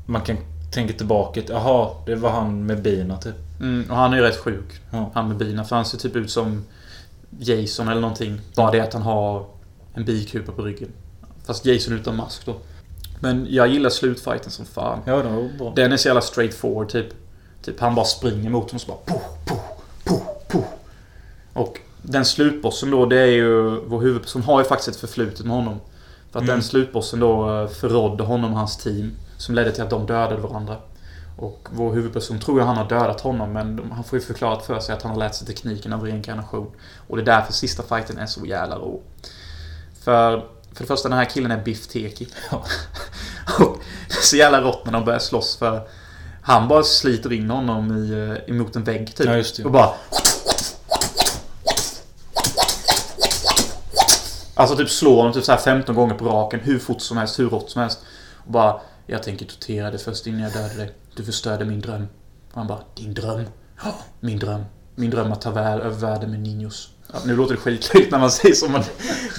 man 0.06 0.22
kan 0.22 0.38
tänka 0.72 0.94
tillbaka 0.94 1.40
att 1.40 1.50
jaha, 1.50 1.90
det 2.06 2.16
var 2.16 2.30
han 2.30 2.66
med 2.66 2.82
bina 2.82 3.18
typ. 3.18 3.36
mm, 3.60 3.90
och 3.90 3.96
han 3.96 4.14
är 4.14 4.18
ju 4.18 4.24
rätt 4.24 4.38
sjuk. 4.38 4.82
Ja. 4.92 5.12
Han 5.14 5.28
med 5.28 5.38
bina. 5.38 5.64
För 5.64 5.76
han 5.76 5.86
ser 5.86 5.98
typ 5.98 6.16
ut 6.16 6.32
som 6.32 6.66
Jason 7.40 7.88
eller 7.88 8.02
någonting. 8.02 8.42
Bara 8.56 8.72
det 8.72 8.80
att 8.80 8.94
han 8.94 9.02
har 9.02 9.46
en 9.94 10.06
bikupa 10.06 10.52
på 10.52 10.62
ryggen. 10.62 10.90
Fast 11.46 11.66
Jason 11.66 11.94
utan 11.94 12.16
mask 12.16 12.46
då. 12.46 12.56
Men 13.20 13.48
jag 13.50 13.68
gillar 13.68 13.90
slutfighten 13.90 14.52
som 14.52 14.66
fan. 14.66 15.00
Ja, 15.06 15.16
var 15.16 15.58
bra. 15.58 15.74
Den 15.76 15.92
är 15.92 15.98
så 15.98 16.08
jävla 16.08 16.22
straight 16.22 16.54
forward 16.54 16.90
typ. 16.90 17.08
Typ 17.62 17.80
han 17.80 17.96
bara 17.96 18.06
springer 18.06 18.50
mot 18.50 18.72
honom 18.72 18.76
och 18.76 18.82
så 18.82 18.88
bara 18.88 18.98
po, 18.98 19.22
po, 19.46 19.56
po, 20.06 20.20
po. 20.48 20.64
Och 21.54 21.80
den 22.10 22.26
slutbossen 22.26 22.92
då, 22.92 23.06
det 23.06 23.20
är 23.20 23.26
ju... 23.26 23.80
Vår 23.80 24.02
huvudperson 24.02 24.42
har 24.44 24.60
ju 24.60 24.66
faktiskt 24.66 24.90
ett 24.90 24.96
förflutet 24.96 25.46
med 25.46 25.56
honom. 25.56 25.80
För 26.32 26.40
att 26.40 26.44
Mm. 26.44 26.56
den 26.56 26.64
slutbossen 26.64 27.20
då 27.20 27.62
eh, 27.62 27.68
förrådde 27.68 28.24
honom 28.24 28.52
och 28.52 28.60
hans 28.60 28.78
team. 28.78 29.12
Som 29.38 29.56
ledde 29.56 29.72
till 29.72 29.84
att 29.84 29.90
de 29.90 30.06
dödade 30.06 30.42
varandra. 30.42 30.76
Och 31.38 31.68
vår 31.72 31.94
huvudperson 31.94 32.40
tror 32.40 32.60
jag 32.60 32.66
han 32.66 32.78
har 32.78 32.90
dödat 32.90 33.22
honom 33.22 33.54
men 33.54 33.92
han 33.96 34.04
får 34.04 34.20
ju 34.20 34.26
förklarat 34.26 34.66
för 34.66 34.80
sig 34.80 34.96
att 34.96 35.02
han 35.02 35.12
har 35.12 35.20
lärt 35.20 35.36
sig 35.36 35.48
tekniken 35.48 35.94
av 35.94 36.04
reinkarnation. 36.04 36.72
Och 37.08 37.18
det 37.18 37.24
är 37.24 37.26
därför 37.26 37.54
sista 37.54 37.84
fighten 37.84 38.18
är 38.18 38.26
så 38.26 38.46
jävla 38.46 38.76
rå. 38.76 39.02
För, 40.04 40.40
för 40.74 40.80
det 40.80 40.86
första, 40.86 41.10
den 41.10 41.18
här 41.18 41.26
killen 41.26 41.52
är 41.52 41.64
Biff 41.64 41.88
Teki. 41.88 42.28
Ja. 42.52 42.64
och 43.60 43.78
det 44.08 44.18
är 44.18 44.22
så 44.22 44.36
jävla 44.36 44.62
rått 44.62 44.86
när 44.86 44.92
de 44.94 45.06
börjar 45.06 45.20
slåss 45.20 45.56
för 45.58 45.88
han 46.42 46.68
bara 46.68 46.84
sliter 46.84 47.34
in 47.34 47.50
honom 47.50 47.98
i, 47.98 48.12
eh, 48.12 48.50
emot 48.56 48.76
en 48.76 48.84
vägg 48.84 49.16
typ. 49.16 49.28
Ja. 49.28 49.66
Och 49.66 49.72
bara... 49.72 49.94
Alltså 54.58 54.76
typ 54.76 54.90
slår 54.90 55.18
honom 55.18 55.34
typ 55.34 55.44
så 55.44 55.52
här 55.52 55.60
15 55.60 55.96
gånger 55.96 56.16
på 56.16 56.26
raken 56.26 56.60
hur 56.60 56.80
fort 56.80 57.02
som 57.02 57.18
helst, 57.18 57.40
hur 57.40 57.50
rått 57.50 57.70
som 57.70 57.82
helst. 57.82 58.00
Och 58.46 58.52
bara... 58.52 58.82
Jag 59.10 59.24
tänker 59.24 59.46
tortera 59.46 59.92
dig 59.92 60.00
först 60.00 60.28
innan 60.28 60.42
jag 60.42 60.54
dödar 60.54 60.76
dig. 60.76 60.92
Du 61.16 61.24
förstörde 61.24 61.66
min 61.66 61.82
dröm. 61.82 62.08
Och 62.52 62.58
han 62.58 62.68
bara... 62.68 62.80
Din 62.96 63.14
dröm? 63.14 63.46
Ja, 63.84 63.96
min 64.20 64.40
dröm. 64.40 64.64
Min 64.96 65.10
dröm 65.10 65.32
att 65.32 65.42
ta 65.42 65.52
väl 65.52 65.82
över 65.82 65.96
världen 65.96 66.32
med 66.32 66.40
ninjos. 66.40 66.90
Ja, 67.14 67.20
nu 67.26 67.36
låter 67.36 67.54
det 67.54 67.60
skitlöjligt 67.60 68.12
när 68.12 68.20
man 68.20 68.32
säger 68.42 68.56
så 68.56 68.70
men... 68.70 68.84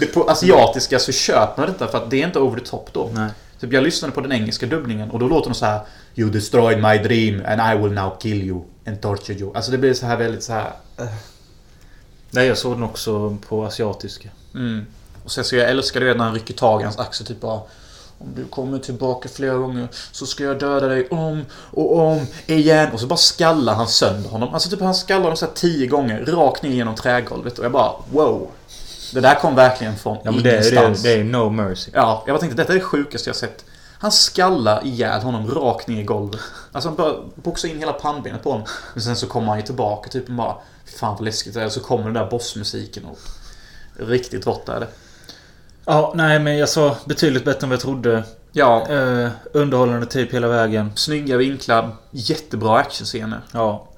Det 0.01 0.07
på 0.07 0.25
asiatiska 0.31 0.99
så 0.99 1.13
köper 1.13 1.63
man 1.63 1.73
detta 1.73 1.87
för 1.89 1.99
att 1.99 2.11
det 2.11 2.23
är 2.23 2.27
inte 2.27 2.39
over 2.39 2.61
the 2.61 2.67
top 2.67 2.93
då. 2.93 3.11
Nej. 3.15 3.31
Typ 3.61 3.73
jag 3.73 3.85
lyssnade 3.85 4.15
på 4.15 4.21
den 4.21 4.33
engelska 4.33 4.67
dubbningen 4.67 5.11
och 5.11 5.19
då 5.19 5.29
låter 5.29 5.51
de 5.51 5.55
så 5.55 5.67
här 5.67 5.81
You 6.15 6.31
destroyed 6.31 6.79
my 6.83 6.99
dream 6.99 7.43
and 7.47 7.61
I 7.75 7.83
will 7.83 7.93
now 7.93 8.17
kill 8.21 8.43
you 8.43 8.63
and 8.87 9.01
torture 9.01 9.39
you. 9.39 9.57
Alltså 9.57 9.71
det 9.71 9.79
blir 9.79 9.95
så 9.95 10.07
här 10.07 10.17
väldigt 10.17 10.43
så 10.43 10.53
här. 10.53 10.73
Nej, 12.31 12.47
jag 12.47 12.59
såg 12.59 12.73
den 12.73 12.83
också 12.83 13.37
på 13.49 13.67
asiatiska. 13.67 14.29
Mm. 14.55 14.87
Och 15.29 15.33
sen 15.33 15.45
så 15.45 15.57
jag 15.57 15.71
älskar 15.71 16.01
det 16.01 16.15
när 16.15 16.25
han 16.25 16.35
rycker 16.35 16.55
tag 16.55 16.81
i 16.81 16.85
hans 16.85 16.99
axel 16.99 17.27
typ 17.27 17.41
bara 17.41 17.61
Om 18.19 18.35
du 18.37 18.45
kommer 18.45 18.79
tillbaka 18.79 19.29
flera 19.29 19.55
gånger 19.55 19.89
så 20.13 20.27
ska 20.27 20.45
jag 20.45 20.59
döda 20.59 20.89
dig 20.89 21.09
om 21.09 21.45
och 21.53 21.97
om 21.99 22.27
igen. 22.47 22.93
Och 22.93 23.01
så 23.01 23.07
bara 23.07 23.17
skallar 23.17 23.75
han 23.75 23.89
sönder 23.89 24.31
honom. 24.31 24.55
Alltså 24.55 24.71
typ 24.71 24.81
han 24.81 24.95
skallar 24.95 25.23
honom 25.23 25.37
så 25.37 25.47
här 25.47 25.53
tio 25.53 25.87
gånger 25.87 26.25
rakt 26.25 26.63
ner 26.63 26.71
genom 26.71 26.95
trägolvet. 26.95 27.59
Och 27.59 27.65
jag 27.65 27.73
bara 27.73 27.93
wow. 28.13 28.49
Det 29.13 29.21
där 29.21 29.35
kom 29.35 29.55
verkligen 29.55 29.97
från 29.97 30.17
Ja 30.23 30.31
men 30.31 30.43
det 30.43 30.51
är, 30.51 30.53
det, 30.53 30.59
är, 30.59 30.73
ingenstans. 30.73 31.03
det 31.03 31.13
är 31.13 31.25
no 31.25 31.51
mercy. 31.51 31.91
Ja, 31.95 32.23
jag 32.27 32.35
bara 32.35 32.41
tänkte 32.41 32.57
detta 32.57 32.73
är 32.73 32.79
det 32.79 32.85
sjukaste 32.85 33.29
jag 33.29 33.37
sett. 33.37 33.65
Han 33.99 34.13
skallar 34.13 34.87
ihjäl 34.87 35.23
honom 35.23 35.51
rakt 35.51 35.89
ner 35.89 36.01
i 36.01 36.05
golvet. 36.05 36.41
Alltså 36.73 36.89
han 36.89 36.97
bara 36.97 37.15
boxar 37.35 37.69
in 37.69 37.79
hela 37.79 37.93
pannbenet 37.93 38.43
på 38.43 38.51
honom. 38.51 38.67
Men 38.95 39.03
sen 39.03 39.17
så 39.17 39.27
kommer 39.27 39.47
han 39.47 39.57
ju 39.57 39.63
tillbaka 39.65 40.11
typ 40.11 40.29
och 40.29 40.35
bara 40.35 40.57
fan 41.01 41.15
vad 41.15 41.25
läskigt 41.25 41.55
det 41.55 41.61
är. 41.61 41.67
Och 41.67 41.73
så 41.73 41.81
kommer 41.81 42.05
den 42.05 42.15
där 42.15 42.31
bossmusiken 42.31 43.05
och 43.05 43.19
Riktigt 43.99 44.47
rått 44.47 44.69
är 44.69 44.81
det. 44.81 44.89
Ja, 45.91 46.13
nej 46.17 46.39
men 46.41 46.59
jag 46.59 46.69
sa 46.69 46.97
betydligt 47.07 47.45
bättre 47.45 47.65
än 47.65 47.69
vad 47.69 47.75
jag 47.75 47.81
trodde. 47.81 48.25
Ja, 48.53 48.87
Eh, 48.91 49.31
underhållande 49.53 50.07
typ 50.07 50.35
hela 50.35 50.49
vägen. 50.49 50.91
snygga 50.95 51.37
vinklar, 51.37 51.91
jättebra 52.11 52.79
actionscener. 52.79 53.41
Ja, 53.53 53.89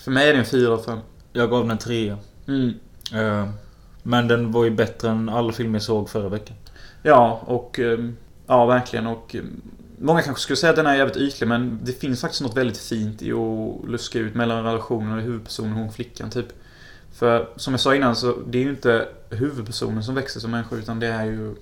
För 0.00 0.10
mig 0.10 0.28
är 0.28 0.32
det 0.32 0.38
en 0.38 0.44
4 0.44 0.72
av 0.72 0.78
5. 0.82 0.98
jag 1.32 1.50
gav 1.50 1.60
den 1.62 1.70
en 1.70 1.78
trea. 1.78 2.18
Mm. 2.48 2.74
Eh, 3.14 3.48
men 4.02 4.28
den 4.28 4.52
var 4.52 4.64
ju 4.64 4.70
bättre 4.70 5.08
än 5.10 5.28
alla 5.28 5.52
filmer 5.52 5.74
jag 5.74 5.82
såg 5.82 6.08
förra 6.10 6.28
veckan. 6.28 6.56
Ja, 7.02 7.40
och... 7.46 7.78
ehm, 7.78 8.16
Ja, 8.46 8.66
verkligen. 8.66 9.06
Och 9.06 9.34
ehm, 9.34 9.60
Många 10.02 10.22
kanske 10.22 10.42
skulle 10.42 10.56
säga 10.56 10.70
att 10.70 10.76
den 10.76 10.86
är 10.86 10.94
jävligt 10.94 11.16
ytlig 11.16 11.46
men 11.48 11.78
det 11.82 11.92
finns 11.92 12.20
faktiskt 12.20 12.42
något 12.42 12.56
väldigt 12.56 12.78
fint 12.78 13.22
i 13.22 13.32
att 13.32 13.88
luska 13.90 14.18
ut 14.18 14.34
mellan 14.34 14.64
relationen 14.64 15.12
och 15.18 15.22
huvudpersonen, 15.24 15.72
hon 15.72 15.92
flickan 15.92 16.30
typ. 16.30 16.46
För 17.14 17.48
som 17.56 17.72
jag 17.72 17.80
sa 17.80 17.94
innan 17.94 18.16
så 18.16 18.36
det 18.46 18.58
är 18.58 18.62
ju 18.62 18.70
inte 18.70 19.08
huvudpersonen 19.30 20.04
som 20.04 20.14
växer 20.14 20.40
som 20.40 20.50
människa 20.50 20.76
utan 20.76 21.00
det 21.00 21.06
är 21.06 21.24
ju 21.24 21.54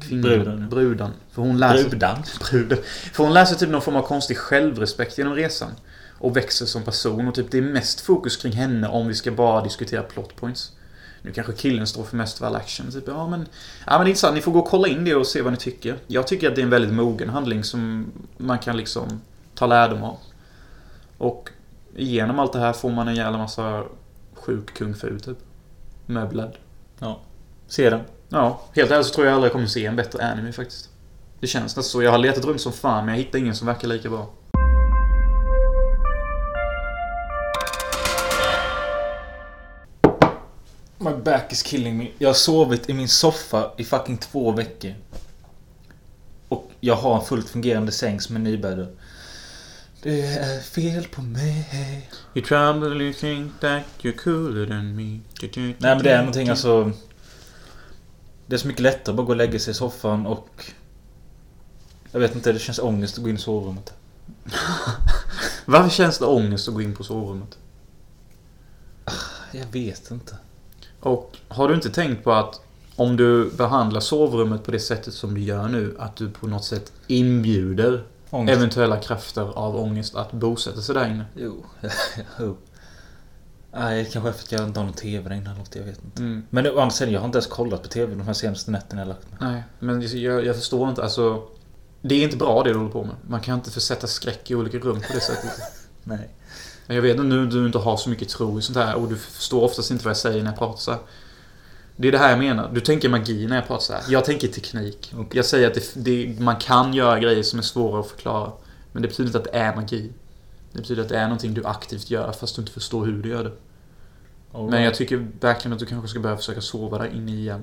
kvinnan. 0.00 0.22
Bruden. 0.22 0.68
Bruden. 0.68 1.10
För 1.30 1.42
hon 1.42 1.58
lär 1.58 1.76
sig, 1.76 1.88
Brudan. 1.88 2.22
bruden. 2.50 2.78
För 3.12 3.24
hon 3.24 3.34
lär 3.34 3.44
sig 3.44 3.58
typ 3.58 3.68
någon 3.68 3.82
form 3.82 3.96
av 3.96 4.02
konstig 4.02 4.36
självrespekt 4.38 5.18
genom 5.18 5.34
resan. 5.34 5.70
Och 6.18 6.36
växer 6.36 6.66
som 6.66 6.82
person 6.82 7.28
och 7.28 7.34
typ 7.34 7.50
det 7.50 7.58
är 7.58 7.62
mest 7.62 8.00
fokus 8.00 8.36
kring 8.36 8.52
henne 8.52 8.88
om 8.88 9.08
vi 9.08 9.14
ska 9.14 9.30
bara 9.30 9.64
diskutera 9.64 10.02
plot 10.02 10.36
points. 10.36 10.72
Nu 11.22 11.32
kanske 11.32 11.52
killen 11.52 11.86
står 11.86 12.04
för 12.04 12.16
mest 12.16 12.40
väl 12.40 12.56
action. 12.56 12.92
Typ, 12.92 13.04
ja 13.06 13.28
men... 13.28 13.46
Ja 13.86 13.92
men 13.92 14.00
det 14.00 14.04
är 14.04 14.08
intressant. 14.08 14.34
Ni 14.34 14.40
får 14.40 14.52
gå 14.52 14.58
och 14.58 14.68
kolla 14.68 14.88
in 14.88 15.04
det 15.04 15.14
och 15.14 15.26
se 15.26 15.42
vad 15.42 15.52
ni 15.52 15.58
tycker. 15.58 15.96
Jag 16.06 16.26
tycker 16.26 16.48
att 16.48 16.54
det 16.54 16.60
är 16.60 16.64
en 16.64 16.70
väldigt 16.70 16.92
mogen 16.92 17.28
handling 17.28 17.64
som 17.64 18.06
man 18.36 18.58
kan 18.58 18.76
liksom 18.76 19.20
ta 19.54 19.66
lärdom 19.66 20.02
av. 20.02 20.16
Och 21.18 21.50
genom 21.96 22.38
allt 22.38 22.52
det 22.52 22.58
här 22.58 22.72
får 22.72 22.90
man 22.90 23.08
en 23.08 23.14
jävla 23.14 23.38
massa 23.38 23.84
sjuk 24.46 24.74
kung 24.74 24.94
fu 24.94 25.18
typ. 25.18 25.38
Möblad. 26.06 26.56
Se 27.66 27.90
den. 27.90 28.00
Ja, 28.28 28.60
helt 28.72 28.90
ärligt 28.90 29.06
så 29.06 29.14
tror 29.14 29.26
jag 29.26 29.34
aldrig 29.34 29.48
jag 29.48 29.52
kommer 29.52 29.66
se 29.66 29.86
en 29.86 29.96
bättre 29.96 30.24
anime 30.24 30.52
faktiskt. 30.52 30.90
Det 31.40 31.46
känns 31.46 31.64
nästan 31.64 31.84
så. 31.84 32.02
Jag 32.02 32.10
har 32.10 32.18
letat 32.18 32.44
runt 32.44 32.60
som 32.60 32.72
fan 32.72 33.06
men 33.06 33.14
jag 33.14 33.24
hittar 33.24 33.38
ingen 33.38 33.54
som 33.54 33.66
verkar 33.66 33.88
lika 33.88 34.10
bra. 34.10 34.30
My 40.98 41.12
back 41.24 41.52
is 41.52 41.62
killing 41.62 41.98
me. 41.98 42.08
Jag 42.18 42.28
har 42.28 42.34
sovit 42.34 42.88
i 42.88 42.94
min 42.94 43.08
soffa 43.08 43.70
i 43.76 43.84
fucking 43.84 44.16
två 44.16 44.52
veckor. 44.52 44.94
Och 46.48 46.70
jag 46.80 46.94
har 46.94 47.16
en 47.16 47.24
fullt 47.24 47.48
fungerande 47.48 47.92
säng 47.92 48.20
som 48.20 48.36
är 48.36 48.40
nybäddad. 48.40 48.96
Det 50.04 50.20
är 50.20 50.60
fel 50.60 51.08
på 51.08 51.22
mig. 51.22 52.10
You 52.34 52.46
probably 52.46 53.12
think 53.12 53.60
that 53.60 53.82
you're 54.02 54.16
cooler 54.16 54.66
than 54.66 54.96
me. 54.96 55.20
Nej 55.58 55.76
men 55.80 56.02
det 56.02 56.10
är 56.10 56.18
någonting 56.18 56.48
alltså... 56.48 56.92
Det 58.46 58.54
är 58.54 58.58
så 58.58 58.66
mycket 58.66 58.82
lättare 58.82 59.12
att 59.12 59.16
bara 59.16 59.26
gå 59.26 59.32
och 59.32 59.36
lägga 59.36 59.58
sig 59.58 59.70
i 59.70 59.74
soffan 59.74 60.26
och... 60.26 60.72
Jag 62.10 62.20
vet 62.20 62.34
inte, 62.34 62.52
det 62.52 62.58
känns 62.58 62.78
ångest 62.78 63.18
att 63.18 63.24
gå 63.24 63.30
in 63.30 63.36
i 63.36 63.38
sovrummet. 63.38 63.92
Varför 65.64 65.90
känns 65.90 66.18
det 66.18 66.26
ångest 66.26 66.68
att 66.68 66.74
gå 66.74 66.82
in 66.82 66.94
på 66.96 67.04
sovrummet? 67.04 67.58
Jag 69.52 69.66
vet 69.66 70.10
inte. 70.10 70.36
Och 71.00 71.36
har 71.48 71.68
du 71.68 71.74
inte 71.74 71.90
tänkt 71.90 72.24
på 72.24 72.32
att 72.32 72.60
om 72.96 73.16
du 73.16 73.50
behandlar 73.50 74.00
sovrummet 74.00 74.64
på 74.64 74.70
det 74.70 74.80
sättet 74.80 75.14
som 75.14 75.34
du 75.34 75.40
gör 75.40 75.68
nu, 75.68 75.96
att 75.98 76.16
du 76.16 76.30
på 76.30 76.46
något 76.46 76.64
sätt 76.64 76.92
inbjuder 77.06 78.04
Ångest. 78.34 78.56
eventuella 78.56 78.96
krafter 78.96 79.58
av 79.58 79.76
ångest 79.76 80.14
att 80.14 80.32
bosätta 80.32 80.80
sig 80.80 80.94
där 80.94 81.08
inne? 81.10 81.24
Jo. 81.36 81.64
jo. 82.40 82.56
Nej, 83.72 84.10
kanske 84.12 84.32
för 84.32 84.42
att 84.42 84.52
jag 84.52 84.68
inte 84.68 84.80
har 84.80 84.84
någon 84.84 84.94
TV 84.94 85.28
där 85.28 85.36
inne 85.36 85.50
eller 85.50 85.58
något, 85.58 85.76
jag 85.76 85.84
vet 85.84 86.04
inte. 86.04 86.22
Mm. 86.22 86.46
Men 86.50 86.66
å 86.66 86.70
andra 86.70 86.90
sidan, 86.90 87.12
jag 87.14 87.20
har 87.20 87.26
inte 87.26 87.38
ens 87.38 87.46
kollat 87.46 87.82
på 87.82 87.88
TV 87.88 88.14
de 88.14 88.26
här 88.26 88.32
senaste 88.32 88.70
nätterna 88.70 89.00
jag 89.00 89.08
lagt 89.08 89.30
mig. 89.30 89.38
Nej, 89.40 89.62
men 89.78 90.20
jag, 90.22 90.44
jag 90.44 90.56
förstår 90.56 90.88
inte. 90.88 91.02
Alltså, 91.02 91.42
det 92.02 92.14
är 92.14 92.22
inte 92.22 92.36
bra 92.36 92.62
det 92.62 92.70
du 92.70 92.76
håller 92.76 92.90
på 92.90 93.04
med. 93.04 93.14
Man 93.28 93.40
kan 93.40 93.54
inte 93.54 93.70
försätta 93.70 94.06
skräck 94.06 94.50
i 94.50 94.54
olika 94.54 94.78
rum 94.78 95.00
på 95.00 95.12
det 95.12 95.20
sättet. 95.20 95.60
Nej. 96.04 96.28
Men 96.86 96.96
Jag 96.96 97.02
vet 97.02 97.18
att 97.18 97.26
nu 97.26 97.46
du 97.46 97.66
inte 97.66 97.78
har 97.78 97.96
så 97.96 98.10
mycket 98.10 98.28
tro 98.28 98.58
i 98.58 98.62
sånt 98.62 98.78
här 98.78 98.94
och 98.94 99.08
du 99.08 99.16
förstår 99.16 99.62
oftast 99.62 99.90
inte 99.90 100.04
vad 100.04 100.10
jag 100.10 100.16
säger 100.16 100.42
när 100.42 100.50
jag 100.50 100.58
pratar 100.58 100.78
så 100.78 100.90
här. 100.90 101.00
Det 101.96 102.08
är 102.08 102.12
det 102.12 102.18
här 102.18 102.30
jag 102.30 102.38
menar. 102.38 102.70
Du 102.72 102.80
tänker 102.80 103.08
magi 103.08 103.46
när 103.46 103.56
jag 103.56 103.66
pratar 103.66 103.82
så 103.82 103.92
här. 103.92 104.02
Jag 104.08 104.24
tänker 104.24 104.48
teknik. 104.48 105.12
Okej. 105.14 105.28
Jag 105.32 105.44
säger 105.44 105.66
att 105.66 105.74
det, 105.74 105.94
det, 105.94 106.40
man 106.40 106.56
kan 106.56 106.94
göra 106.94 107.20
grejer 107.20 107.42
som 107.42 107.58
är 107.58 107.62
svåra 107.62 108.00
att 108.00 108.06
förklara. 108.06 108.52
Men 108.92 109.02
det 109.02 109.08
betyder 109.08 109.28
inte 109.28 109.38
att 109.38 109.44
det 109.44 109.58
är 109.58 109.76
magi. 109.76 110.12
Det 110.72 110.78
betyder 110.78 111.02
att 111.02 111.08
det 111.08 111.18
är 111.18 111.24
någonting 111.24 111.54
du 111.54 111.64
aktivt 111.64 112.10
gör 112.10 112.32
fast 112.32 112.56
du 112.56 112.62
inte 112.62 112.72
förstår 112.72 113.06
hur 113.06 113.22
du 113.22 113.28
gör 113.28 113.44
det. 113.44 113.52
Men 114.70 114.82
jag 114.82 114.94
tycker 114.94 115.26
verkligen 115.40 115.72
att 115.72 115.78
du 115.78 115.86
kanske 115.86 116.08
ska 116.08 116.20
börja 116.20 116.36
försöka 116.36 116.60
sova 116.60 116.98
där 116.98 117.14
inne 117.14 117.32
igen. 117.32 117.62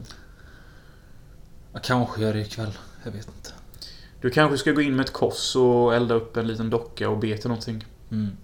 Jag 1.74 1.84
kanske 1.84 2.22
gör 2.22 2.34
det 2.34 2.42
ikväll. 2.42 2.78
Jag 3.04 3.12
vet 3.12 3.28
inte. 3.28 3.52
Du 4.22 4.30
kanske 4.30 4.58
ska 4.58 4.72
gå 4.72 4.82
in 4.82 4.96
med 4.96 5.06
ett 5.06 5.14
kors 5.14 5.56
och 5.56 5.96
elda 5.96 6.16
upp 6.16 6.38
en 6.38 6.48
liten 6.48 6.70
docka 6.70 7.10
och 7.10 7.18
be 7.18 7.38
till 7.38 7.48
någonting. 7.48 7.86
Mm. 8.12 8.38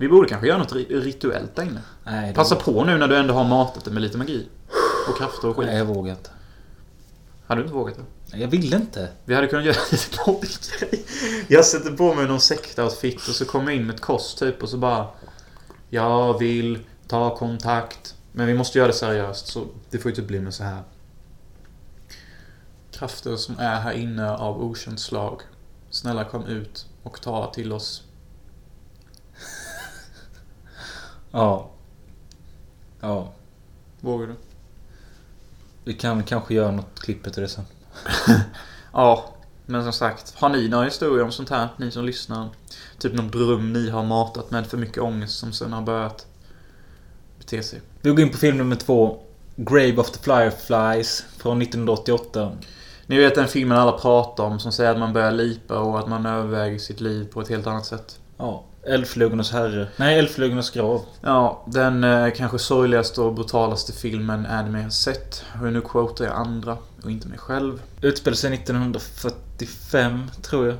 Vi 0.00 0.08
borde 0.08 0.28
kanske 0.28 0.46
göra 0.46 0.58
något 0.58 0.72
ri- 0.72 1.00
rituellt 1.00 1.56
där 1.56 1.62
inne. 1.62 1.80
Nej, 2.04 2.34
Passa 2.34 2.56
på 2.56 2.84
nu 2.84 2.98
när 2.98 3.08
du 3.08 3.16
ändå 3.16 3.34
har 3.34 3.44
matat 3.44 3.84
det 3.84 3.90
med 3.90 4.02
lite 4.02 4.18
magi. 4.18 4.48
Och 5.08 5.18
krafter 5.18 5.48
och 5.48 5.56
skit. 5.56 5.66
Nej, 5.66 5.76
jag 5.78 5.84
vågar 5.84 6.12
inte. 6.12 6.30
Hade 7.46 7.60
du 7.60 7.64
inte 7.64 7.74
vågat 7.74 7.96
det? 7.96 8.02
Nej, 8.32 8.40
Jag 8.40 8.48
vill 8.48 8.74
inte. 8.74 9.08
Vi 9.24 9.34
hade 9.34 9.46
kunnat 9.46 9.64
göra 9.64 9.76
lite 9.92 10.16
poddgrej. 10.24 11.04
Jag 11.48 11.64
sätter 11.64 11.90
på 11.90 12.14
mig 12.14 12.26
någon 12.28 12.40
sektoutfit 12.40 13.16
och 13.28 13.34
så 13.34 13.44
kommer 13.44 13.64
jag 13.70 13.74
in 13.76 13.86
med 13.86 13.94
ett 13.94 14.00
kors 14.00 14.34
typ 14.34 14.62
och 14.62 14.68
så 14.68 14.76
bara... 14.76 15.06
Jag 15.90 16.38
vill 16.38 16.78
ta 17.08 17.36
kontakt. 17.36 18.14
Men 18.32 18.46
vi 18.46 18.54
måste 18.54 18.78
göra 18.78 18.88
det 18.88 18.94
seriöst 18.94 19.46
så 19.46 19.64
det 19.90 19.98
får 19.98 20.10
ju 20.10 20.14
typ 20.16 20.26
bli 20.26 20.40
med 20.40 20.54
så 20.54 20.64
här. 20.64 20.82
Krafter 22.92 23.36
som 23.36 23.58
är 23.58 23.80
här 23.80 23.92
inne 23.92 24.30
av 24.36 24.62
okänt 24.64 25.00
slag. 25.00 25.40
Snälla 25.90 26.24
kom 26.24 26.44
ut 26.46 26.86
och 27.02 27.20
ta 27.20 27.52
till 27.52 27.72
oss. 27.72 28.02
Ja. 31.30 31.70
Ja. 33.00 33.32
Vågar 34.00 34.26
du? 34.26 34.34
Vi 35.84 35.94
kan 35.94 36.22
kanske 36.22 36.54
göra 36.54 36.70
något 36.70 37.00
klippet 37.00 37.32
till 37.32 37.42
det 37.42 37.48
sen. 37.48 37.64
Ja, 38.92 39.24
men 39.66 39.82
som 39.82 39.92
sagt. 39.92 40.34
Har 40.36 40.48
ni 40.48 40.68
några 40.68 40.84
historier 40.84 41.24
om 41.24 41.32
sånt 41.32 41.50
här? 41.50 41.68
Ni 41.76 41.90
som 41.90 42.04
lyssnar. 42.04 42.48
Typ 42.98 43.14
någon 43.14 43.30
dröm 43.30 43.72
ni 43.72 43.90
har 43.90 44.04
matat 44.04 44.50
med 44.50 44.66
för 44.66 44.78
mycket 44.78 45.02
ångest 45.02 45.38
som 45.38 45.52
sen 45.52 45.72
har 45.72 45.82
börjat 45.82 46.26
bete 47.38 47.62
sig. 47.62 47.80
Vi 48.00 48.10
går 48.10 48.20
in 48.20 48.30
på 48.30 48.38
film 48.38 48.58
nummer 48.58 48.76
två. 48.76 49.20
Grave 49.56 49.96
of 49.96 50.10
the 50.10 50.18
Fireflies 50.18 51.24
från 51.36 51.62
1988. 51.62 52.52
Ni 53.06 53.16
vet 53.16 53.34
den 53.34 53.48
filmen 53.48 53.78
alla 53.78 53.92
pratar 53.92 54.44
om 54.44 54.60
som 54.60 54.72
säger 54.72 54.90
att 54.90 54.98
man 54.98 55.12
börjar 55.12 55.32
lipa 55.32 55.78
och 55.78 55.98
att 55.98 56.08
man 56.08 56.26
överväger 56.26 56.78
sitt 56.78 57.00
liv 57.00 57.28
på 57.32 57.40
ett 57.40 57.48
helt 57.48 57.66
annat 57.66 57.86
sätt. 57.86 58.18
Ja. 58.36 58.64
Eldflugornas 58.86 59.52
herre. 59.52 59.88
Nej, 59.96 60.18
Eldflugornas 60.18 60.70
grav. 60.70 61.04
Ja, 61.20 61.64
den 61.66 62.04
eh, 62.04 62.30
kanske 62.32 62.58
sorgligaste 62.58 63.20
och 63.20 63.34
brutalaste 63.34 63.92
filmen 63.92 64.46
anime 64.46 64.82
har 64.82 64.90
sett. 64.90 65.44
Och 65.62 65.72
nu 65.72 65.80
quotar 65.80 66.24
jag 66.24 66.34
andra 66.34 66.78
och 67.02 67.10
inte 67.10 67.28
mig 67.28 67.38
själv. 67.38 67.82
Utspelar 68.00 68.34
sig 68.34 68.54
1945, 68.54 70.30
tror 70.42 70.66
jag. 70.66 70.76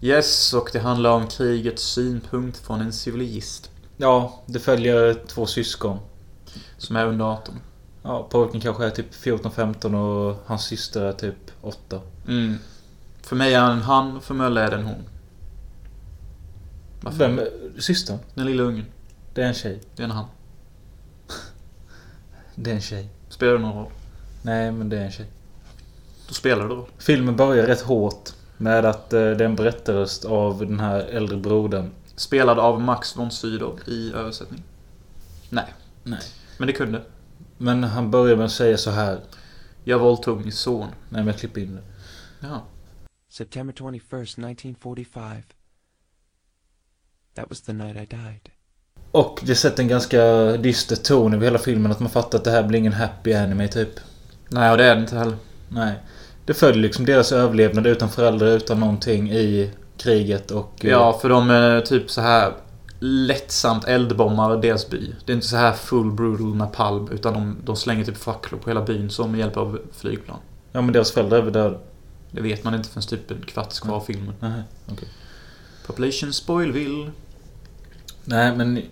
Yes, 0.00 0.54
och 0.54 0.70
det 0.72 0.78
handlar 0.78 1.10
om 1.10 1.26
krigets 1.26 1.82
synpunkt 1.82 2.58
från 2.58 2.80
en 2.80 2.92
civilist. 2.92 3.70
Ja, 3.96 4.42
det 4.46 4.58
följer 4.58 5.14
två 5.26 5.46
syskon. 5.46 5.98
Som 6.78 6.96
är 6.96 7.06
under 7.06 7.24
18. 7.24 7.54
Ja, 8.02 8.28
pojken 8.30 8.60
kanske 8.60 8.84
är 8.84 8.90
typ 8.90 9.14
14-15 9.14 9.94
och 9.94 10.42
hans 10.46 10.64
syster 10.64 11.02
är 11.02 11.12
typ 11.12 11.50
8. 11.60 12.00
Mm. 12.28 12.58
För 13.22 13.36
mig 13.36 13.54
är 13.54 13.60
han 13.60 13.72
en 13.72 13.82
han, 13.82 14.20
för 14.20 14.34
Mölle 14.34 14.60
är 14.60 14.70
det 14.70 14.76
en 14.76 14.86
hon. 14.86 15.04
Varför? 17.00 17.18
Vem? 17.18 17.40
Systern? 17.78 18.18
Den 18.34 18.46
lilla 18.46 18.62
ungen. 18.62 18.86
Det 19.34 19.42
är 19.42 19.46
en 19.46 19.54
tjej. 19.54 19.80
Det 19.96 20.02
är 20.02 20.04
en 20.04 20.10
han. 20.10 20.26
Det 22.54 22.70
är 22.70 22.74
en 22.74 22.80
tjej. 22.80 23.08
Spelar 23.28 23.52
det 23.52 23.58
någon 23.58 23.76
roll? 23.76 23.92
Nej, 24.42 24.72
men 24.72 24.88
det 24.88 24.98
är 24.98 25.04
en 25.04 25.10
tjej. 25.10 25.26
Då 26.28 26.34
spelar 26.34 26.68
det 26.68 26.74
roll. 26.74 26.86
Filmen 26.98 27.36
börjar 27.36 27.66
rätt 27.66 27.80
hårt 27.80 28.30
med 28.56 28.84
att 28.84 29.12
eh, 29.12 29.20
det 29.20 29.26
är 29.26 29.42
en 29.42 29.56
berättarröst 29.56 30.24
av 30.24 30.58
den 30.58 30.80
här 30.80 31.00
äldre 31.00 31.36
brodern. 31.36 31.90
Spelad 32.16 32.58
av 32.58 32.80
Max 32.80 33.16
von 33.16 33.30
Sydow 33.30 33.80
i 33.86 34.12
översättning. 34.12 34.62
Nej, 35.50 35.74
Nej. 36.02 36.20
men 36.58 36.66
det 36.66 36.72
kunde. 36.72 37.02
Men 37.58 37.84
han 37.84 38.10
börjar 38.10 38.36
med 38.36 38.46
att 38.46 38.52
säga 38.52 38.76
så 38.76 38.90
här. 38.90 39.20
Jag 39.84 39.98
våldtog 39.98 40.40
min 40.40 40.52
son. 40.52 40.88
Nej, 40.88 40.92
men 41.08 41.26
jag 41.26 41.38
klipper 41.38 41.60
in 41.60 41.74
det. 41.74 41.82
Ja. 42.40 42.62
September 43.28 43.74
21st, 43.74 44.22
1945. 44.22 45.42
That 47.38 47.50
was 47.50 47.60
the 47.60 47.72
night 47.72 47.96
I 47.96 48.06
died. 48.16 48.40
Och 49.12 49.40
det 49.42 49.54
sätter 49.54 49.82
en 49.82 49.88
ganska 49.88 50.22
dyster 50.56 50.96
ton 50.96 51.34
över 51.34 51.44
hela 51.44 51.58
filmen. 51.58 51.92
Att 51.92 52.00
man 52.00 52.10
fattar 52.10 52.38
att 52.38 52.44
det 52.44 52.50
här 52.50 52.62
blir 52.62 52.78
ingen 52.78 52.92
happy 52.92 53.32
anime 53.32 53.68
typ. 53.68 53.88
Nej, 54.48 54.70
och 54.70 54.76
det 54.76 54.84
är 54.84 54.94
det 54.94 55.00
inte 55.00 55.18
heller. 55.18 55.36
Nej. 55.68 55.94
Det 56.46 56.54
följer 56.54 56.82
liksom 56.82 57.04
deras 57.04 57.32
överlevnad 57.32 57.86
utan 57.86 58.08
föräldrar, 58.08 58.46
utan 58.46 58.80
någonting 58.80 59.30
i 59.30 59.70
kriget 59.98 60.50
och... 60.50 60.84
eh, 60.84 60.90
Ja, 60.90 61.18
för 61.22 61.28
de 61.28 61.50
är 61.50 61.80
typ 61.80 62.10
så 62.10 62.20
här 62.20 62.52
lättsamt 63.00 63.84
eldbommar 63.84 64.56
deras 64.56 64.90
by. 64.90 65.14
Det 65.24 65.32
är 65.32 65.34
inte 65.34 65.46
så 65.46 65.56
här 65.56 65.72
full 65.72 66.10
brutal 66.12 66.56
napalm 66.56 67.08
utan 67.12 67.32
de, 67.34 67.56
de 67.64 67.76
slänger 67.76 68.04
typ 68.04 68.16
facklor 68.16 68.58
på 68.60 68.70
hela 68.70 68.82
byn 68.82 69.10
så 69.10 69.26
med 69.26 69.40
hjälp 69.40 69.56
av 69.56 69.78
flygplan. 69.92 70.38
Ja, 70.72 70.80
men 70.80 70.92
deras 70.92 71.12
föräldrar 71.12 71.38
är 71.38 71.42
väl 71.42 71.52
döda? 71.52 71.78
Det 72.30 72.40
vet 72.40 72.64
man 72.64 72.74
inte 72.74 72.88
förrän 72.88 73.02
typ 73.06 73.30
en 73.30 73.42
kvart 73.42 73.80
kvar 73.80 73.96
av 73.96 74.00
filmen. 74.00 74.34
Nej, 74.40 74.62
okej. 74.92 75.08
Population 75.86 76.32
Spoilville. 76.32 77.10
Nej, 78.28 78.56
men... 78.56 78.82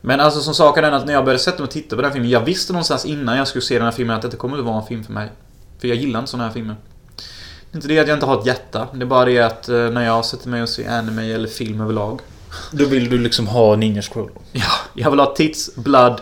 Men 0.00 0.20
alltså 0.20 0.40
som 0.40 0.54
saken 0.54 0.84
är 0.84 0.92
att 0.92 1.06
när 1.06 1.12
jag 1.12 1.24
började 1.24 1.42
sätta 1.42 1.58
mig 1.58 1.64
och 1.64 1.70
titta 1.70 1.96
på 1.96 2.02
den 2.02 2.12
filmen. 2.12 2.30
Jag 2.30 2.40
visste 2.40 2.72
någonstans 2.72 3.04
innan 3.04 3.38
jag 3.38 3.48
skulle 3.48 3.62
se 3.62 3.74
den 3.74 3.84
här 3.84 3.92
filmen 3.92 4.16
att 4.16 4.22
detta 4.22 4.36
kommer 4.36 4.56
inte 4.56 4.66
vara 4.66 4.80
en 4.80 4.86
film 4.86 5.04
för 5.04 5.12
mig. 5.12 5.30
För 5.78 5.88
jag 5.88 5.96
gillar 5.96 6.20
inte 6.20 6.30
såna 6.30 6.44
här 6.44 6.50
filmer. 6.50 6.76
Det 7.70 7.74
är 7.74 7.76
inte 7.76 7.88
det 7.88 7.98
att 7.98 8.08
jag 8.08 8.16
inte 8.16 8.26
har 8.26 8.40
ett 8.40 8.46
hjärta. 8.46 8.88
Det 8.94 9.02
är 9.02 9.06
bara 9.06 9.24
det 9.24 9.38
att 9.38 9.68
eh, 9.68 9.90
när 9.90 10.04
jag 10.04 10.24
sätter 10.24 10.48
mig 10.48 10.62
och 10.62 10.68
ser 10.68 10.90
anime 10.90 11.32
eller 11.32 11.48
film 11.48 11.80
överlag. 11.80 12.20
Då 12.72 12.84
vill 12.84 13.10
du 13.10 13.18
liksom 13.18 13.46
ha 13.46 13.76
Ninja 13.76 14.02
Scroll. 14.02 14.30
Ja, 14.52 14.70
jag 14.94 15.10
vill 15.10 15.20
ha 15.20 15.34
tits, 15.34 15.76
blood, 15.76 16.20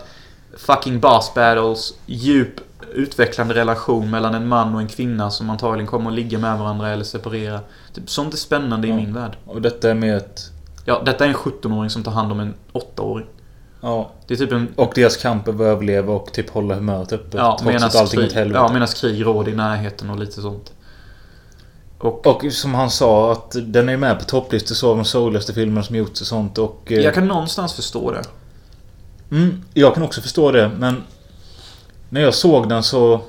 fucking 0.57 1.01
boss 1.01 1.35
battles, 1.35 1.95
djup 2.07 2.61
utvecklande 2.95 3.55
relation 3.55 4.11
mellan 4.11 4.35
en 4.35 4.49
man 4.49 4.75
och 4.75 4.81
en 4.81 4.89
kvinna 4.89 5.31
som 5.31 5.51
antagligen 5.51 5.87
kommer 5.87 6.11
att 6.11 6.17
ligga 6.17 6.39
med 6.39 6.59
varandra 6.59 6.89
eller 6.91 7.05
separera. 7.05 7.61
Typ, 7.95 8.11
sånt 8.11 8.35
är 8.35 8.39
spännande 8.39 8.89
Ja. 8.89 8.95
i 8.95 8.97
min 8.97 9.15
värld. 9.15 9.37
Och 9.45 9.63
detta 9.63 9.91
är 9.91 9.95
med 9.95 10.17
ett... 10.17 10.51
Ja, 10.85 11.03
detta 11.07 11.25
är 11.25 11.29
en 11.29 11.35
17-åring 11.35 11.91
som 11.91 12.03
tar 12.03 12.13
hand 12.13 12.33
om 12.33 12.41
en 12.41 12.55
8-åring. 12.73 13.27
Ja. 13.81 14.11
Det 14.27 14.35
är 14.35 14.39
typ 14.39 14.53
en... 14.53 14.69
Och 14.77 14.93
deras 14.95 15.17
kamp 15.17 15.49
över 15.49 15.65
att 15.65 15.71
överleva 15.77 16.13
och 16.13 16.33
typ 16.33 16.51
hålla 16.51 16.75
humöret 16.75 17.13
uppe. 17.13 17.37
Ja, 17.37 17.51
trots 17.51 17.65
medan 17.65 17.89
att 17.89 17.97
allting 17.97 18.21
åt 18.21 18.27
krig, 18.27 18.37
helvete. 18.37 18.59
ja, 18.59 18.73
medans 18.73 18.95
krig 18.95 19.27
råder 19.27 19.53
i 19.53 19.55
närheten 19.55 20.11
och 20.11 20.19
lite 20.19 20.41
sånt. 20.41 20.73
Och 21.99 22.27
Och 22.27 22.53
som 22.53 22.75
han 22.75 22.91
sa 22.91 23.33
att 23.33 23.57
den 23.67 23.89
är 23.89 23.97
med 23.97 24.19
på 24.19 24.25
topplistor 24.25 24.75
så 24.75 24.91
av 24.91 24.97
de 24.97 25.05
souligaste 25.05 25.53
filmerna 25.53 25.83
som 25.83 25.97
gjorts 25.97 26.21
och 26.21 26.27
sånt 26.27 26.59
och... 26.59 26.93
eh, 26.93 26.99
jag 27.01 27.15
kan 27.15 27.29
någonstans 27.29 27.73
förstå 27.73 28.11
det. 28.11 28.23
Mm, 29.31 29.63
jag 29.75 29.95
kan 29.95 30.03
också 30.03 30.21
förstå 30.21 30.51
det 30.51 30.71
men... 30.79 31.03
När 32.09 32.21
jag 32.21 32.35
såg 32.35 32.69
den 32.69 32.83
så... 32.83 33.21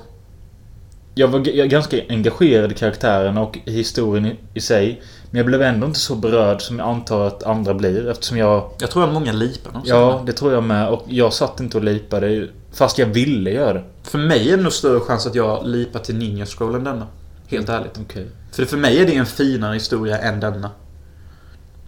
Jag 1.14 1.28
var 1.28 1.38
ganska 1.66 1.96
engagerad 2.08 2.72
i 2.72 2.74
karaktären 2.74 3.38
och 3.38 3.58
historien 3.64 4.26
i, 4.26 4.36
i 4.54 4.60
sig. 4.60 5.02
Men 5.36 5.38
jag 5.38 5.46
blev 5.46 5.62
ändå 5.62 5.86
inte 5.86 5.98
så 5.98 6.14
berörd 6.14 6.62
som 6.62 6.78
jag 6.78 6.88
antar 6.88 7.26
att 7.26 7.42
andra 7.42 7.74
blir 7.74 8.08
eftersom 8.08 8.38
jag... 8.38 8.70
Jag 8.78 8.90
tror 8.90 9.04
att 9.04 9.12
många 9.12 9.32
lipar 9.32 9.72
de 9.72 9.82
Ja, 9.84 10.22
det 10.26 10.32
tror 10.32 10.52
jag 10.52 10.64
med. 10.64 10.88
Och 10.88 11.04
jag 11.08 11.32
satt 11.32 11.60
inte 11.60 11.76
och 11.76 11.84
lipade. 11.84 12.48
Fast 12.72 12.98
jag 12.98 13.06
ville 13.06 13.50
göra 13.50 13.72
det. 13.72 13.84
För 14.02 14.18
mig 14.18 14.52
är 14.52 14.56
det 14.56 14.62
nog 14.62 14.72
större 14.72 15.00
chans 15.00 15.26
att 15.26 15.34
jag 15.34 15.66
lipar 15.66 16.00
till 16.00 16.16
Ninja 16.16 16.46
Scroll 16.46 16.74
än 16.74 16.84
denna. 16.84 17.06
Helt 17.46 17.68
ärligt. 17.68 17.98
Okej. 18.00 18.26
För 18.52 18.64
för 18.64 18.76
mig 18.76 18.98
är 18.98 19.06
det 19.06 19.16
en 19.16 19.26
finare 19.26 19.74
historia 19.74 20.18
än 20.18 20.40
denna. 20.40 20.70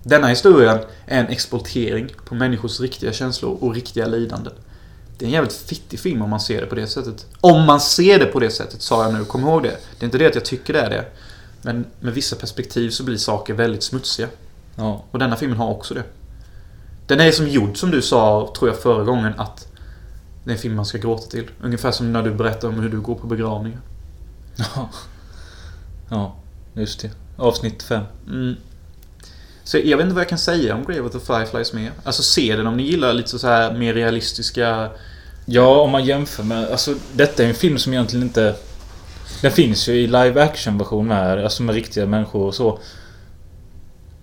Denna 0.02 0.26
historien 0.26 0.78
är 1.06 1.20
en 1.20 1.28
exploatering 1.28 2.08
på 2.24 2.34
människors 2.34 2.80
riktiga 2.80 3.12
känslor 3.12 3.58
och 3.60 3.74
riktiga 3.74 4.06
lidande. 4.06 4.50
Det 5.18 5.24
är 5.24 5.26
en 5.26 5.32
jävligt 5.32 5.56
fittig 5.56 6.00
film 6.00 6.22
om 6.22 6.30
man 6.30 6.40
ser 6.40 6.60
det 6.60 6.66
på 6.66 6.74
det 6.74 6.86
sättet. 6.86 7.26
Om 7.40 7.66
man 7.66 7.80
ser 7.80 8.18
det 8.18 8.26
på 8.26 8.40
det 8.40 8.50
sättet, 8.50 8.82
sa 8.82 9.04
jag 9.04 9.14
nu. 9.14 9.24
Kom 9.24 9.40
ihåg 9.40 9.62
det. 9.62 9.76
Det 9.98 10.02
är 10.02 10.04
inte 10.04 10.18
det 10.18 10.26
att 10.26 10.34
jag 10.34 10.44
tycker 10.44 10.72
det 10.72 10.80
är 10.80 10.90
det. 10.90 11.04
Men 11.62 11.86
med 12.00 12.14
vissa 12.14 12.36
perspektiv 12.36 12.90
så 12.90 13.04
blir 13.04 13.16
saker 13.16 13.54
väldigt 13.54 13.82
smutsiga. 13.82 14.28
Ja. 14.76 15.04
Och 15.10 15.18
denna 15.18 15.36
filmen 15.36 15.58
har 15.58 15.70
också 15.70 15.94
det. 15.94 16.04
Den 17.06 17.20
är 17.20 17.32
som 17.32 17.48
gjord, 17.48 17.76
som 17.76 17.90
du 17.90 18.02
sa, 18.02 18.52
tror 18.58 18.70
jag, 18.70 18.78
förra 18.78 19.04
gången, 19.04 19.32
att 19.36 19.68
det 20.44 20.50
är 20.50 20.54
en 20.54 20.60
film 20.60 20.76
man 20.76 20.86
ska 20.86 20.98
gråta 20.98 21.26
till. 21.26 21.50
Ungefär 21.62 21.90
som 21.90 22.12
när 22.12 22.22
du 22.22 22.30
berättar 22.30 22.68
om 22.68 22.74
hur 22.74 22.88
du 22.88 23.00
går 23.00 23.14
på 23.14 23.26
begravningar. 23.26 23.80
Ja. 24.74 24.88
Ja, 26.10 26.36
just 26.74 27.00
det. 27.00 27.10
Avsnitt 27.36 27.82
5. 27.82 28.04
Mm. 28.26 28.56
Så 29.64 29.78
jag 29.78 29.96
vet 29.96 30.04
inte 30.04 30.14
vad 30.14 30.20
jag 30.20 30.28
kan 30.28 30.38
säga 30.38 30.74
om 30.74 30.84
Grave 30.84 31.00
of 31.00 31.12
the 31.12 31.20
Fireflies 31.20 31.72
mer. 31.72 31.92
Alltså 32.04 32.22
se 32.22 32.56
den 32.56 32.66
om 32.66 32.76
ni 32.76 32.82
gillar 32.82 33.12
lite 33.12 33.38
så 33.38 33.46
här 33.46 33.72
mer 33.72 33.94
realistiska... 33.94 34.90
Ja, 35.44 35.80
om 35.80 35.90
man 35.90 36.04
jämför 36.04 36.42
med... 36.42 36.70
Alltså, 36.70 36.94
detta 37.12 37.44
är 37.44 37.48
en 37.48 37.54
film 37.54 37.78
som 37.78 37.92
egentligen 37.92 38.26
inte... 38.26 38.54
Den 39.42 39.52
finns 39.52 39.88
ju 39.88 39.92
i 39.92 40.06
live 40.06 40.42
action 40.42 40.78
version 40.78 41.06
med, 41.08 41.44
alltså 41.44 41.62
med 41.62 41.74
riktiga 41.74 42.06
människor 42.06 42.46
och 42.46 42.54
så. 42.54 42.78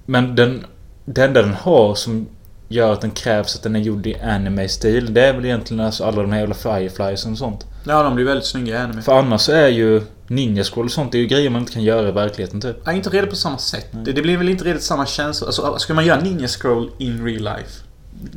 Men 0.05 0.35
den... 0.35 0.65
Det 1.05 1.23
enda 1.23 1.41
den 1.41 1.53
har 1.53 1.95
som 1.95 2.27
gör 2.67 2.93
att 2.93 3.01
den 3.01 3.11
krävs 3.11 3.55
att 3.55 3.63
den 3.63 3.75
är 3.75 3.79
gjord 3.79 4.07
i 4.07 4.15
anime-stil, 4.15 5.13
det 5.13 5.21
är 5.25 5.33
väl 5.33 5.45
egentligen 5.45 5.85
alltså 5.85 6.03
alla 6.03 6.21
de 6.21 6.31
här 6.31 6.39
jävla 6.39 6.55
Fireflies 6.55 7.25
och 7.25 7.37
sånt. 7.37 7.65
Ja, 7.83 8.03
de 8.03 8.15
blir 8.15 8.25
väldigt 8.25 8.45
snygga 8.45 8.75
i 8.75 8.77
anime. 8.77 9.01
För 9.01 9.19
annars 9.19 9.49
är 9.49 9.67
ju 9.67 10.01
Ninja 10.27 10.63
och 10.75 10.91
sånt, 10.91 11.11
det 11.11 11.17
är 11.17 11.19
ju 11.19 11.27
grejer 11.27 11.49
man 11.49 11.61
inte 11.61 11.73
kan 11.73 11.83
göra 11.83 12.09
i 12.09 12.11
verkligheten 12.11 12.61
typ. 12.61 12.77
Ja, 12.85 12.91
inte 12.91 13.09
redo 13.09 13.27
på 13.27 13.35
samma 13.35 13.57
sätt. 13.57 13.87
Det, 13.91 14.11
det 14.11 14.21
blir 14.21 14.37
väl 14.37 14.49
inte 14.49 14.65
redigt 14.65 14.83
samma 14.83 15.05
känsla. 15.05 15.47
Alltså, 15.47 15.77
ska 15.79 15.93
man 15.93 16.05
göra 16.05 16.21
Ninja 16.21 16.47
Scroll 16.47 16.91
in 16.97 17.25
real 17.25 17.43
life? 17.43 17.83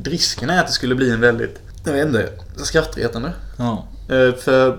Risken 0.05 0.51
är 0.51 0.61
att 0.61 0.67
det 0.67 0.73
skulle 0.73 0.95
bli 0.95 1.11
en 1.11 1.21
väldigt... 1.21 1.61
Jag 1.85 1.93
vet 1.93 2.07
inte. 2.07 2.29
Skrattretande. 2.57 3.33
Ja. 3.57 3.87
Eh, 4.09 4.35
För 4.35 4.79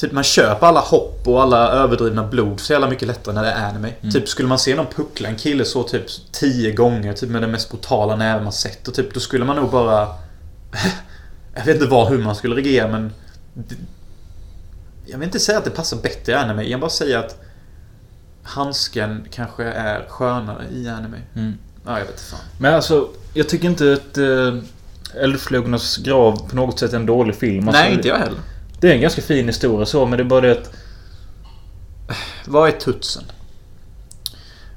typ 0.00 0.12
man 0.12 0.24
köper 0.24 0.66
alla 0.66 0.80
hopp 0.80 1.28
och 1.28 1.42
alla 1.42 1.72
överdrivna 1.72 2.26
blod 2.26 2.60
så 2.60 2.72
jävla 2.72 2.90
mycket 2.90 3.08
lättare 3.08 3.34
när 3.34 3.42
det 3.42 3.50
är 3.50 3.68
anime. 3.68 3.92
Typ 4.12 4.28
skulle 4.28 4.48
man 4.48 4.58
se 4.58 4.74
någon 4.74 4.86
puckla 4.86 5.28
en 5.28 5.36
kille 5.36 5.64
så 5.64 5.82
typ 5.82 6.04
tio 6.32 6.72
gånger 6.72 7.12
typ 7.12 7.30
med 7.30 7.42
den 7.42 7.50
mest 7.50 7.70
brutala 7.70 8.16
näven 8.16 8.44
man 8.44 8.52
sett 8.52 8.88
och 8.88 8.94
typ 8.94 9.14
då 9.14 9.20
skulle 9.20 9.44
man 9.44 9.56
nog 9.56 9.70
bara... 9.70 10.08
jag 11.54 11.64
vet 11.64 11.74
inte 11.74 11.86
vad, 11.86 12.08
hur 12.08 12.18
man 12.18 12.34
skulle 12.34 12.56
reagera 12.56 12.88
men... 12.88 13.12
Jag 15.06 15.18
vill 15.18 15.26
inte 15.26 15.40
säga 15.40 15.58
att 15.58 15.64
det 15.64 15.70
passar 15.70 15.96
bättre 15.96 16.32
i 16.32 16.34
anime. 16.34 16.62
Jag 16.62 16.80
bara 16.80 16.90
säger 16.90 17.18
att 17.18 17.40
handsken 18.42 19.26
kanske 19.30 19.64
är 19.64 20.06
skönare 20.08 20.64
i 20.72 20.88
anime. 20.88 21.22
Mm. 21.34 21.54
Ja, 21.86 21.92
jag 21.92 22.00
vet 22.00 22.10
inte 22.10 22.22
fan. 22.22 22.40
Men 22.58 22.74
alltså, 22.74 23.08
jag 23.34 23.48
tycker 23.48 23.68
inte 23.68 23.92
att 23.92 24.18
uh, 24.18 24.58
Eldflugornas 25.14 25.96
grav 25.96 26.48
på 26.48 26.56
något 26.56 26.78
sätt 26.78 26.92
är 26.92 26.96
en 26.96 27.06
dålig 27.06 27.34
film. 27.34 27.68
Alltså, 27.68 27.82
Nej, 27.82 27.92
inte 27.92 28.08
jag 28.08 28.18
heller. 28.18 28.38
Det 28.80 28.90
är 28.90 28.94
en 28.94 29.00
ganska 29.00 29.22
fin 29.22 29.46
historia 29.46 29.86
så, 29.86 30.06
men 30.06 30.16
det 30.16 30.22
är 30.22 30.28
bara 30.28 30.40
det 30.40 30.52
att... 30.52 30.72
Vad 32.46 32.68
är 32.68 32.72
tutsen? 32.72 33.24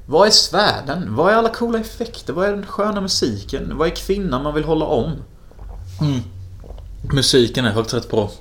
Vad 0.06 0.28
är 0.28 0.32
svärden? 0.32 1.16
Vad 1.16 1.34
är 1.34 1.38
alla 1.38 1.50
coola 1.50 1.80
effekter? 1.80 2.34
Vad 2.34 2.48
är 2.48 2.52
den 2.52 2.66
sköna 2.66 3.02
musiken? 3.02 3.78
Vad 3.78 3.88
är 3.88 3.96
kvinnan 3.96 4.44
man 4.44 4.54
vill 4.54 4.64
hålla 4.64 4.86
om? 4.86 5.12
Musiken 7.14 7.66
är 7.66 7.74
faktiskt 7.74 7.94
rätt 7.94 8.10
bra. 8.10 8.32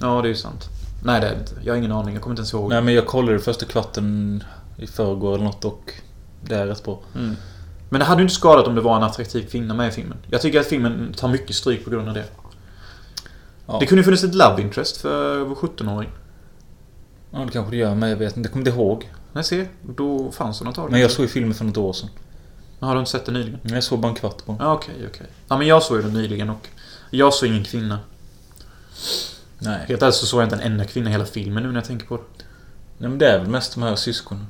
Ja, 0.00 0.22
det 0.22 0.28
är 0.28 0.30
ju 0.30 0.36
sant. 0.36 0.68
Nej, 1.04 1.20
det 1.20 1.26
är 1.26 1.30
det 1.30 1.40
inte. 1.40 1.54
Jag 1.64 1.72
har 1.72 1.78
ingen 1.78 1.92
aning. 1.92 2.14
Jag 2.14 2.22
kommer 2.22 2.32
inte 2.32 2.40
ens 2.40 2.52
ihåg. 2.52 2.70
Nej 2.70 2.82
men 2.82 2.94
jag 2.94 3.06
kollade 3.06 3.38
första 3.38 3.66
kvarten 3.66 4.44
i 4.76 4.86
förrgår 4.86 5.34
eller 5.34 5.44
något 5.44 5.64
och 5.64 5.92
det 6.44 6.54
är 6.54 6.66
rätt 6.66 6.84
bra. 6.84 7.00
Mm. 7.14 7.36
Men 7.88 7.98
det 7.98 8.04
hade 8.04 8.20
ju 8.20 8.22
inte 8.22 8.34
skadat 8.34 8.66
om 8.66 8.74
det 8.74 8.80
var 8.80 8.96
en 8.96 9.02
attraktiv 9.02 9.46
kvinna 9.50 9.74
med 9.74 9.88
i 9.88 9.90
filmen. 9.90 10.18
Jag 10.30 10.40
tycker 10.40 10.60
att 10.60 10.66
filmen 10.66 11.14
tar 11.16 11.28
mycket 11.28 11.56
stryk 11.56 11.84
på 11.84 11.90
grund 11.90 12.08
av 12.08 12.14
det. 12.14 12.24
Ja. 13.66 13.76
Det 13.80 13.86
kunde 13.86 14.00
ju 14.00 14.04
funnits 14.04 14.24
ett 14.24 14.34
love 14.34 14.62
interest 14.62 14.96
för 14.96 15.38
vår 15.40 15.54
17-åring. 15.54 16.10
Ja 17.30 17.38
det 17.38 17.50
kanske 17.52 17.70
det 17.70 17.76
gör 17.76 17.94
men 17.94 18.08
jag 18.10 18.16
vet 18.16 18.36
inte. 18.36 18.46
Jag 18.46 18.52
kommer 18.52 18.66
inte 18.68 18.78
ihåg. 18.80 19.10
Nej, 19.32 19.44
se. 19.44 19.66
Då 19.96 20.32
fanns 20.32 20.58
hon 20.58 20.68
antagligen. 20.68 20.92
Men 20.92 21.00
jag 21.00 21.10
såg 21.10 21.22
ju 21.24 21.28
filmen 21.28 21.54
för 21.54 21.64
något 21.64 21.76
år 21.76 21.92
sedan. 21.92 22.08
Men 22.78 22.86
Har 22.88 22.94
du 22.94 23.00
inte 23.00 23.10
sett 23.10 23.24
den 23.24 23.34
nyligen? 23.34 23.60
Jag 23.62 23.84
såg 23.84 23.98
bara 24.00 24.08
en 24.08 24.14
kvart 24.14 24.46
på 24.46 24.52
den. 24.52 24.66
Ja, 24.66 24.72
okej, 24.72 24.94
okej. 25.10 25.26
Ja, 25.48 25.58
men 25.58 25.66
jag 25.66 25.82
såg 25.82 25.96
ju 25.96 26.02
den 26.02 26.12
nyligen 26.12 26.50
och 26.50 26.68
jag 27.10 27.34
såg 27.34 27.48
ingen 27.48 27.64
kvinna. 27.64 27.98
Nej. 29.58 29.80
Helt 29.88 30.02
ärligt 30.02 30.14
så 30.14 30.26
såg 30.26 30.40
jag 30.40 30.46
inte 30.46 30.56
en 30.56 30.72
enda 30.72 30.84
kvinna 30.84 31.08
i 31.08 31.12
hela 31.12 31.24
filmen 31.24 31.62
nu 31.62 31.68
när 31.68 31.74
jag 31.74 31.84
tänker 31.84 32.06
på 32.06 32.16
det. 32.16 32.22
Nej 32.98 33.08
men 33.10 33.18
det 33.18 33.28
är 33.30 33.38
väl 33.38 33.48
mest 33.48 33.74
de 33.74 33.82
här 33.82 33.96
syskonen. 33.96 34.46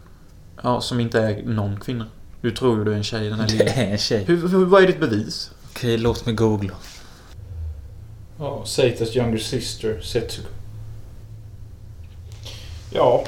Ja, 0.62 0.80
som 0.80 1.00
inte 1.00 1.20
är 1.20 1.42
någon 1.42 1.80
kvinna. 1.80 2.06
Du 2.40 2.50
tror 2.50 2.78
ju 2.78 2.84
du 2.84 2.92
är 2.92 2.96
en 2.96 3.02
tjej 3.04 3.26
i 3.26 3.28
den 3.28 3.40
här 3.40 3.46
Det 3.46 3.52
lilla. 3.52 3.70
är 3.70 3.90
en 3.92 3.98
tjej. 3.98 4.24
Hur, 4.24 4.48
hur, 4.48 4.64
vad 4.64 4.82
är 4.82 4.86
ditt 4.86 5.00
bevis? 5.00 5.50
Okej, 5.70 5.98
låt 5.98 6.26
mig 6.26 6.34
googla. 6.34 6.74
Ja, 8.42 8.62
Satas 8.64 9.16
younger 9.16 9.38
sister, 9.38 10.00
Setsuko. 10.00 10.48
Ja. 12.90 13.24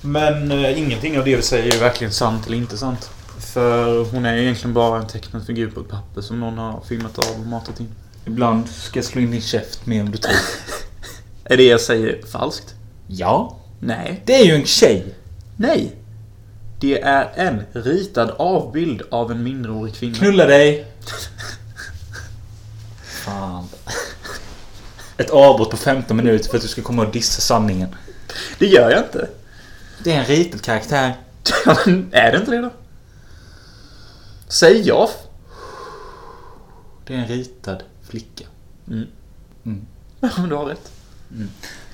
Men 0.00 0.52
eh, 0.52 0.78
ingenting 0.78 1.18
av 1.18 1.24
det 1.24 1.36
vi 1.36 1.42
säger 1.42 1.74
är 1.74 1.80
verkligen 1.80 2.12
sant 2.12 2.46
eller 2.46 2.56
inte 2.56 2.78
sant. 2.78 3.10
För 3.38 4.04
hon 4.04 4.26
är 4.26 4.36
ju 4.36 4.42
egentligen 4.42 4.74
bara 4.74 5.00
en 5.00 5.06
tecknad 5.06 5.46
figur 5.46 5.70
på 5.70 5.80
ett 5.80 5.88
papper 5.88 6.20
som 6.20 6.40
någon 6.40 6.58
har 6.58 6.80
filmat 6.88 7.18
av 7.18 7.40
och 7.40 7.46
matat 7.46 7.80
in. 7.80 7.88
Ibland 8.24 8.68
ska 8.68 8.98
jag 8.98 9.04
slå 9.04 9.20
in 9.20 9.30
din 9.30 9.40
käft 9.40 9.86
mer 9.86 10.02
om 10.02 10.10
du 10.10 10.18
tror. 10.18 10.36
Är 11.44 11.56
det 11.56 11.62
jag 11.62 11.80
säger 11.80 12.26
falskt? 12.26 12.74
ja. 13.06 13.56
Nej. 13.80 14.22
Det 14.24 14.34
är 14.34 14.44
ju 14.44 14.52
en 14.54 14.66
tjej. 14.66 15.14
Nej. 15.56 15.96
Det 16.80 17.00
är 17.02 17.32
en 17.34 17.62
ritad 17.72 18.30
avbild 18.38 19.02
av 19.10 19.30
en 19.30 19.42
minderårig 19.42 19.94
kvinna. 19.94 20.16
Knulla 20.16 20.46
dig. 20.46 20.86
Fan. 23.24 23.68
Ett 25.16 25.30
avbrott 25.30 25.70
på 25.70 25.76
15 25.76 26.16
minuter 26.16 26.48
för 26.48 26.56
att 26.56 26.62
du 26.62 26.68
ska 26.68 26.82
komma 26.82 27.06
och 27.06 27.12
dissa 27.12 27.40
sanningen. 27.40 27.88
Det 28.58 28.66
gör 28.66 28.90
jag 28.90 29.00
inte. 29.00 29.28
Det 30.04 30.12
är 30.12 30.18
en 30.18 30.24
ritad 30.24 30.62
karaktär. 30.62 31.14
Är 32.10 32.32
det 32.32 32.38
inte 32.38 32.50
det 32.50 32.60
då? 32.60 32.70
Säg 34.48 34.80
ja. 34.88 35.10
Det 37.06 37.14
är 37.14 37.18
en 37.18 37.28
ritad 37.28 37.82
flicka. 38.08 38.44
Mm. 38.88 39.06
Mm. 39.66 39.86
Ja, 40.20 40.28
men 40.36 40.48
du 40.48 40.54
har 40.54 40.64
rätt. 40.64 40.90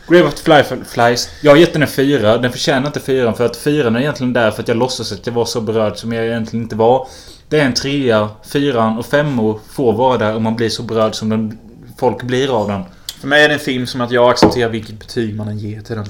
Grave 0.09 0.25
of 0.25 0.35
the 0.35 0.43
Fireflies. 0.43 1.29
Jag 1.43 1.51
har 1.53 1.57
gett 1.57 1.73
den 1.73 1.83
en 1.83 1.89
fyra. 1.89 2.39
Den 2.39 2.53
förtjänar 2.53 2.87
inte 2.87 3.01
fyran 3.01 3.35
för 3.35 3.47
att 3.47 3.57
fyran 3.57 3.97
är 3.97 4.01
egentligen 4.01 4.33
där 4.33 4.51
för 4.51 4.63
att 4.63 4.69
jag 4.69 4.77
låtsas 4.77 5.13
att 5.13 5.27
jag 5.27 5.35
var 5.35 5.45
så 5.45 5.61
berörd 5.61 5.97
som 5.97 6.13
jag 6.13 6.27
egentligen 6.27 6.63
inte 6.63 6.77
var. 6.77 7.09
Det 7.49 7.61
är 7.61 7.65
en 7.65 7.75
trea, 7.75 8.29
fyran 8.43 8.99
och 8.99 9.07
femmor 9.07 9.61
får 9.69 9.93
vara 9.93 10.19
där 10.19 10.37
om 10.37 10.43
man 10.43 10.57
blir 10.57 10.69
så 10.69 10.83
berörd 10.83 11.15
som 11.15 11.29
den, 11.29 11.59
folk 11.99 12.23
blir 12.23 12.61
av 12.61 12.69
den. 12.69 12.85
För 13.23 13.29
mig 13.29 13.45
är 13.45 13.49
det 13.49 13.55
en 13.55 13.61
film 13.61 13.87
som 13.87 14.01
att 14.01 14.11
jag 14.11 14.31
accepterar 14.31 14.71
vilket 14.71 14.99
betyg 14.99 15.37
man 15.37 15.49
än 15.49 15.59
ger 15.59 15.81
till 15.81 15.97
den. 15.97 16.07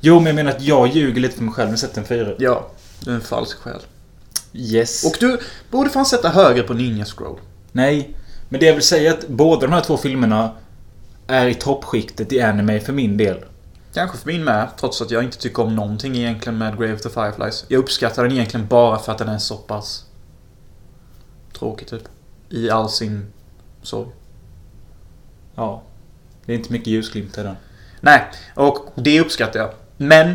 Jo, 0.00 0.14
men 0.14 0.26
jag 0.26 0.34
menar 0.34 0.50
att 0.50 0.62
jag 0.62 0.88
ljuger 0.88 1.20
lite 1.20 1.36
för 1.36 1.44
mig 1.44 1.54
själv 1.54 1.68
när 1.68 1.72
jag 1.72 1.78
sätter 1.78 2.00
en 2.00 2.06
fyra. 2.06 2.34
Ja, 2.38 2.70
du 3.00 3.10
är 3.10 3.14
en 3.14 3.20
falsk 3.20 3.58
själ. 3.58 3.80
Yes. 4.52 5.04
Och 5.04 5.16
du 5.20 5.38
borde 5.70 5.90
fan 5.90 6.06
sätta 6.06 6.28
högre 6.28 6.62
på 6.62 6.74
Ninja 6.74 7.04
Scroll. 7.04 7.38
Nej. 7.72 8.16
Men 8.48 8.60
det 8.60 8.66
jag 8.66 8.74
vill 8.74 8.82
säga 8.82 9.10
är 9.10 9.18
att 9.18 9.28
båda 9.28 9.60
de 9.60 9.72
här 9.72 9.80
två 9.80 9.96
filmerna 9.96 10.52
är 11.26 11.46
i 11.46 11.54
toppskiktet 11.54 12.32
i 12.32 12.40
anime 12.40 12.80
för 12.80 12.92
min 12.92 13.16
del. 13.16 13.44
Kanske 13.94 14.18
för 14.18 14.26
min 14.26 14.44
med, 14.44 14.68
trots 14.80 15.02
att 15.02 15.10
jag 15.10 15.24
inte 15.24 15.38
tycker 15.38 15.62
om 15.62 15.76
någonting 15.76 16.16
egentligen 16.16 16.58
med 16.58 16.78
Grave 16.78 16.94
of 16.94 17.00
the 17.00 17.10
Fireflies. 17.10 17.64
Jag 17.68 17.78
uppskattar 17.78 18.22
den 18.22 18.32
egentligen 18.32 18.66
bara 18.66 18.98
för 18.98 19.12
att 19.12 19.18
den 19.18 19.28
är 19.28 19.38
så 19.38 19.56
pass 19.56 20.04
tråkig 21.58 21.88
typ. 21.88 22.08
I 22.48 22.70
all 22.70 22.90
sin 22.90 23.32
sorg. 23.82 24.08
Ja. 25.54 25.82
Det 26.46 26.52
är 26.52 26.56
inte 26.56 26.72
mycket 26.72 26.88
ljusglimt 26.88 27.38
i 27.38 27.42
den. 27.42 27.56
Nej, 28.00 28.22
och 28.54 28.92
det 28.94 29.20
uppskattar 29.20 29.60
jag. 29.60 29.70
Men... 29.96 30.34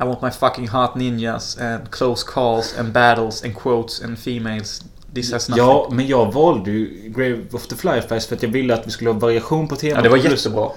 I 0.00 0.04
want 0.04 0.22
my 0.22 0.30
fucking 0.30 0.68
hot 0.68 0.94
ninjas 0.94 1.58
and 1.58 1.90
close 1.90 2.26
calls 2.26 2.78
and 2.78 2.92
battles 2.92 3.44
and 3.44 3.56
quotes 3.56 4.04
and 4.04 4.18
females. 4.18 4.84
This 5.14 5.32
has 5.32 5.48
nothing. 5.48 5.64
Ja, 5.64 5.88
men 5.92 6.06
jag 6.06 6.32
valde 6.32 6.70
ju 6.70 7.12
Grave 7.16 7.42
of 7.52 7.66
the 7.66 7.76
Fireflies 7.76 8.26
för 8.26 8.36
att 8.36 8.42
jag 8.42 8.50
ville 8.50 8.74
att 8.74 8.86
vi 8.86 8.90
skulle 8.90 9.10
ha 9.10 9.18
variation 9.18 9.68
på 9.68 9.76
temat. 9.76 9.96
Ja, 9.96 10.02
det 10.02 10.08
var 10.08 10.16
jättebra. 10.16 10.70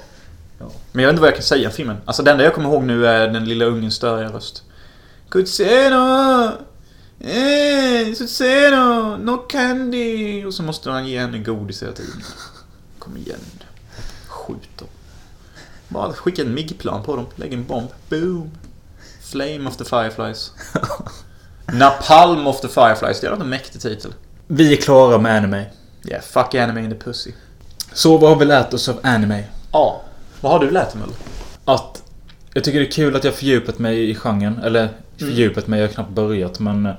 Ja. 0.60 0.72
Men 0.92 1.04
jag 1.04 1.08
vet 1.08 1.14
inte 1.14 1.22
vad 1.22 1.28
jag 1.28 1.36
kan 1.36 1.44
säga 1.44 1.68
om 1.68 1.74
filmen. 1.74 1.98
Alltså 2.06 2.24
det 2.24 2.32
enda 2.32 2.44
jag 2.44 2.54
kommer 2.54 2.70
ihåg 2.70 2.84
nu 2.84 3.08
är 3.08 3.28
den 3.28 3.46
lilla 3.46 3.66
ungens 3.66 3.96
störiga 3.96 4.30
röst. 4.30 4.64
Kutseno! 5.30 6.46
Eh, 7.20 8.14
Sutseno! 8.16 9.18
No 9.18 9.38
candy! 9.38 10.46
Och 10.46 10.54
så 10.54 10.64
måste 10.64 10.92
han 10.92 11.08
ge 11.08 11.20
henne 11.20 11.40
godis 11.40 11.84
hela 11.84 11.94
tiden. 11.94 12.22
Kom 13.12 13.18
igen. 13.18 13.40
Skjut 14.28 14.78
dem. 14.80 14.88
Bara 15.88 16.14
skicka 16.14 16.42
en 16.42 16.54
MIG-plan 16.54 17.04
på 17.04 17.16
dem. 17.16 17.26
Lägg 17.36 17.54
en 17.54 17.66
bomb. 17.66 17.88
Boom! 18.10 18.52
Flame 19.22 19.68
of 19.70 19.78
the 19.78 19.86
Fireflies. 19.86 20.52
Napalm 21.74 22.48
of 22.48 22.62
the 22.62 22.68
Fireflies. 22.68 23.20
Det 23.20 23.28
är 23.28 23.32
en 23.32 23.50
mäktig 23.50 23.82
titel. 23.82 24.14
Vi 24.48 24.74
är 24.74 24.78
klara 24.82 25.18
med 25.18 25.38
anime. 25.38 25.66
Yeah, 26.06 26.22
fuck 26.24 26.56
anime 26.56 26.82
in 26.84 26.90
the 26.90 26.98
pussy. 26.98 27.32
Så 27.94 28.18
vad 28.18 28.30
har 28.30 28.38
vi 28.38 28.46
lärt 28.46 28.74
oss 28.74 28.90
av 28.90 29.00
anime? 29.04 29.44
Ja. 29.72 30.02
Vad 30.42 30.52
har 30.52 30.60
du 30.60 30.72
lärt 30.72 30.94
dig? 30.94 31.02
Att 31.66 32.04
jag 32.54 32.64
tycker 32.64 32.80
det 32.80 32.86
är 32.88 32.92
kul 32.92 33.16
att 33.16 33.24
jag 33.24 33.34
fördjupat 33.36 33.80
mig 33.80 34.10
i 34.10 34.16
genren. 34.16 34.60
Eller 34.64 34.90
fördjupat 35.18 35.68
mig, 35.68 35.80
jag 35.80 35.88
har 35.88 35.94
knappt 35.94 36.12
börjat 36.12 36.60
men... 36.60 36.86
eh, 36.86 36.94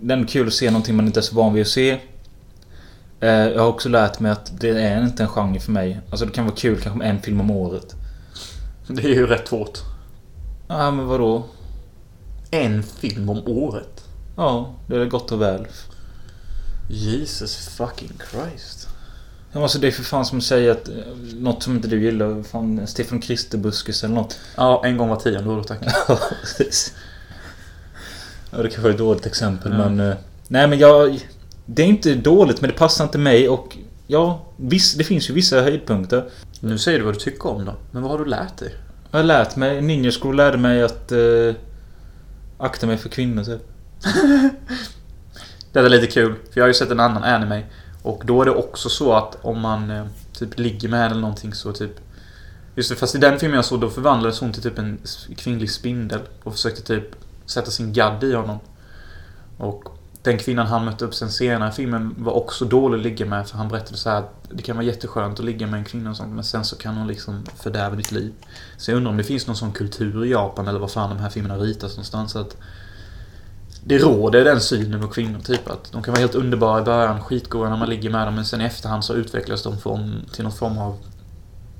Det 0.00 0.14
är 0.14 0.24
kul 0.26 0.46
att 0.48 0.54
se 0.54 0.70
någonting 0.70 0.96
man 0.96 1.06
inte 1.06 1.20
är 1.20 1.22
så 1.22 1.34
van 1.34 1.54
vid 1.54 1.62
att 1.62 1.68
se. 1.68 2.00
Eh, 3.20 3.28
Jag 3.30 3.60
har 3.62 3.68
också 3.68 3.88
lärt 3.88 4.20
mig 4.20 4.32
att 4.32 4.52
det 4.60 4.68
är 4.82 5.02
inte 5.02 5.22
en 5.22 5.28
genre 5.28 5.60
för 5.60 5.72
mig. 5.72 6.00
Alltså 6.10 6.26
det 6.26 6.32
kan 6.32 6.44
vara 6.44 6.56
kul 6.56 6.80
kanske 6.80 6.98
med 6.98 7.10
en 7.10 7.22
film 7.22 7.40
om 7.40 7.50
året. 7.50 7.94
Det 8.86 9.04
är 9.04 9.08
ju 9.14 9.26
rätt 9.26 9.48
svårt. 9.48 9.78
Ja 10.68 10.90
men 10.90 11.06
vadå? 11.06 11.44
En 12.50 12.82
film 12.82 13.28
om 13.30 13.42
året. 13.46 14.04
Ja, 14.36 14.74
det 14.86 14.96
är 14.96 15.04
gott 15.04 15.32
och 15.32 15.42
väl. 15.42 15.66
Jesus 16.88 17.68
fucking 17.68 18.12
Christ. 18.30 18.88
Ja, 19.52 19.62
Alltså 19.62 19.78
det 19.78 19.86
är 19.86 19.90
för 19.90 20.02
fan 20.02 20.24
som 20.26 20.38
att 20.38 20.44
säga 20.44 20.72
att 20.72 20.88
eh, 20.88 20.94
något 21.34 21.62
som 21.62 21.76
inte 21.76 21.88
du 21.88 22.02
gillar, 22.02 22.42
fan 22.42 22.86
Stefan 22.86 23.20
Kristerbuskis 23.20 24.04
eller 24.04 24.14
något. 24.14 24.38
Ja, 24.56 24.82
en 24.84 24.96
gång 24.96 25.08
var 25.08 25.16
tionde 25.16 25.50
år 25.50 25.62
tack. 25.62 25.78
Ja, 26.08 26.18
precis. 26.42 26.94
Ja, 28.50 28.58
det 28.62 28.68
kanske 28.68 28.88
är 28.88 28.92
ett 28.92 28.98
dåligt 28.98 29.26
exempel 29.26 29.72
Ja. 29.72 29.78
men... 29.88 30.10
eh, 30.10 30.16
Nej 30.48 30.66
men 30.68 30.78
jag... 30.78 31.26
Det 31.74 31.82
är 31.82 31.86
inte 31.86 32.14
dåligt 32.14 32.60
men 32.60 32.70
det 32.70 32.76
passar 32.76 33.04
inte 33.04 33.18
mig 33.18 33.48
och... 33.48 33.76
Ja, 34.06 34.46
viss, 34.56 34.94
det 34.94 35.04
finns 35.04 35.30
ju 35.30 35.34
vissa 35.34 35.62
höjdpunkter. 35.62 36.30
Nu 36.60 36.78
säger 36.78 36.98
du 36.98 37.04
vad 37.04 37.14
du 37.14 37.18
tycker 37.18 37.46
om 37.46 37.64
då. 37.64 37.74
Men 37.90 38.02
vad 38.02 38.10
har 38.10 38.18
du 38.18 38.24
lärt 38.24 38.56
dig? 38.56 38.74
Jag 39.10 39.18
har 39.18 39.24
lärt 39.24 39.56
mig, 39.56 39.82
Ninja 39.82 40.10
School 40.10 40.36
lärde 40.36 40.58
mig 40.58 40.82
att... 40.82 41.12
Eh, 41.12 41.54
akta 42.58 42.86
mig 42.86 42.96
för 42.96 43.08
kvinnor 43.08 43.44
typ. 43.44 43.62
Det 45.72 45.80
är 45.80 45.88
lite 45.88 46.06
kul, 46.06 46.34
för 46.34 46.60
jag 46.60 46.64
har 46.64 46.68
ju 46.68 46.74
sett 46.74 46.90
en 46.90 47.00
annan 47.00 47.24
anime. 47.24 47.62
Och 48.02 48.22
då 48.26 48.40
är 48.42 48.44
det 48.44 48.50
också 48.50 48.88
så 48.88 49.12
att 49.12 49.38
om 49.42 49.60
man 49.60 49.90
eh, 49.90 50.06
typ 50.32 50.58
ligger 50.58 50.88
med 50.88 51.00
henne 51.00 51.10
eller 51.10 51.20
någonting 51.20 51.54
så 51.54 51.72
typ... 51.72 52.00
Just 52.74 52.90
det, 52.90 52.96
fast 52.96 53.14
i 53.14 53.18
den 53.18 53.38
filmen 53.38 53.56
jag 53.56 53.64
såg 53.64 53.80
då 53.80 53.90
förvandlades 53.90 54.40
hon 54.40 54.52
till 54.52 54.62
typ 54.62 54.78
en 54.78 54.98
kvinnlig 55.36 55.70
spindel. 55.70 56.20
Och 56.42 56.52
försökte 56.52 56.82
typ 56.82 57.04
sätta 57.46 57.70
sin 57.70 57.92
gadd 57.92 58.24
i 58.24 58.34
honom. 58.34 58.58
Och 59.58 59.99
den 60.22 60.38
kvinnan 60.38 60.66
han 60.66 60.84
mötte 60.84 61.04
upp 61.04 61.14
sen 61.14 61.30
senare 61.30 61.68
i 61.68 61.72
filmen 61.72 62.14
var 62.18 62.32
också 62.32 62.64
dålig 62.64 62.98
att 62.98 63.04
ligga 63.04 63.26
med 63.26 63.48
för 63.48 63.58
han 63.58 63.68
berättade 63.68 63.96
så 63.96 64.10
här 64.10 64.18
att 64.18 64.34
det 64.50 64.62
kan 64.62 64.76
vara 64.76 64.86
jätteskönt 64.86 65.38
att 65.38 65.44
ligga 65.44 65.66
med 65.66 65.78
en 65.78 65.84
kvinna 65.84 66.10
och 66.10 66.16
sånt 66.16 66.34
men 66.34 66.44
sen 66.44 66.64
så 66.64 66.76
kan 66.76 66.96
hon 66.96 67.06
liksom 67.06 67.46
fördärva 67.56 67.96
ditt 67.96 68.12
liv. 68.12 68.32
Så 68.76 68.90
jag 68.90 68.96
undrar 68.96 69.10
om 69.10 69.16
det 69.16 69.24
finns 69.24 69.46
någon 69.46 69.56
sån 69.56 69.72
kultur 69.72 70.24
i 70.24 70.30
Japan 70.30 70.68
eller 70.68 70.78
vad 70.78 70.90
fan 70.90 71.10
de 71.10 71.18
här 71.18 71.30
filmerna 71.30 71.56
ritas 71.56 71.90
någonstans 71.90 72.36
att 72.36 72.56
det 73.84 73.98
råder 73.98 74.44
den 74.44 74.60
synen 74.60 75.00
på 75.00 75.08
kvinnor 75.08 75.38
typ 75.38 75.70
att 75.70 75.92
de 75.92 76.02
kan 76.02 76.12
vara 76.12 76.20
helt 76.20 76.34
underbara 76.34 76.80
i 76.80 76.84
början, 76.84 77.20
skitgoda 77.20 77.70
när 77.70 77.76
man 77.76 77.88
ligger 77.88 78.10
med 78.10 78.26
dem 78.26 78.34
men 78.34 78.44
sen 78.44 78.60
i 78.60 78.64
efterhand 78.64 79.04
så 79.04 79.14
utvecklas 79.14 79.62
de 79.62 79.78
från, 79.78 80.24
till 80.32 80.44
någon 80.44 80.52
form 80.52 80.78
av 80.78 80.96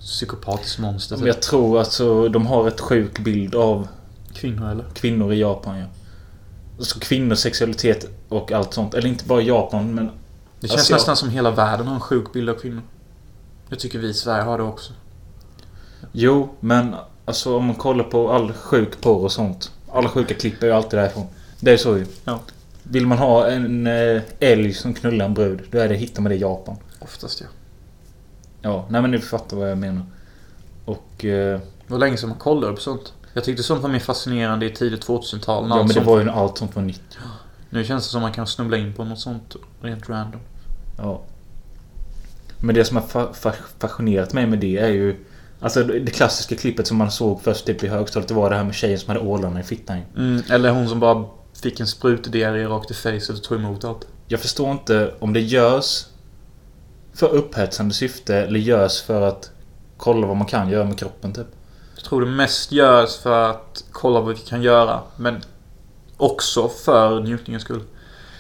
psykopatiskt 0.00 0.78
monster. 0.78 1.16
Men 1.16 1.24
Typ. 1.24 1.34
jag 1.34 1.42
tror 1.42 1.78
alltså 1.78 2.28
de 2.28 2.46
har 2.46 2.68
ett 2.68 2.80
sjuk 2.80 3.18
bild 3.18 3.54
av 3.54 3.88
Kvinnor 4.34 4.70
eller? 4.70 4.84
kvinnor 4.94 5.32
i 5.32 5.40
Japan 5.40 5.78
ja. 5.78 5.86
Så 6.78 7.00
kvinnors 7.00 7.38
sexualitet 7.38 8.19
och 8.30 8.52
allt 8.52 8.74
sånt. 8.74 8.94
Eller 8.94 9.08
inte 9.08 9.24
bara 9.24 9.40
Japan 9.42 9.94
men... 9.94 10.10
Det 10.60 10.68
känns 10.68 10.72
Alltså, 10.78 10.92
jag- 10.92 10.96
nästan 10.98 11.16
som 11.16 11.30
hela 11.30 11.50
världen 11.50 11.86
har 11.86 11.94
en 11.94 12.00
sjuk 12.00 12.32
bild 12.32 12.50
av 12.50 12.54
kvinnor. 12.54 12.82
Jag 13.68 13.78
tycker 13.78 13.98
vi 13.98 14.08
i 14.08 14.14
Sverige 14.14 14.42
har 14.42 14.58
det 14.58 14.64
också. 14.64 14.92
Jo, 16.12 16.48
men 16.60 16.94
alltså 17.24 17.56
om 17.56 17.64
man 17.64 17.74
kollar 17.76 18.04
på 18.04 18.32
all 18.32 18.52
sjuk 18.52 19.00
porr 19.00 19.24
och 19.24 19.32
sånt. 19.32 19.72
Alla 19.92 20.08
sjuka 20.08 20.34
klipp 20.34 20.62
är 20.62 20.66
ju 20.66 20.72
alltid 20.72 20.98
därifrån. 20.98 21.26
Det 21.60 21.72
är 21.72 21.76
så 21.76 21.96
ju. 21.98 22.06
Ja. 22.24 22.40
Vill 22.82 23.06
man 23.06 23.18
ha 23.18 23.46
en 23.46 23.86
eh, 23.86 24.22
älg 24.40 24.74
som 24.74 24.94
knullar 24.94 25.24
en 25.24 25.34
brud, 25.34 25.60
då 25.70 25.78
är 25.78 25.88
det, 25.88 25.94
hittar 25.94 26.22
man 26.22 26.30
det 26.30 26.36
i 26.36 26.40
Japan. 26.40 26.76
Oftast 26.98 27.40
ja. 27.40 27.46
Ja, 28.62 28.86
nej 28.88 29.02
men 29.02 29.10
ni 29.10 29.18
fattar 29.18 29.56
vad 29.56 29.70
jag 29.70 29.78
menar. 29.78 30.02
Och... 30.84 31.24
Eh, 31.24 31.58
Det 31.86 31.92
var 31.92 31.98
länge 31.98 32.16
sedan 32.16 32.28
man 32.28 32.38
kollade 32.38 32.72
på 32.74 32.80
sånt. 32.80 33.12
Jag 33.34 33.44
tyckte 33.44 33.62
sånt 33.62 33.82
var 33.82 33.90
mer 33.90 33.98
fascinerande 33.98 34.66
i 34.66 34.70
tidigt 34.70 35.06
2000-tal. 35.06 35.68
när 35.68 35.76
ja 35.76 35.82
men 35.84 35.94
det 35.94 36.00
var 36.00 36.20
ju 36.20 36.30
allt 36.30 36.58
sånt 36.58 36.76
var 36.76 36.82
nytt. 36.82 37.18
Nu 37.70 37.84
känns 37.84 38.04
det 38.04 38.10
som 38.10 38.22
man 38.22 38.32
kan 38.32 38.46
snubbla 38.46 38.76
in 38.76 38.92
på 38.94 39.04
något 39.04 39.18
sånt 39.18 39.56
rent 39.80 40.08
random. 40.08 40.40
Ja. 40.98 41.22
Men 42.60 42.74
det 42.74 42.84
som 42.84 42.96
har 42.96 43.04
fa- 43.04 43.32
fa- 43.32 43.52
fascinerat 43.78 44.32
mig 44.32 44.46
med 44.46 44.58
det 44.58 44.78
är 44.78 44.88
ju... 44.88 45.24
Alltså 45.60 45.84
det 45.84 46.10
klassiska 46.10 46.56
klippet 46.56 46.86
som 46.86 46.96
man 46.96 47.10
såg 47.10 47.42
först 47.42 47.66
typ 47.66 47.84
i 47.84 47.88
högstadiet, 47.88 48.28
det 48.28 48.34
var 48.34 48.50
det 48.50 48.56
här 48.56 48.64
med 48.64 48.74
tjejen 48.74 48.98
som 48.98 49.08
hade 49.08 49.20
ålarna 49.20 49.60
i 49.60 49.62
fittan. 49.62 50.00
Mm, 50.16 50.42
eller 50.50 50.70
hon 50.70 50.88
som 50.88 51.00
bara 51.00 51.24
fick 51.62 51.80
en 51.80 51.86
sprutdiarré 51.86 52.66
rakt 52.66 52.90
i 52.90 52.94
facet 52.94 53.28
och 53.30 53.42
tog 53.42 53.58
emot 53.58 53.84
allt. 53.84 54.06
Jag 54.28 54.40
förstår 54.40 54.70
inte 54.72 55.14
om 55.18 55.32
det 55.32 55.40
görs 55.40 56.06
för 57.14 57.28
upphetsande 57.28 57.94
syfte 57.94 58.36
eller 58.36 58.60
görs 58.60 59.02
för 59.02 59.22
att 59.22 59.50
kolla 59.96 60.26
vad 60.26 60.36
man 60.36 60.46
kan 60.46 60.68
göra 60.68 60.84
med 60.84 60.98
kroppen 60.98 61.32
typ. 61.32 61.46
Jag 61.94 62.04
tror 62.04 62.20
det 62.20 62.30
mest 62.30 62.72
görs 62.72 63.16
för 63.18 63.50
att 63.50 63.84
kolla 63.92 64.20
vad 64.20 64.34
vi 64.34 64.40
kan 64.40 64.62
göra. 64.62 65.00
Men 65.16 65.42
också 66.22 66.68
för 66.68 67.20
njutningens 67.20 67.62
skull. 67.62 67.82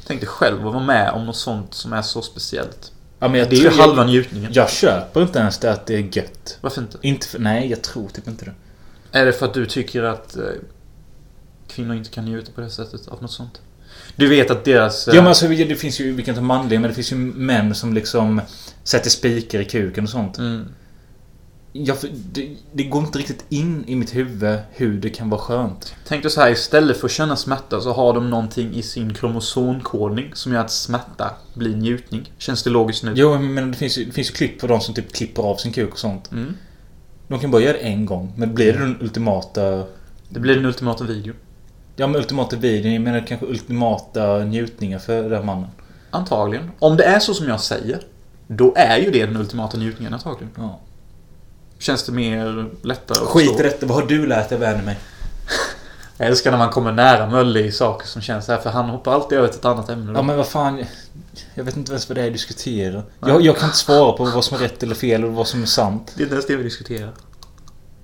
Tänk 0.06 0.20
dig 0.20 0.28
själv 0.28 0.66
att 0.66 0.74
vara 0.74 0.84
med 0.84 1.10
om 1.12 1.26
något 1.26 1.36
sånt 1.36 1.74
som 1.74 1.92
är 1.92 2.02
så 2.02 2.22
speciellt. 2.22 2.92
Ja, 3.18 3.28
men 3.28 3.40
jag 3.40 3.50
Det 3.50 3.56
är 3.56 3.60
ju 3.60 3.70
halva 3.70 4.04
njutningen. 4.04 4.50
Jag 4.54 4.70
köper 4.70 5.22
inte 5.22 5.38
ens 5.38 5.58
det 5.58 5.72
att 5.72 5.86
det 5.86 5.94
är 5.94 6.16
gött. 6.16 6.58
Varför 6.60 6.80
inte? 6.80 6.98
Inte 7.00 7.26
för, 7.26 7.38
nej, 7.38 7.70
jag 7.70 7.82
tror 7.82 8.08
typ 8.08 8.28
inte 8.28 8.44
det. 8.44 8.52
Är 9.18 9.26
det 9.26 9.32
för 9.32 9.46
att 9.46 9.54
du 9.54 9.66
tycker 9.66 10.02
att 10.02 10.36
eh, 10.36 10.42
kvinnor 11.68 11.96
inte 11.96 12.10
kan 12.10 12.24
njuta 12.24 12.52
på 12.52 12.60
det 12.60 12.70
sättet 12.70 13.08
av 13.08 13.22
något 13.22 13.32
sånt? 13.32 13.60
Du 14.16 14.28
vet 14.28 14.50
att 14.50 14.64
deras... 14.64 15.08
eh, 15.08 15.14
Ja 15.14 15.20
men 15.20 15.28
alltså 15.28 15.48
det 15.48 15.76
finns 15.76 16.00
ju, 16.00 16.12
vi 16.12 16.22
kan 16.22 16.34
ta 16.34 16.40
manliga, 16.40 16.80
men 16.80 16.88
det 16.90 16.94
finns 16.94 17.12
ju 17.12 17.16
män 17.16 17.74
som 17.74 17.94
liksom 17.94 18.40
sätter 18.84 19.10
spikar 19.10 19.60
i 19.60 19.64
kuken 19.64 20.04
och 20.04 20.10
sånt. 20.10 20.38
mm, 20.38 20.68
Jag, 21.72 21.96
det, 22.32 22.56
det 22.72 22.82
går 22.82 23.02
inte 23.02 23.18
riktigt 23.18 23.44
in 23.48 23.84
i 23.86 23.96
mitt 23.96 24.16
huvud 24.16 24.58
hur 24.70 25.00
det 25.00 25.10
kan 25.10 25.30
vara 25.30 25.40
skönt. 25.40 25.94
Tänk 26.08 26.22
dig 26.22 26.30
så 26.30 26.40
här, 26.40 26.50
istället 26.50 26.96
för 26.96 27.06
att 27.06 27.12
känna 27.12 27.36
smärta 27.36 27.80
så 27.80 27.92
har 27.92 28.12
de 28.12 28.30
någonting 28.30 28.74
i 28.74 28.82
sin 28.82 29.14
kromosomkodning 29.14 30.30
som 30.34 30.52
gör 30.52 30.60
att 30.60 30.70
smärta 30.70 31.30
blir 31.54 31.76
njutning. 31.76 32.32
Känns 32.38 32.62
det 32.62 32.70
logiskt 32.70 33.04
nu? 33.04 33.12
Jo 33.16 33.38
men 33.38 33.70
det 33.70 33.76
finns 33.76 33.98
ju, 33.98 34.04
det 34.04 34.12
finns 34.12 34.30
ju 34.30 34.34
klipp 34.34 34.60
på 34.60 34.66
de 34.66 34.80
som 34.80 34.94
typ 34.94 35.12
klipper 35.12 35.42
av 35.42 35.56
sin 35.56 35.72
kuk 35.72 35.92
och 35.92 35.98
sånt. 35.98 36.32
Mm. 36.32 36.56
De 37.28 37.38
kan 37.38 37.50
bara 37.50 37.62
göra 37.62 37.72
det 37.72 37.78
en 37.78 38.06
gång, 38.06 38.32
men 38.36 38.54
blir 38.54 38.72
det 38.72 38.78
den 38.78 38.96
ultimata... 39.00 39.84
Det 40.28 40.40
blir 40.40 40.54
den 40.54 40.66
ultimata 40.66 41.04
videon. 41.04 41.36
Ja 41.96 42.06
men 42.06 42.16
ultimata 42.16 42.56
videon, 42.56 42.92
jag 42.92 43.02
menar 43.02 43.26
kanske 43.26 43.46
ultimata 43.46 44.44
njutningar 44.44 44.98
för 44.98 45.22
den 45.22 45.32
här 45.32 45.42
mannen. 45.42 45.68
Antagligen. 46.10 46.70
Om 46.78 46.96
det 46.96 47.04
är 47.04 47.18
så 47.18 47.34
som 47.34 47.48
jag 47.48 47.60
säger, 47.60 48.00
då 48.46 48.72
är 48.76 48.98
ju 48.98 49.10
det 49.10 49.26
den 49.26 49.36
ultimata 49.36 49.78
njutningen 49.78 50.14
antagligen. 50.14 50.50
Ja. 50.56 50.80
Känns 51.80 52.02
det 52.02 52.12
mer 52.12 52.70
lättare 52.82 53.22
att 53.22 53.28
Skit 53.28 53.60
i 53.60 53.62
detta, 53.62 53.86
vad 53.86 53.96
har 53.96 54.06
du 54.06 54.26
lärt 54.26 54.48
dig 54.48 54.58
av 54.58 54.64
anime? 54.74 54.96
Jag 56.16 56.28
älskar 56.28 56.50
när 56.50 56.58
man 56.58 56.70
kommer 56.70 56.92
nära 56.92 57.30
Mölle 57.30 57.60
i 57.60 57.72
saker 57.72 58.06
som 58.06 58.22
känns 58.22 58.48
här, 58.48 58.58
för 58.58 58.70
han 58.70 58.88
hoppar 58.90 59.12
alltid 59.12 59.38
över 59.38 59.48
till 59.48 59.58
ett 59.58 59.64
annat 59.64 59.88
ämne. 59.88 60.12
Ja 60.14 60.22
men 60.22 60.36
vad 60.36 60.46
fan. 60.46 60.84
Jag 61.54 61.64
vet 61.64 61.76
inte 61.76 61.92
ens 61.92 62.08
vad 62.08 62.16
det 62.16 62.20
är 62.20 62.24
jag 62.24 62.32
diskuterar. 62.32 63.02
Jag, 63.20 63.42
jag 63.42 63.56
kan 63.56 63.68
inte 63.68 63.78
svara 63.78 64.12
på 64.12 64.24
vad 64.24 64.44
som 64.44 64.56
är 64.56 64.60
rätt 64.60 64.82
eller 64.82 64.94
fel 64.94 65.24
och 65.24 65.32
vad 65.32 65.46
som 65.46 65.62
är 65.62 65.66
sant. 65.66 66.12
Det 66.14 66.22
är 66.22 66.24
inte 66.24 66.34
ens 66.34 66.46
det 66.46 66.56
vi 66.56 66.62
diskuterar. 66.62 67.12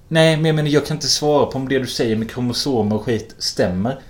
Nej 0.08 0.36
men 0.36 0.44
jag 0.44 0.56
menar 0.56 0.68
jag 0.68 0.86
kan 0.86 0.96
inte 0.96 1.08
svara 1.08 1.46
på 1.46 1.58
om 1.58 1.68
det 1.68 1.78
du 1.78 1.86
säger 1.86 2.16
med 2.16 2.30
kromosomer 2.30 2.96
och 2.96 3.04
skit 3.04 3.34
stämmer. 3.38 4.00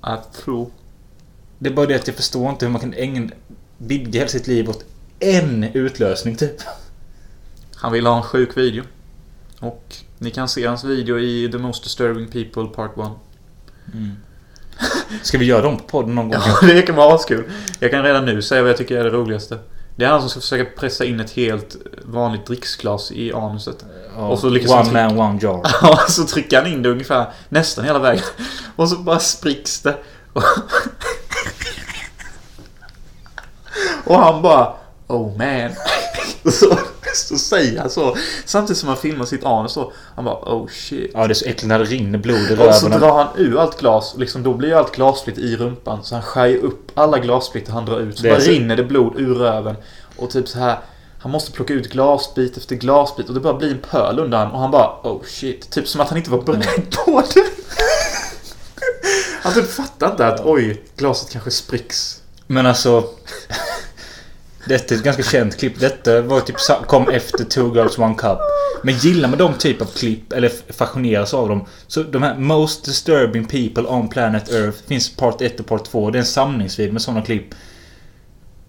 Att 0.00 0.32
tro. 0.32 0.70
Det 1.58 1.68
är 1.68 1.74
bara 1.74 1.86
det 1.86 1.94
att 1.94 2.06
jag 2.06 2.16
förstår 2.16 2.50
inte 2.50 2.64
hur 2.64 2.72
man 2.72 2.80
kan 2.80 2.94
ägna, 2.94 3.32
vidga 3.78 4.20
hela 4.20 4.28
sitt 4.28 4.46
liv 4.46 4.70
åt 4.70 4.84
en 5.20 5.64
utlösning 5.64 6.36
typ. 6.36 6.60
Han 7.76 7.92
vill 7.92 8.06
ha 8.06 8.16
en 8.16 8.22
sjuk 8.22 8.56
video. 8.56 8.84
Och 9.60 9.94
ni 10.18 10.30
kan 10.30 10.48
se 10.48 10.66
hans 10.66 10.84
video 10.84 11.18
i 11.18 11.48
The 11.52 11.58
Most 11.58 11.82
Disturbing 11.84 12.26
People 12.28 12.64
Part 12.76 12.90
1. 12.98 13.06
Ska 15.22 15.38
vi 15.38 15.44
göra 15.44 15.62
dem 15.62 15.76
på 15.76 15.84
podden 15.84 16.14
någon 16.14 16.28
gång? 16.28 16.40
Ja, 16.46 16.66
det 16.66 16.82
kan 16.82 16.94
vara 16.96 17.14
askul. 17.14 17.50
Jag 17.80 17.90
kan 17.90 18.02
redan 18.02 18.24
nu 18.24 18.42
säga 18.42 18.62
vad 18.62 18.70
jag 18.70 18.76
tycker 18.76 18.98
är 18.98 19.04
det 19.04 19.10
roligaste. 19.10 19.58
Det 19.96 20.04
är 20.04 20.08
han 20.08 20.20
som 20.20 20.30
ska 20.30 20.40
försöka 20.40 20.70
pressa 20.80 21.04
in 21.04 21.20
ett 21.20 21.30
helt 21.30 21.76
vanligt 22.04 22.46
dricksglas 22.46 23.12
i 23.12 23.32
anuset. 23.32 23.84
Ja, 24.16 24.28
Och 24.28 24.38
så 24.38 24.48
liksom 24.48 24.78
one 24.78 24.88
tryck- 24.90 24.92
man, 25.14 25.18
one 25.18 25.38
jar. 25.42 25.62
Ja, 25.82 25.98
så 26.08 26.24
trycker 26.24 26.56
han 26.62 26.72
in 26.72 26.82
det 26.82 26.88
ungefär 26.88 27.26
nästan 27.48 27.84
hela 27.84 27.98
vägen. 27.98 28.24
Och 28.76 28.88
så 28.88 28.96
bara 28.96 29.18
spricks 29.18 29.80
det. 29.80 29.96
Och, 30.32 30.42
och 34.04 34.18
han 34.18 34.42
bara 34.42 34.72
Oh 35.06 35.36
man. 35.38 35.70
Så, 36.52 36.78
så 37.16 37.38
säger 37.38 37.80
han 37.80 37.90
så. 37.90 38.16
Samtidigt 38.44 38.78
som 38.78 38.88
han 38.88 38.98
filmar 38.98 39.24
sitt 39.24 39.44
anus 39.44 39.72
så. 39.72 39.92
Han 40.14 40.24
bara 40.24 40.34
Oh 40.54 40.68
shit. 40.68 41.10
Ja, 41.14 41.26
det 41.26 41.32
är 41.32 41.34
så 41.34 41.44
äckligt 41.44 41.64
när 41.66 41.78
det 41.78 41.84
rinner 41.84 42.18
blod 42.18 42.50
i 42.50 42.54
Och 42.54 42.74
så 42.74 42.86
röven. 42.86 43.00
drar 43.00 43.12
han 43.18 43.26
ur 43.36 43.58
allt 43.60 43.80
glas. 43.80 44.14
Och 44.14 44.20
liksom, 44.20 44.42
då 44.42 44.54
blir 44.54 44.68
ju 44.68 44.74
allt 44.74 44.94
glassplitt 44.96 45.38
i 45.38 45.56
rumpan. 45.56 46.04
Så 46.04 46.14
han 46.14 46.22
skär 46.22 46.46
ju 46.46 46.58
upp 46.58 46.90
alla 46.94 47.18
glassplitter 47.18 47.72
han 47.72 47.84
drar 47.84 48.00
ut. 48.00 48.16
Så 48.16 48.22
Det 48.22 48.28
bara 48.30 48.40
så- 48.40 48.50
rinner 48.50 48.76
det 48.76 48.84
blod 48.84 49.20
ur 49.20 49.34
röven. 49.34 49.76
Och 50.16 50.30
typ 50.30 50.48
så 50.48 50.58
här. 50.58 50.78
Han 51.18 51.32
måste 51.32 51.52
plocka 51.52 51.74
ut 51.74 51.90
glasbit 51.92 52.56
efter 52.56 52.76
glasbit 52.76 53.28
och 53.28 53.34
det 53.34 53.40
bara 53.40 53.54
blir 53.54 53.70
en 53.70 53.78
pöl 53.90 54.18
under 54.18 54.38
han 54.38 54.50
och 54.52 54.58
han 54.60 54.70
bara 54.70 54.90
oh 55.02 55.22
shit. 55.24 55.70
Typ 55.70 55.88
som 55.88 56.00
att 56.00 56.08
han 56.08 56.18
inte 56.18 56.30
var 56.30 56.42
beredd 56.42 56.90
på 57.04 57.22
det. 57.34 57.44
Han 59.42 59.54
typ 59.54 59.70
fattar 59.70 60.10
inte 60.10 60.26
att 60.26 60.40
oj, 60.44 60.82
glaset 60.96 61.30
kanske 61.30 61.50
spricks. 61.50 62.20
Men 62.46 62.66
alltså... 62.66 63.04
Detta 64.68 64.94
är 64.94 64.98
ett 64.98 65.04
ganska 65.04 65.22
känt 65.22 65.56
klipp. 65.58 65.80
Detta 65.80 66.20
var 66.22 66.40
typ 66.40 66.56
kom 66.86 67.08
efter 67.08 67.44
Two 67.44 67.74
Girls 67.74 67.98
One 67.98 68.14
Cup. 68.14 68.38
Men 68.82 68.94
gillar 68.94 69.28
man 69.28 69.38
de 69.38 69.54
typ 69.54 69.80
av 69.82 69.86
klipp, 69.86 70.32
eller 70.32 70.52
fascineras 70.72 71.34
av 71.34 71.48
dem. 71.48 71.64
Så 71.86 72.02
de 72.02 72.22
här 72.22 72.38
Most 72.38 72.84
Disturbing 72.84 73.44
People 73.44 73.82
on 73.88 74.08
Planet 74.08 74.52
Earth 74.52 74.78
finns 74.88 75.16
part 75.16 75.40
1 75.40 75.60
och 75.60 75.66
part 75.66 75.84
2. 75.84 76.10
Det 76.10 76.18
är 76.18 76.20
en 76.20 76.26
samlingsvid 76.26 76.92
med 76.92 77.02
sådana 77.02 77.22
klipp. 77.22 77.54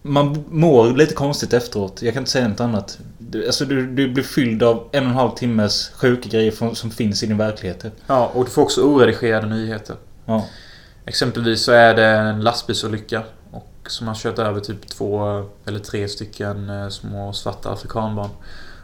Man 0.02 0.44
mår 0.50 0.90
lite 0.98 1.14
konstigt 1.14 1.54
efteråt. 1.54 2.02
Jag 2.02 2.14
kan 2.14 2.22
inte 2.22 2.32
säga 2.32 2.48
något 2.48 2.60
annat. 2.60 2.98
Du- 3.18 3.46
Alltså 3.46 3.66
du, 3.66 3.88
du 3.88 4.10
blir 4.10 4.24
fylld 4.24 4.64
av 4.64 4.90
en 4.92 5.04
och 5.04 5.10
en 5.10 5.16
halv 5.16 5.32
timmes 5.32 5.90
sjuka 5.96 6.30
grejer 6.30 6.52
från, 6.52 6.76
som 6.76 6.92
finns 6.92 7.24
i 7.24 7.26
din 7.26 7.38
verklighet. 7.38 7.86
Ja, 8.08 8.32
och 8.34 8.46
du 8.46 8.52
får 8.52 8.62
också 8.62 8.82
oredigerade 8.82 9.48
nyheter. 9.48 9.96
Ja. 10.26 10.46
Exempelvis 11.06 11.62
så 11.64 11.72
är 11.72 11.96
det 11.96 12.06
en 12.06 12.42
lastbilsolycka. 12.42 13.24
Som 13.88 14.08
har 14.08 14.16
kört 14.16 14.40
över 14.40 14.60
typ 14.60 14.88
två 14.88 15.44
eller 15.66 15.80
tre 15.80 16.08
stycken 16.08 16.70
eh, 16.70 16.90
små 16.90 17.34
svarta 17.34 17.72
afrikanbarn. 17.72 18.30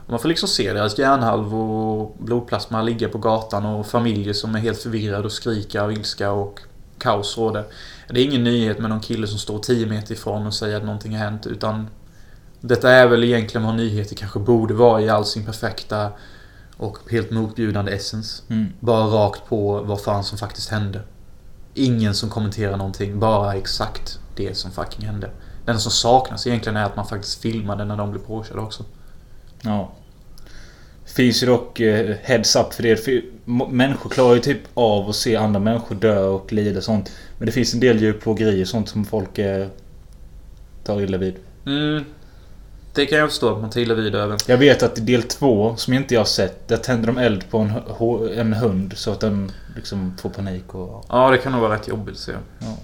Och 0.05 0.09
man 0.09 0.19
får 0.19 0.29
liksom 0.29 0.49
se 0.49 0.73
deras 0.73 0.97
hjärnhalvor 0.97 1.69
och 1.69 2.15
blodplasma 2.19 2.81
ligga 2.81 3.09
på 3.09 3.17
gatan 3.17 3.65
och 3.65 3.87
familjer 3.87 4.33
som 4.33 4.55
är 4.55 4.59
helt 4.59 4.81
förvirrade 4.81 5.25
och 5.25 5.31
skriker 5.31 5.79
av 5.79 5.91
ilska 5.91 6.31
och 6.31 6.59
kaos 6.97 7.37
råder. 7.37 7.63
Det 8.09 8.21
är 8.21 8.25
ingen 8.25 8.43
nyhet 8.43 8.79
med 8.79 8.89
någon 8.89 8.99
kille 8.99 9.27
som 9.27 9.39
står 9.39 9.59
10 9.59 9.85
meter 9.85 10.13
ifrån 10.13 10.47
och 10.47 10.53
säger 10.53 10.77
att 10.77 10.83
någonting 10.83 11.17
har 11.17 11.25
hänt 11.25 11.47
utan 11.47 11.87
detta 12.61 12.91
är 12.91 13.07
väl 13.07 13.23
egentligen 13.23 13.67
vad 13.67 13.75
nyheter 13.75 14.15
kanske 14.15 14.39
borde 14.39 14.73
vara 14.73 15.01
i 15.01 15.09
all 15.09 15.25
sin 15.25 15.45
perfekta 15.45 16.11
och 16.77 16.97
helt 17.11 17.31
motbjudande 17.31 17.91
essens. 17.91 18.43
Mm. 18.49 18.65
Bara 18.79 19.03
rakt 19.03 19.49
på 19.49 19.81
vad 19.83 20.01
fan 20.01 20.23
som 20.23 20.37
faktiskt 20.37 20.69
hände. 20.69 21.01
Ingen 21.73 22.15
som 22.15 22.29
kommenterar 22.29 22.77
någonting, 22.77 23.19
bara 23.19 23.53
exakt 23.53 24.19
det 24.35 24.57
som 24.57 24.71
fucking 24.71 25.05
hände. 25.05 25.29
Enda 25.65 25.79
som 25.79 25.91
saknas 25.91 26.47
egentligen 26.47 26.77
är 26.77 26.85
att 26.85 26.95
man 26.95 27.07
faktiskt 27.07 27.41
filmade 27.41 27.85
när 27.85 27.97
de 27.97 28.11
blev 28.11 28.21
påkörda 28.21 28.61
också. 28.61 28.83
Ja. 29.61 29.91
Finns 31.05 31.43
ju 31.43 31.47
dock 31.47 31.79
eh, 31.79 32.15
heads 32.23 32.55
up 32.55 32.73
för 32.73 32.83
det. 32.83 32.97
För 32.97 33.21
människor 33.69 34.09
klarar 34.09 34.33
ju 34.33 34.39
typ 34.39 34.61
av 34.73 35.09
att 35.09 35.15
se 35.15 35.35
andra 35.35 35.59
människor 35.59 35.95
dö 35.95 36.25
och 36.25 36.53
lida 36.53 36.77
och 36.77 36.83
sånt. 36.83 37.11
Men 37.37 37.45
det 37.45 37.51
finns 37.51 37.73
en 37.73 37.79
del 37.79 38.01
djurplågeri 38.01 38.63
och 38.63 38.67
sånt 38.67 38.89
som 38.89 39.05
folk 39.05 39.37
eh, 39.37 39.67
tar 40.83 41.01
illa 41.01 41.17
vid. 41.17 41.35
Mm. 41.65 42.03
Det 42.93 43.05
kan 43.05 43.17
jag 43.17 43.29
förstå 43.29 43.55
att 43.55 43.61
man 43.61 43.69
tar 43.69 43.81
illa 43.81 43.93
vid 43.93 44.15
över. 44.15 44.37
Jag 44.47 44.57
vet 44.57 44.83
att 44.83 44.97
i 44.97 45.01
del 45.01 45.23
två, 45.23 45.75
som 45.75 45.93
inte 45.93 46.13
jag 46.13 46.21
har 46.21 46.25
sett, 46.25 46.67
där 46.67 46.77
tänder 46.77 47.07
de 47.07 47.17
eld 47.17 47.49
på 47.49 47.57
en, 47.57 47.73
en 48.37 48.53
hund 48.53 48.93
så 48.97 49.11
att 49.11 49.19
den 49.19 49.51
liksom 49.75 50.17
får 50.21 50.29
panik 50.29 50.75
och... 50.75 51.05
Ja, 51.09 51.31
det 51.31 51.37
kan 51.37 51.51
nog 51.51 51.61
vara 51.61 51.75
rätt 51.75 51.87
jobbigt 51.87 52.17
så. 52.17 52.31
Ja. 52.59 52.77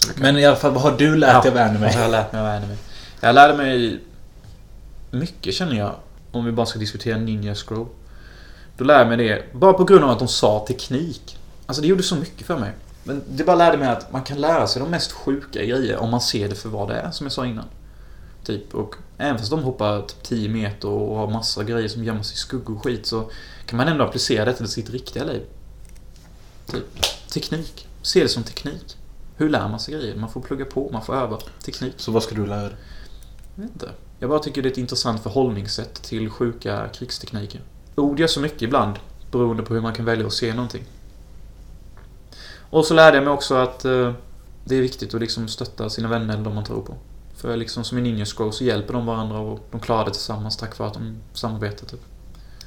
Kan- 0.00 0.14
Men 0.22 0.36
i 0.38 0.44
alla 0.46 0.56
fall, 0.56 0.72
vad 0.72 0.82
har 0.82 0.92
du 0.98 1.16
lärt 1.16 1.42
dig 1.42 1.52
av 1.52 1.58
anime? 1.58 1.86
Vad 1.86 1.94
har 1.94 2.02
jag 2.02 2.10
lärt 2.10 2.32
mig 2.32 2.40
av 2.40 2.46
anime? 2.46 2.76
Jag 3.20 3.34
lärde 3.34 3.54
mig 3.56 4.00
mycket 5.10 5.54
känner 5.54 5.76
jag. 5.78 5.94
Om 6.32 6.44
vi 6.44 6.52
bara 6.52 6.66
ska 6.66 6.78
diskutera 6.78 7.18
Ninja 7.18 7.54
Scroll. 7.54 7.86
Då 8.76 8.84
lärde 8.84 9.00
jag 9.00 9.08
mig 9.08 9.16
det 9.28 9.52
bara 9.52 9.72
på 9.72 9.84
grund 9.84 10.04
av 10.04 10.10
att 10.10 10.18
de 10.18 10.28
sa 10.28 10.64
teknik. 10.68 11.38
Alltså 11.66 11.82
det 11.82 11.88
gjorde 11.88 12.02
så 12.02 12.16
mycket 12.16 12.46
för 12.46 12.58
mig. 12.58 12.72
Men 13.04 13.22
det 13.28 13.44
bara 13.44 13.56
lärde 13.56 13.76
mig 13.78 13.88
att 13.88 14.12
man 14.12 14.22
kan 14.22 14.40
lära 14.40 14.66
sig 14.66 14.82
de 14.82 14.90
mest 14.90 15.12
sjuka 15.12 15.64
grejer 15.64 15.96
om 15.96 16.10
man 16.10 16.20
ser 16.20 16.48
det 16.48 16.54
för 16.54 16.68
vad 16.68 16.88
det 16.88 16.94
är, 16.94 17.10
som 17.10 17.26
jag 17.26 17.32
sa 17.32 17.46
innan. 17.46 17.64
Typ, 18.44 18.74
och 18.74 18.94
även 19.18 19.38
fast 19.38 19.50
de 19.50 19.62
hoppar 19.62 20.02
typ 20.02 20.22
10 20.22 20.48
meter 20.48 20.88
och 20.88 21.16
har 21.16 21.26
massa 21.30 21.64
grejer 21.64 21.88
som 21.88 22.04
gömmer 22.04 22.22
sig 22.22 22.34
i 22.34 22.36
skuggor 22.38 22.76
och 22.76 22.82
skit 22.84 23.06
så 23.06 23.30
kan 23.66 23.76
man 23.76 23.88
ändå 23.88 24.04
applicera 24.04 24.44
det 24.44 24.52
till 24.52 24.68
sitt 24.68 24.90
riktiga 24.90 25.24
liv. 25.24 25.42
Typ, 26.66 27.02
teknik. 27.32 27.88
Se 28.02 28.22
det 28.22 28.28
som 28.28 28.42
teknik. 28.42 28.96
Hur 29.36 29.48
lär 29.48 29.68
man 29.68 29.80
sig 29.80 29.94
grejer? 29.94 30.16
Man 30.16 30.30
får 30.30 30.40
plugga 30.40 30.64
på, 30.64 30.90
man 30.92 31.02
får 31.02 31.14
öva. 31.14 31.38
Teknik. 31.64 31.94
Så 31.96 32.12
vad 32.12 32.22
ska 32.22 32.34
du 32.34 32.46
lära 32.46 32.62
dig? 32.62 32.76
Jag 33.54 33.62
vet 33.62 33.72
inte. 33.72 33.90
Jag 34.18 34.30
bara 34.30 34.38
tycker 34.38 34.62
det 34.62 34.68
är 34.68 34.72
ett 34.72 34.78
intressant 34.78 35.22
förhållningssätt 35.22 35.94
till 35.94 36.30
sjuka 36.30 36.88
krigstekniker. 36.88 37.60
Ord 37.94 38.20
gör 38.20 38.26
så 38.26 38.40
mycket 38.40 38.62
ibland, 38.62 38.98
beroende 39.30 39.62
på 39.62 39.74
hur 39.74 39.80
man 39.80 39.94
kan 39.94 40.04
välja 40.04 40.26
att 40.26 40.32
se 40.32 40.54
någonting. 40.54 40.84
Och 42.70 42.84
så 42.84 42.94
lärde 42.94 43.16
jag 43.16 43.24
mig 43.24 43.32
också 43.32 43.54
att 43.54 43.84
eh, 43.84 44.12
det 44.64 44.76
är 44.76 44.80
viktigt 44.80 45.14
att 45.14 45.20
liksom 45.20 45.48
stötta 45.48 45.90
sina 45.90 46.08
vänner 46.08 46.34
eller 46.34 46.44
de 46.44 46.54
man 46.54 46.64
tror 46.64 46.82
på. 46.82 46.96
För 47.36 47.56
liksom 47.56 47.84
som 47.84 47.98
i 47.98 48.00
Ninja 48.00 48.24
Scroll 48.24 48.52
så 48.52 48.64
hjälper 48.64 48.92
de 48.92 49.06
varandra 49.06 49.38
och 49.38 49.60
de 49.70 49.80
klarar 49.80 50.04
det 50.04 50.10
tillsammans 50.10 50.56
tack 50.56 50.78
vare 50.78 50.88
att 50.88 50.94
de 50.94 51.16
samarbetar 51.32 51.86
typ. 51.86 52.00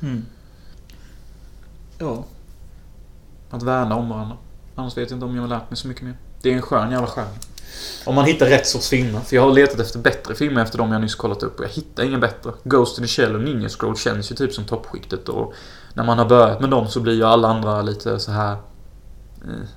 Mm. 0.02 0.26
Ja. 1.98 2.26
Att 3.50 3.64
värna 3.64 3.96
om 3.96 4.10
varandra. 4.10 4.38
Annars 4.76 4.98
vet 4.98 5.10
jag 5.10 5.18
inte 5.18 5.26
om 5.26 5.36
jag 5.36 5.44
har 5.44 5.50
lärt 5.50 5.70
mig 5.70 5.78
så 5.78 5.88
mycket 5.88 6.04
mer. 6.04 6.18
Det 6.46 6.52
är 6.52 6.56
en 6.56 6.62
skön 6.62 6.92
jävla 6.92 7.08
skön. 7.08 7.28
Om 8.06 8.16
man 8.16 8.26
hittar 8.26 8.46
rätt 8.46 8.68
sorts 8.68 8.90
filmer. 8.90 9.20
För 9.20 9.36
jag 9.36 9.44
har 9.44 9.52
letat 9.52 9.80
efter 9.80 10.00
bättre 10.00 10.36
filmer 10.36 10.62
efter 10.62 10.78
de 10.78 10.92
jag 10.92 11.02
nyss 11.02 11.16
kollat 11.16 11.44
upp 11.44 11.60
och 11.60 11.66
jag 11.66 11.70
hittar 11.70 12.04
inga 12.04 12.20
bättre. 12.20 12.52
Ghost 12.64 12.98
in 12.98 13.04
the 13.04 13.08
Shell 13.08 13.36
och 13.36 13.42
Ninja 13.42 13.70
Scroll 13.70 13.98
känns 13.98 14.32
ju 14.32 14.36
typ 14.36 14.54
som 14.54 14.64
toppskiktet 14.64 15.30
och 15.30 15.54
när 15.94 16.04
man 16.04 16.18
har 16.18 16.26
börjat 16.26 16.62
med 16.62 16.70
dem 16.70 16.88
så 16.88 17.00
blir 17.00 17.14
ju 17.14 17.24
alla 17.24 17.48
andra 17.48 17.82
lite 17.82 18.20
så 18.20 18.32
här. 18.32 18.52
Eh. 18.52 19.68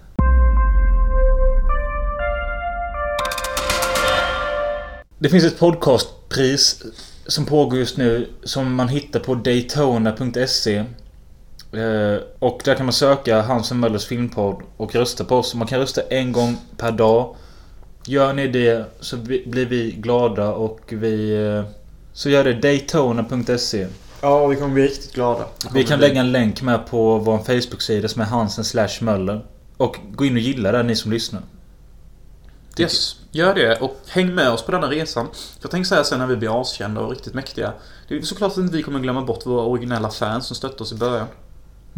Det 5.19 5.29
finns 5.29 5.45
ett 5.45 5.59
podcastpris 5.59 6.83
som 7.27 7.45
pågår 7.45 7.79
just 7.79 7.97
nu 7.97 8.29
som 8.45 8.75
man 8.75 8.89
hittar 8.89 9.21
på 9.21 9.35
Daytona.se. 9.35 10.85
Eh, 11.73 12.21
Och 12.39 12.61
där 12.65 12.75
kan 12.75 12.87
man 12.87 12.93
söka 12.93 13.43
Hans 13.43 13.71
och 13.71 13.77
Möllers 13.77 14.07
filmpodd 14.07 14.63
och 14.77 14.95
rösta 14.95 15.25
på 15.25 15.37
oss. 15.37 15.55
Man 15.55 15.67
kan 15.67 15.79
rösta 15.81 16.01
en 16.03 16.33
gång 16.33 16.57
per 16.77 16.93
dag. 16.93 17.37
Gör 18.07 18.33
ni 18.33 18.47
det 18.49 18.85
så 19.01 19.17
bli- 19.17 19.45
blir 19.47 19.67
vi 19.67 19.91
glada 19.91 20.53
och 20.53 20.81
vi... 20.89 21.45
eh, 21.47 21.65
Så 22.13 22.31
gör 22.31 22.45
det 22.45 22.53
Daytona.se. 22.55 23.87
Ja, 24.21 24.47
vi 24.47 24.57
kommer 24.57 24.75
bli 24.75 24.83
riktigt 24.83 25.13
glada. 25.15 25.45
Vi 25.75 25.85
kan 25.85 26.01
lägga 26.01 26.21
en 26.21 26.33
länk 26.33 26.63
med 26.63 26.87
på 26.87 27.19
vår 27.19 27.39
Facebook-sida 27.39 28.09
som 28.09 28.23
är 28.23 28.27
Hansen 28.27 28.65
slash 28.65 28.89
Möller. 29.01 29.45
Och 29.77 29.97
gå 30.13 30.25
in 30.25 30.33
och 30.33 30.39
gilla 30.39 30.73
den 30.73 30.87
ni 30.87 30.97
som 30.97 31.13
lyssnar. 31.13 31.43
Yes, 32.79 33.17
gör 33.31 33.55
det 33.55 33.77
och 33.81 33.97
häng 34.09 34.35
med 34.35 34.51
oss 34.51 34.63
på 34.63 34.73
denna 34.73 34.87
resan. 34.91 35.27
Jag 35.63 35.71
tänker 35.71 35.89
säga 35.89 36.05
sen 36.05 36.19
när 36.19 36.27
vi 36.27 36.37
blir 36.37 36.61
askända 36.61 37.01
och 37.01 37.11
riktigt 37.11 37.35
mäktiga. 37.35 37.73
Det 38.09 38.17
är 38.17 38.23
såklart 38.23 38.53
att 38.53 38.59
inte 38.59 38.77
vi 38.77 38.83
kommer 38.83 39.01
glömma 39.01 39.23
bort 39.23 39.47
våra 39.47 39.63
originella 39.65 40.11
fans 40.11 40.47
som 40.47 40.57
stötte 40.57 40.83
oss 40.83 40.93
i 40.93 40.95
början. 40.95 41.27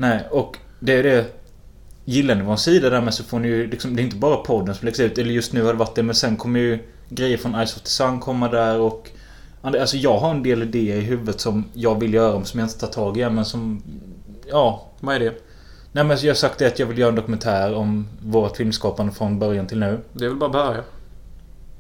Nej, 0.01 0.25
och 0.31 0.57
det 0.79 0.93
är 0.93 1.03
det... 1.03 1.27
Gillar 2.05 2.35
ni 2.35 2.43
vår 2.43 2.57
sida 2.57 2.91
där 2.91 3.01
med 3.01 3.15
så 3.15 3.25
får 3.25 3.39
ni 3.39 3.49
ju 3.49 3.67
liksom... 3.67 3.97
Det 3.97 4.03
är 4.03 4.05
inte 4.05 4.17
bara 4.17 4.37
podden 4.37 4.75
som 4.75 4.87
läggs 4.87 5.01
ut. 5.01 5.19
Eller 5.19 5.31
just 5.31 5.53
nu 5.53 5.63
har 5.63 5.73
det 5.73 5.79
varit 5.79 5.95
det. 5.95 6.03
Men 6.03 6.15
sen 6.15 6.37
kommer 6.37 6.61
ju 6.61 6.79
grejer 7.09 7.37
från 7.37 7.67
Ice 7.67 7.77
of 7.77 7.83
the 7.83 7.89
Sun 7.89 8.21
komma 8.21 8.49
där 8.49 8.79
och... 8.79 9.11
Alltså 9.63 9.97
jag 9.97 10.19
har 10.19 10.31
en 10.31 10.43
del 10.43 10.63
idéer 10.63 10.97
i 10.97 11.01
huvudet 11.01 11.41
som 11.41 11.65
jag 11.73 12.01
vill 12.01 12.15
göra 12.15 12.45
som 12.45 12.61
jag 12.61 12.67
inte 12.67 12.79
tar 12.79 12.87
tag 12.87 13.19
i 13.19 13.31
men 13.31 13.45
som... 13.45 13.83
Ja. 14.47 14.87
Vad 15.01 15.15
är 15.15 15.21
det? 15.21 15.35
Nej 15.93 16.05
men 16.05 16.19
jag 16.21 16.31
har 16.31 16.35
sagt 16.35 16.59
det 16.59 16.67
att 16.67 16.79
jag 16.79 16.87
vill 16.87 16.99
göra 16.99 17.09
en 17.09 17.15
dokumentär 17.15 17.75
om 17.75 18.09
vårt 18.23 18.57
filmskapande 18.57 19.13
från 19.13 19.39
början 19.39 19.67
till 19.67 19.79
nu. 19.79 19.99
Det 20.13 20.25
är 20.25 20.29
väl 20.29 20.39
bara 20.39 20.51
börja. 20.51 20.85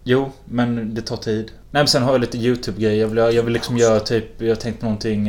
Jo, 0.04 0.30
men 0.44 0.94
det 0.94 1.02
tar 1.02 1.16
tid. 1.16 1.44
Nej 1.46 1.80
men 1.82 1.86
sen 1.86 2.02
har 2.02 2.12
jag 2.12 2.20
lite 2.20 2.38
YouTube-grejer. 2.38 3.00
Jag 3.00 3.08
vill, 3.08 3.36
jag 3.36 3.42
vill 3.42 3.52
liksom 3.52 3.76
göra 3.76 4.00
typ... 4.00 4.42
Jag 4.42 4.48
har 4.48 4.54
tänkt 4.54 4.82
någonting... 4.82 5.28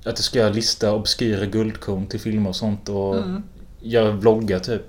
Att 0.00 0.18
jag 0.18 0.18
ska 0.18 0.38
göra 0.38 0.50
lista 0.52 0.92
obskyra 0.92 1.46
guldkorn 1.46 2.06
till 2.06 2.20
filmer 2.20 2.50
och 2.50 2.56
sånt 2.56 2.88
och... 2.88 3.16
Mm. 3.16 3.42
Göra 3.82 4.10
vloggar 4.10 4.58
typ. 4.58 4.82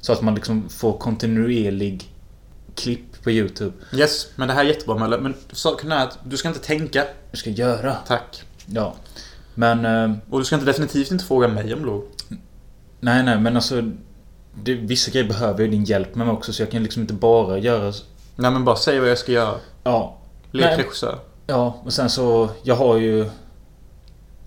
Så 0.00 0.12
att 0.12 0.22
man 0.22 0.34
liksom 0.34 0.68
får 0.68 0.98
kontinuerlig 0.98 2.12
klipp 2.74 3.22
på 3.22 3.30
YouTube. 3.30 3.72
Yes, 3.92 4.26
men 4.36 4.48
det 4.48 4.54
här 4.54 4.64
är 4.64 4.68
jättebra 4.68 4.98
Mölle. 4.98 5.18
Men 5.18 5.34
saken 5.52 5.92
är 5.92 6.04
att 6.04 6.18
du 6.24 6.36
ska 6.36 6.48
inte 6.48 6.60
tänka. 6.60 7.04
Du 7.30 7.36
ska 7.36 7.50
göra. 7.50 7.94
Tack. 8.06 8.42
Ja. 8.66 8.94
Men... 9.54 9.84
Eh, 9.84 10.16
Och 10.30 10.38
du 10.38 10.44
ska 10.44 10.54
inte 10.56 10.66
definitivt 10.66 11.10
inte 11.10 11.24
fråga 11.24 11.48
mig 11.48 11.74
om 11.74 11.84
lov. 11.84 12.04
nej, 13.00 13.22
nej, 13.22 13.40
men 13.40 13.56
alltså... 13.56 13.82
Det, 14.62 14.74
vissa 14.74 15.10
grejer 15.10 15.28
behöver 15.28 15.64
ju 15.64 15.70
din 15.70 15.84
hjälp 15.84 16.14
med 16.14 16.26
mig 16.26 16.36
också 16.36 16.52
så 16.52 16.62
jag 16.62 16.70
kan 16.70 16.82
liksom 16.82 17.02
inte 17.02 17.14
bara 17.14 17.58
göra... 17.58 17.92
Nej 18.36 18.50
men 18.50 18.64
bara 18.64 18.76
säg 18.76 19.00
vad 19.00 19.10
jag 19.10 19.18
ska 19.18 19.32
göra. 19.32 19.54
Ja. 19.84 20.16
Lek 20.50 20.78
regissör. 20.78 21.18
Ja, 21.46 21.80
och 21.84 21.92
sen 21.92 22.10
så... 22.10 22.50
Jag 22.62 22.74
har 22.74 22.96
ju 22.96 23.30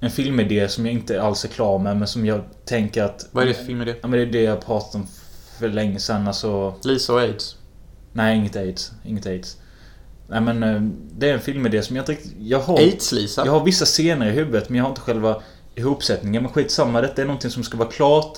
en 0.04 0.12
filmidé 0.12 0.68
som 0.68 0.86
jag 0.86 0.94
inte 0.94 1.22
alls 1.22 1.46
är 1.46 1.50
klar 1.50 1.80
med, 1.80 1.98
men 1.98 2.08
som 2.08 2.26
jag 2.26 2.42
tänker 2.66 3.04
att... 3.04 3.28
Vad 3.32 3.44
är 3.44 3.48
det 3.48 3.54
för 3.54 3.66
film 3.66 3.82
är 3.82 3.86
det? 3.86 3.96
Ja, 4.02 4.08
men 4.08 4.12
det 4.12 4.26
är 4.26 4.32
det 4.32 4.42
jag 4.42 4.66
pratade 4.66 5.04
om 5.04 5.08
för 5.60 5.70
länge 5.70 6.00
sedan. 6.00 6.28
Alltså... 6.28 6.76
Lisa 6.84 7.14
och 7.14 7.20
aids. 7.22 7.56
Nej, 8.14 8.38
inget 8.38 8.56
aids. 8.56 8.92
Inget 9.06 9.26
aids. 9.26 9.58
Nej, 10.28 10.42
men 10.42 10.64
eh, 10.64 10.82
det 11.18 11.30
är 11.30 11.34
en 11.34 11.40
filmidé 11.40 11.82
som 11.82 11.96
jag 11.96 12.04
inte 12.04 12.12
riktigt... 12.12 12.34
Jag 12.40 12.60
har... 12.60 12.78
Aids-Lisa? 12.78 13.46
Jag 13.46 13.52
har 13.52 13.66
vissa 13.66 13.86
scener 13.86 14.28
i 14.28 14.32
huvudet, 14.32 14.70
men 14.70 14.78
jag 14.78 14.84
har 14.84 14.90
inte 14.90 15.02
själva 15.02 15.42
ihopsättningen. 15.76 16.44
Men 16.44 16.52
skitsamma, 16.52 17.02
detta 17.02 17.22
är 17.22 17.26
någonting 17.26 17.52
som 17.52 17.64
ska 17.64 17.78
vara 17.78 17.90
klart. 17.90 18.38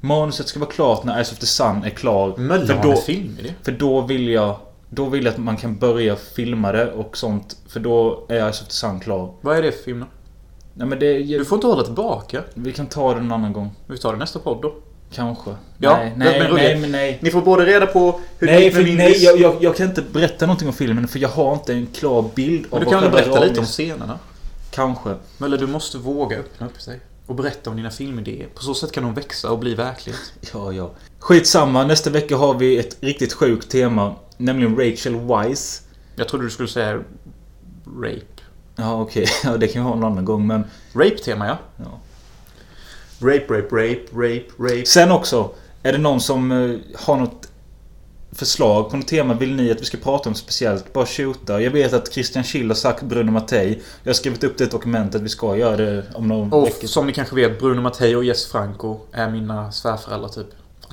Manuset 0.00 0.48
ska 0.48 0.60
vara 0.60 0.70
klart 0.70 1.04
när 1.04 1.14
Eyes 1.14 1.32
of 1.32 1.38
the 1.38 1.46
Sun 1.46 1.84
är 1.84 1.90
klar. 1.90 2.36
Möller 2.36 2.66
för 2.66 2.82
då, 2.82 2.96
film 2.96 3.36
i 3.40 3.42
det. 3.42 3.54
för 3.62 3.72
då 3.72 4.00
vill 4.00 4.28
jag... 4.28 4.56
Då 4.88 5.06
vill 5.06 5.24
jag 5.24 5.32
att 5.32 5.38
man 5.38 5.56
kan 5.56 5.78
börja 5.78 6.16
filma 6.16 6.72
det 6.72 6.92
och 6.92 7.16
sånt. 7.16 7.56
För 7.68 7.80
då 7.80 8.26
är 8.28 8.34
Eyes 8.34 8.62
of 8.62 8.68
the 8.68 8.74
Sun 8.74 9.00
klar. 9.00 9.34
Vad 9.40 9.56
är 9.56 9.62
det 9.62 9.72
för 9.72 9.82
film 9.84 10.00
då? 10.00 10.06
Nej 10.74 10.86
men 10.88 10.98
det... 10.98 11.22
Du 11.22 11.44
får 11.44 11.56
inte 11.56 11.66
hålla 11.66 11.82
tillbaka. 11.82 12.42
Vi 12.54 12.72
kan 12.72 12.86
ta 12.86 13.14
det 13.14 13.20
en 13.20 13.32
annan 13.32 13.52
gång. 13.52 13.70
Vi 13.86 13.98
tar 13.98 14.12
det 14.12 14.18
nästa 14.18 14.38
podd 14.38 14.62
då. 14.62 14.74
Kanske. 15.12 15.50
Ja, 15.78 15.96
nej, 15.96 16.12
men- 16.16 16.18
nej, 16.28 16.40
men 16.40 16.54
nej, 16.54 16.78
men 16.78 16.92
nej. 16.92 17.18
Ni 17.22 17.30
får 17.30 17.42
både 17.42 17.66
reda 17.66 17.86
på 17.86 18.20
hur 18.38 18.46
det 18.46 18.52
Nej, 18.52 18.64
gick 18.64 18.72
för, 18.72 18.80
med 18.80 18.88
min 18.88 18.96
nej 18.96 19.24
jag, 19.24 19.40
jag, 19.40 19.56
jag 19.60 19.76
kan 19.76 19.88
inte 19.88 20.02
berätta 20.02 20.46
någonting 20.46 20.68
om 20.68 20.74
filmen 20.74 21.08
för 21.08 21.18
jag 21.18 21.28
har 21.28 21.52
inte 21.54 21.72
en 21.72 21.86
klar 21.86 22.30
bild 22.34 22.66
Men 22.70 22.78
av 22.78 22.84
du 22.84 22.90
kan 22.90 23.02
väl 23.02 23.10
berätta 23.10 23.44
lite 23.44 23.60
om 23.60 23.66
scenerna? 23.66 24.18
Kanske. 24.70 25.14
Möller, 25.38 25.58
du 25.58 25.66
måste 25.66 25.98
våga 25.98 26.38
öppna 26.38 26.66
upp 26.66 26.80
sig. 26.80 27.00
Och 27.26 27.34
berätta 27.34 27.70
om 27.70 27.76
dina 27.76 27.90
filmidéer. 27.90 28.46
På 28.54 28.62
så 28.62 28.74
sätt 28.74 28.92
kan 28.92 29.02
de 29.02 29.14
växa 29.14 29.50
och 29.50 29.58
bli 29.58 29.74
verklighet. 29.74 30.32
Ja, 30.54 30.72
ja. 30.72 30.90
Skitsamma, 31.18 31.84
nästa 31.84 32.10
vecka 32.10 32.36
har 32.36 32.54
vi 32.54 32.78
ett 32.78 32.96
riktigt 33.00 33.32
sjukt 33.32 33.70
tema. 33.70 34.14
Nämligen 34.36 34.76
Rachel 34.76 35.14
Weisz. 35.16 35.82
Jag 36.16 36.28
trodde 36.28 36.44
du 36.46 36.50
skulle 36.50 36.68
säga 36.68 37.00
rape. 38.02 38.20
Ja, 38.82 39.00
okej. 39.02 39.26
Ja, 39.44 39.56
det 39.56 39.68
kan 39.68 39.82
vi 39.82 39.88
ha 39.88 39.96
en 39.96 40.04
annan 40.04 40.24
gång, 40.24 40.46
men... 40.46 40.64
Rape-tema 40.92 41.46
ja. 41.46 41.58
Ja. 41.76 42.00
Rape, 43.20 43.46
rape, 43.48 43.76
rape, 43.76 44.04
rape, 44.12 44.46
rape. 44.58 44.86
Sen 44.86 45.12
också, 45.12 45.50
är 45.82 45.92
det 45.92 45.98
någon 45.98 46.20
som 46.20 46.52
eh, 46.52 46.78
har 46.98 47.16
något 47.16 47.48
förslag 48.32 48.90
på 48.90 48.96
något 48.96 49.08
tema 49.08 49.34
vill 49.34 49.54
ni 49.56 49.70
att 49.70 49.80
vi 49.80 49.84
ska 49.84 49.98
prata 49.98 50.28
om 50.28 50.34
speciellt? 50.34 50.92
Bara 50.92 51.06
shoota. 51.06 51.60
Jag 51.60 51.70
vet 51.70 51.92
att 51.92 52.12
Christian 52.12 52.44
Schill 52.44 52.68
har 52.70 52.74
sagt 52.74 53.02
Bruno 53.02 53.30
Mattei. 53.30 53.82
Jag 54.02 54.10
har 54.10 54.14
skrivit 54.14 54.44
upp 54.44 54.58
det 54.58 54.64
i 54.64 54.66
ett 54.66 54.70
dokument 54.70 55.14
att 55.14 55.22
vi 55.22 55.28
ska 55.28 55.56
göra 55.56 55.76
det 55.76 56.04
om 56.14 56.28
någon 56.28 56.52
Och 56.52 56.66
vecka. 56.66 56.86
som 56.86 57.06
ni 57.06 57.12
kanske 57.12 57.34
vet, 57.34 57.58
Bruno 57.58 57.80
Mattei 57.80 58.14
och 58.14 58.24
Jess 58.24 58.46
Franco 58.46 59.00
är 59.12 59.30
mina 59.30 59.72
svärföräldrar 59.72 60.28
typ. 60.28 60.46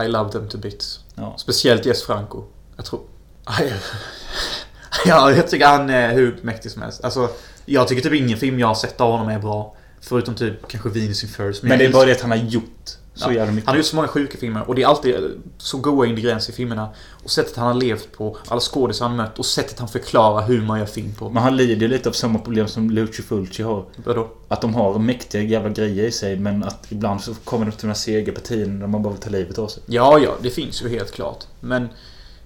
I 0.05 0.07
love 0.07 0.31
them 0.31 0.49
to 0.49 0.57
bits. 0.57 0.99
Ja. 1.15 1.35
Speciellt 1.37 1.85
Jess 1.85 2.03
Franco. 2.03 2.43
Jag 2.75 2.85
tror... 2.85 3.01
Ja, 5.05 5.31
jag 5.31 5.47
tycker 5.47 5.65
han 5.67 5.89
är 5.89 6.13
hur 6.13 6.37
mäktig 6.41 6.71
som 6.71 6.81
helst. 6.81 7.03
Alltså, 7.03 7.29
jag 7.65 7.87
tycker 7.87 8.01
typ 8.01 8.13
ingen 8.13 8.37
film 8.37 8.59
jag 8.59 8.67
har 8.67 8.75
sett 8.75 9.01
av 9.01 9.11
honom 9.11 9.29
är 9.29 9.39
bra. 9.39 9.75
Förutom 10.01 10.35
typ 10.35 10.67
kanske 10.67 10.89
Venus 10.89 11.23
in 11.23 11.29
First. 11.29 11.63
Men 11.63 11.71
jag 11.71 11.79
det 11.79 11.85
är 11.85 11.91
bara 11.93 12.05
det 12.05 12.11
att 12.11 12.21
han 12.21 12.31
har 12.31 12.37
gjort 12.37 12.89
så 13.13 13.29
Ja. 13.29 13.33
jävla 13.33 13.51
mycket. 13.51 13.67
Han 13.67 13.73
har 13.73 13.77
gjort 13.77 13.85
så 13.85 13.95
många 13.95 14.07
sjuka 14.07 14.37
filmer 14.37 14.69
och 14.69 14.75
det 14.75 14.83
är 14.83 14.87
alltid 14.87 15.15
så 15.57 15.77
goda 15.77 16.07
ingredienser 16.07 16.53
i 16.53 16.55
filmerna. 16.55 16.89
Och 17.23 17.31
sättet 17.31 17.55
han 17.55 17.67
har 17.67 17.73
levt 17.73 18.11
på, 18.11 18.37
alla 18.47 18.59
skådisar 18.59 19.07
han 19.07 19.15
mött 19.15 19.39
och 19.39 19.45
sättet 19.45 19.79
han 19.79 19.87
förklarar 19.87 20.47
hur 20.47 20.61
man 20.61 20.79
gör 20.79 20.85
film 20.85 21.13
på. 21.15 21.29
Men 21.29 21.43
han 21.43 21.57
lider 21.57 21.75
ju 21.81 21.87
lite 21.87 22.09
av 22.09 22.13
samma 22.13 22.39
problem 22.39 22.67
som 22.67 22.89
Lucio 22.89 23.23
Fulci 23.23 23.63
har. 23.63 23.85
Vadå? 24.05 24.29
Att 24.47 24.61
de 24.61 24.73
har 24.75 24.99
mäktiga 24.99 25.41
jävla 25.41 25.69
grejer 25.69 26.03
i 26.05 26.11
sig 26.11 26.35
men 26.35 26.63
att 26.63 26.85
ibland 26.91 27.21
så 27.21 27.33
kommer 27.33 27.65
de 27.65 27.71
till 27.71 27.81
de 27.81 27.87
här 27.87 27.93
sega 27.93 28.31
partierna 28.31 28.79
där 28.79 28.87
man 28.87 29.03
bara 29.03 29.13
vill 29.13 29.21
ta 29.21 29.29
livet 29.29 29.57
av 29.57 29.67
sig. 29.67 29.83
Ja, 29.85 30.19
ja, 30.19 30.35
det 30.41 30.49
finns 30.49 30.83
ju 30.83 30.89
helt 30.89 31.11
klart. 31.11 31.43
Men 31.59 31.87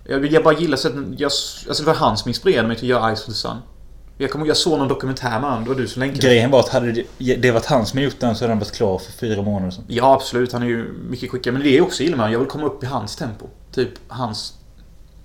jag, 0.06 0.26
jag 0.26 0.43
bara 0.43 0.60
gillar 0.60 0.78
sättet... 0.78 1.04
Jag, 1.18 1.32
alltså 1.68 1.84
det 1.84 1.88
var 1.88 1.93
han 1.93 2.18
som 2.18 2.30
inspirerade 2.30 2.68
mig 2.68 2.78
till 2.78 2.86
att 2.86 3.01
göra 3.01 3.16
Ice 3.16 3.20
of 3.20 3.26
the 3.26 3.34
Sun. 3.34 3.58
Jag, 4.18 4.32
kommer, 4.32 4.45
jag 4.45 4.58
såg 4.58 4.80
någon 4.80 4.88
dokumentär 4.88 5.39
med 5.39 5.49
honom, 5.49 5.64
det 5.64 5.70
var 5.70 5.78
du 5.78 5.88
som 5.88 5.99
länkade. 5.99 6.28
Grejen 6.28 6.51
var 6.51 6.60
att 6.60 6.70
hade 6.70 6.91
det, 6.91 7.36
det 7.36 7.51
varit 7.51 7.66
han 7.66 7.86
som 7.86 8.01
gjort 8.01 8.20
den 8.20 8.36
så 8.36 8.43
hade 8.43 8.51
den 8.51 8.60
varit 8.60 8.72
klar 8.72 8.97
för 8.97 9.12
fyra 9.12 9.41
månader 9.41 9.72
sedan. 9.72 9.84
Ja, 9.88 10.14
absolut. 10.14 10.54
Han 10.54 10.64
är 10.64 10.68
ju 10.68 10.93
mycket 11.10 11.32
skickligare. 11.32 11.58
Men 11.58 11.68
det 11.68 11.78
är 11.78 11.82
också 11.82 12.04
gillar 12.04 12.18
man. 12.18 12.32
Jag 12.32 12.39
vill 12.39 12.47
komma 12.47 12.66
upp 12.66 12.84
i 12.84 12.86
hans 12.86 13.16
tempo. 13.16 13.45
Typ 13.72 13.89
hans 14.08 14.54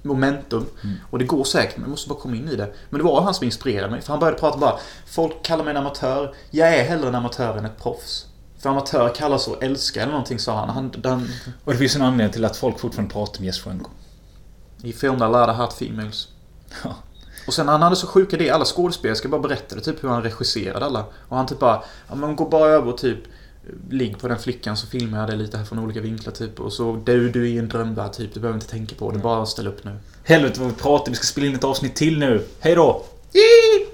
momentum. 0.02 0.66
Mm. 0.84 0.96
Och 1.10 1.18
det 1.18 1.24
går 1.24 1.44
säkert, 1.44 1.76
men 1.76 1.82
jag 1.82 1.90
måste 1.90 2.08
bara 2.08 2.18
komma 2.18 2.36
in 2.36 2.48
i 2.48 2.56
det. 2.56 2.74
Men 2.90 2.98
det 2.98 3.04
var 3.04 3.22
han 3.22 3.34
som 3.34 3.44
inspirerade 3.44 3.90
mig. 3.90 4.00
För 4.00 4.12
han 4.12 4.20
började 4.20 4.38
prata 4.38 4.58
bara 4.58 4.78
Folk 5.06 5.42
kallar 5.42 5.64
mig 5.64 5.70
en 5.70 5.76
amatör. 5.76 6.34
Jag 6.50 6.74
är 6.74 6.84
hellre 6.84 7.08
en 7.08 7.14
amatör 7.14 7.58
än 7.58 7.64
ett 7.64 7.82
proffs. 7.82 8.26
För 8.58 8.70
amatör 8.70 9.14
kallas 9.14 9.42
så 9.42 9.56
älska 9.60 10.02
eller 10.02 10.12
någonting 10.12 10.38
sa 10.38 10.58
han. 10.58 10.68
han, 10.68 10.92
han 11.04 11.28
Och 11.64 11.72
det 11.72 11.78
finns 11.78 11.96
en 11.96 12.02
anledning 12.02 12.32
till 12.32 12.44
att 12.44 12.56
folk 12.56 12.78
fortfarande 12.78 13.12
pratar 13.12 13.38
om 13.38 13.44
Jess 13.44 13.58
Franco. 13.58 13.90
I 14.82 14.92
filmen 14.92 15.22
a 15.22 15.28
lot 15.28 15.48
of 15.48 15.56
hot 15.56 15.72
females. 15.72 16.28
Ja. 16.84 16.96
Och 17.46 17.54
sen 17.54 17.68
han 17.68 17.82
hade 17.82 17.96
så 17.96 18.06
sjuka 18.06 18.36
det 18.36 18.50
alla 18.50 18.64
skådespelerskor 18.64 19.28
bara 19.28 19.40
berättade 19.40 19.80
typ 19.80 20.04
hur 20.04 20.08
han 20.08 20.22
regisserade 20.22 20.86
alla. 20.86 21.04
Och 21.28 21.36
han 21.36 21.46
typ 21.46 21.58
bara, 21.58 21.82
ja 22.08 22.14
men 22.14 22.36
gå 22.36 22.48
bara 22.48 22.68
över 22.68 22.92
och 22.92 22.98
typ 22.98 23.18
Ligg 23.90 24.18
på 24.18 24.28
den 24.28 24.38
flickan 24.38 24.76
så 24.76 24.86
filmar 24.86 25.18
jag 25.18 25.28
det 25.28 25.36
lite 25.36 25.58
här 25.58 25.64
från 25.64 25.78
olika 25.78 26.00
vinklar 26.00 26.32
typ. 26.32 26.60
Och 26.60 26.72
så 26.72 27.00
du, 27.04 27.28
du 27.28 27.42
är 27.42 27.46
i 27.46 27.58
en 27.58 27.68
drömvärld 27.68 28.12
typ. 28.12 28.34
Du 28.34 28.40
behöver 28.40 28.56
inte 28.56 28.70
tänka 28.70 28.94
på 28.94 29.10
det. 29.10 29.18
Bara 29.18 29.46
ställ 29.46 29.66
upp 29.66 29.84
nu. 29.84 29.96
Helvete 30.24 30.60
vad 30.60 30.68
vi 30.68 30.74
pratar, 30.74 31.10
vi 31.10 31.16
ska 31.16 31.24
spela 31.24 31.46
in 31.46 31.54
ett 31.54 31.64
avsnitt 31.64 31.96
till 31.96 32.18
nu. 32.18 32.46
Hej 32.60 32.74
då! 32.74 33.04
Yay! 33.32 33.86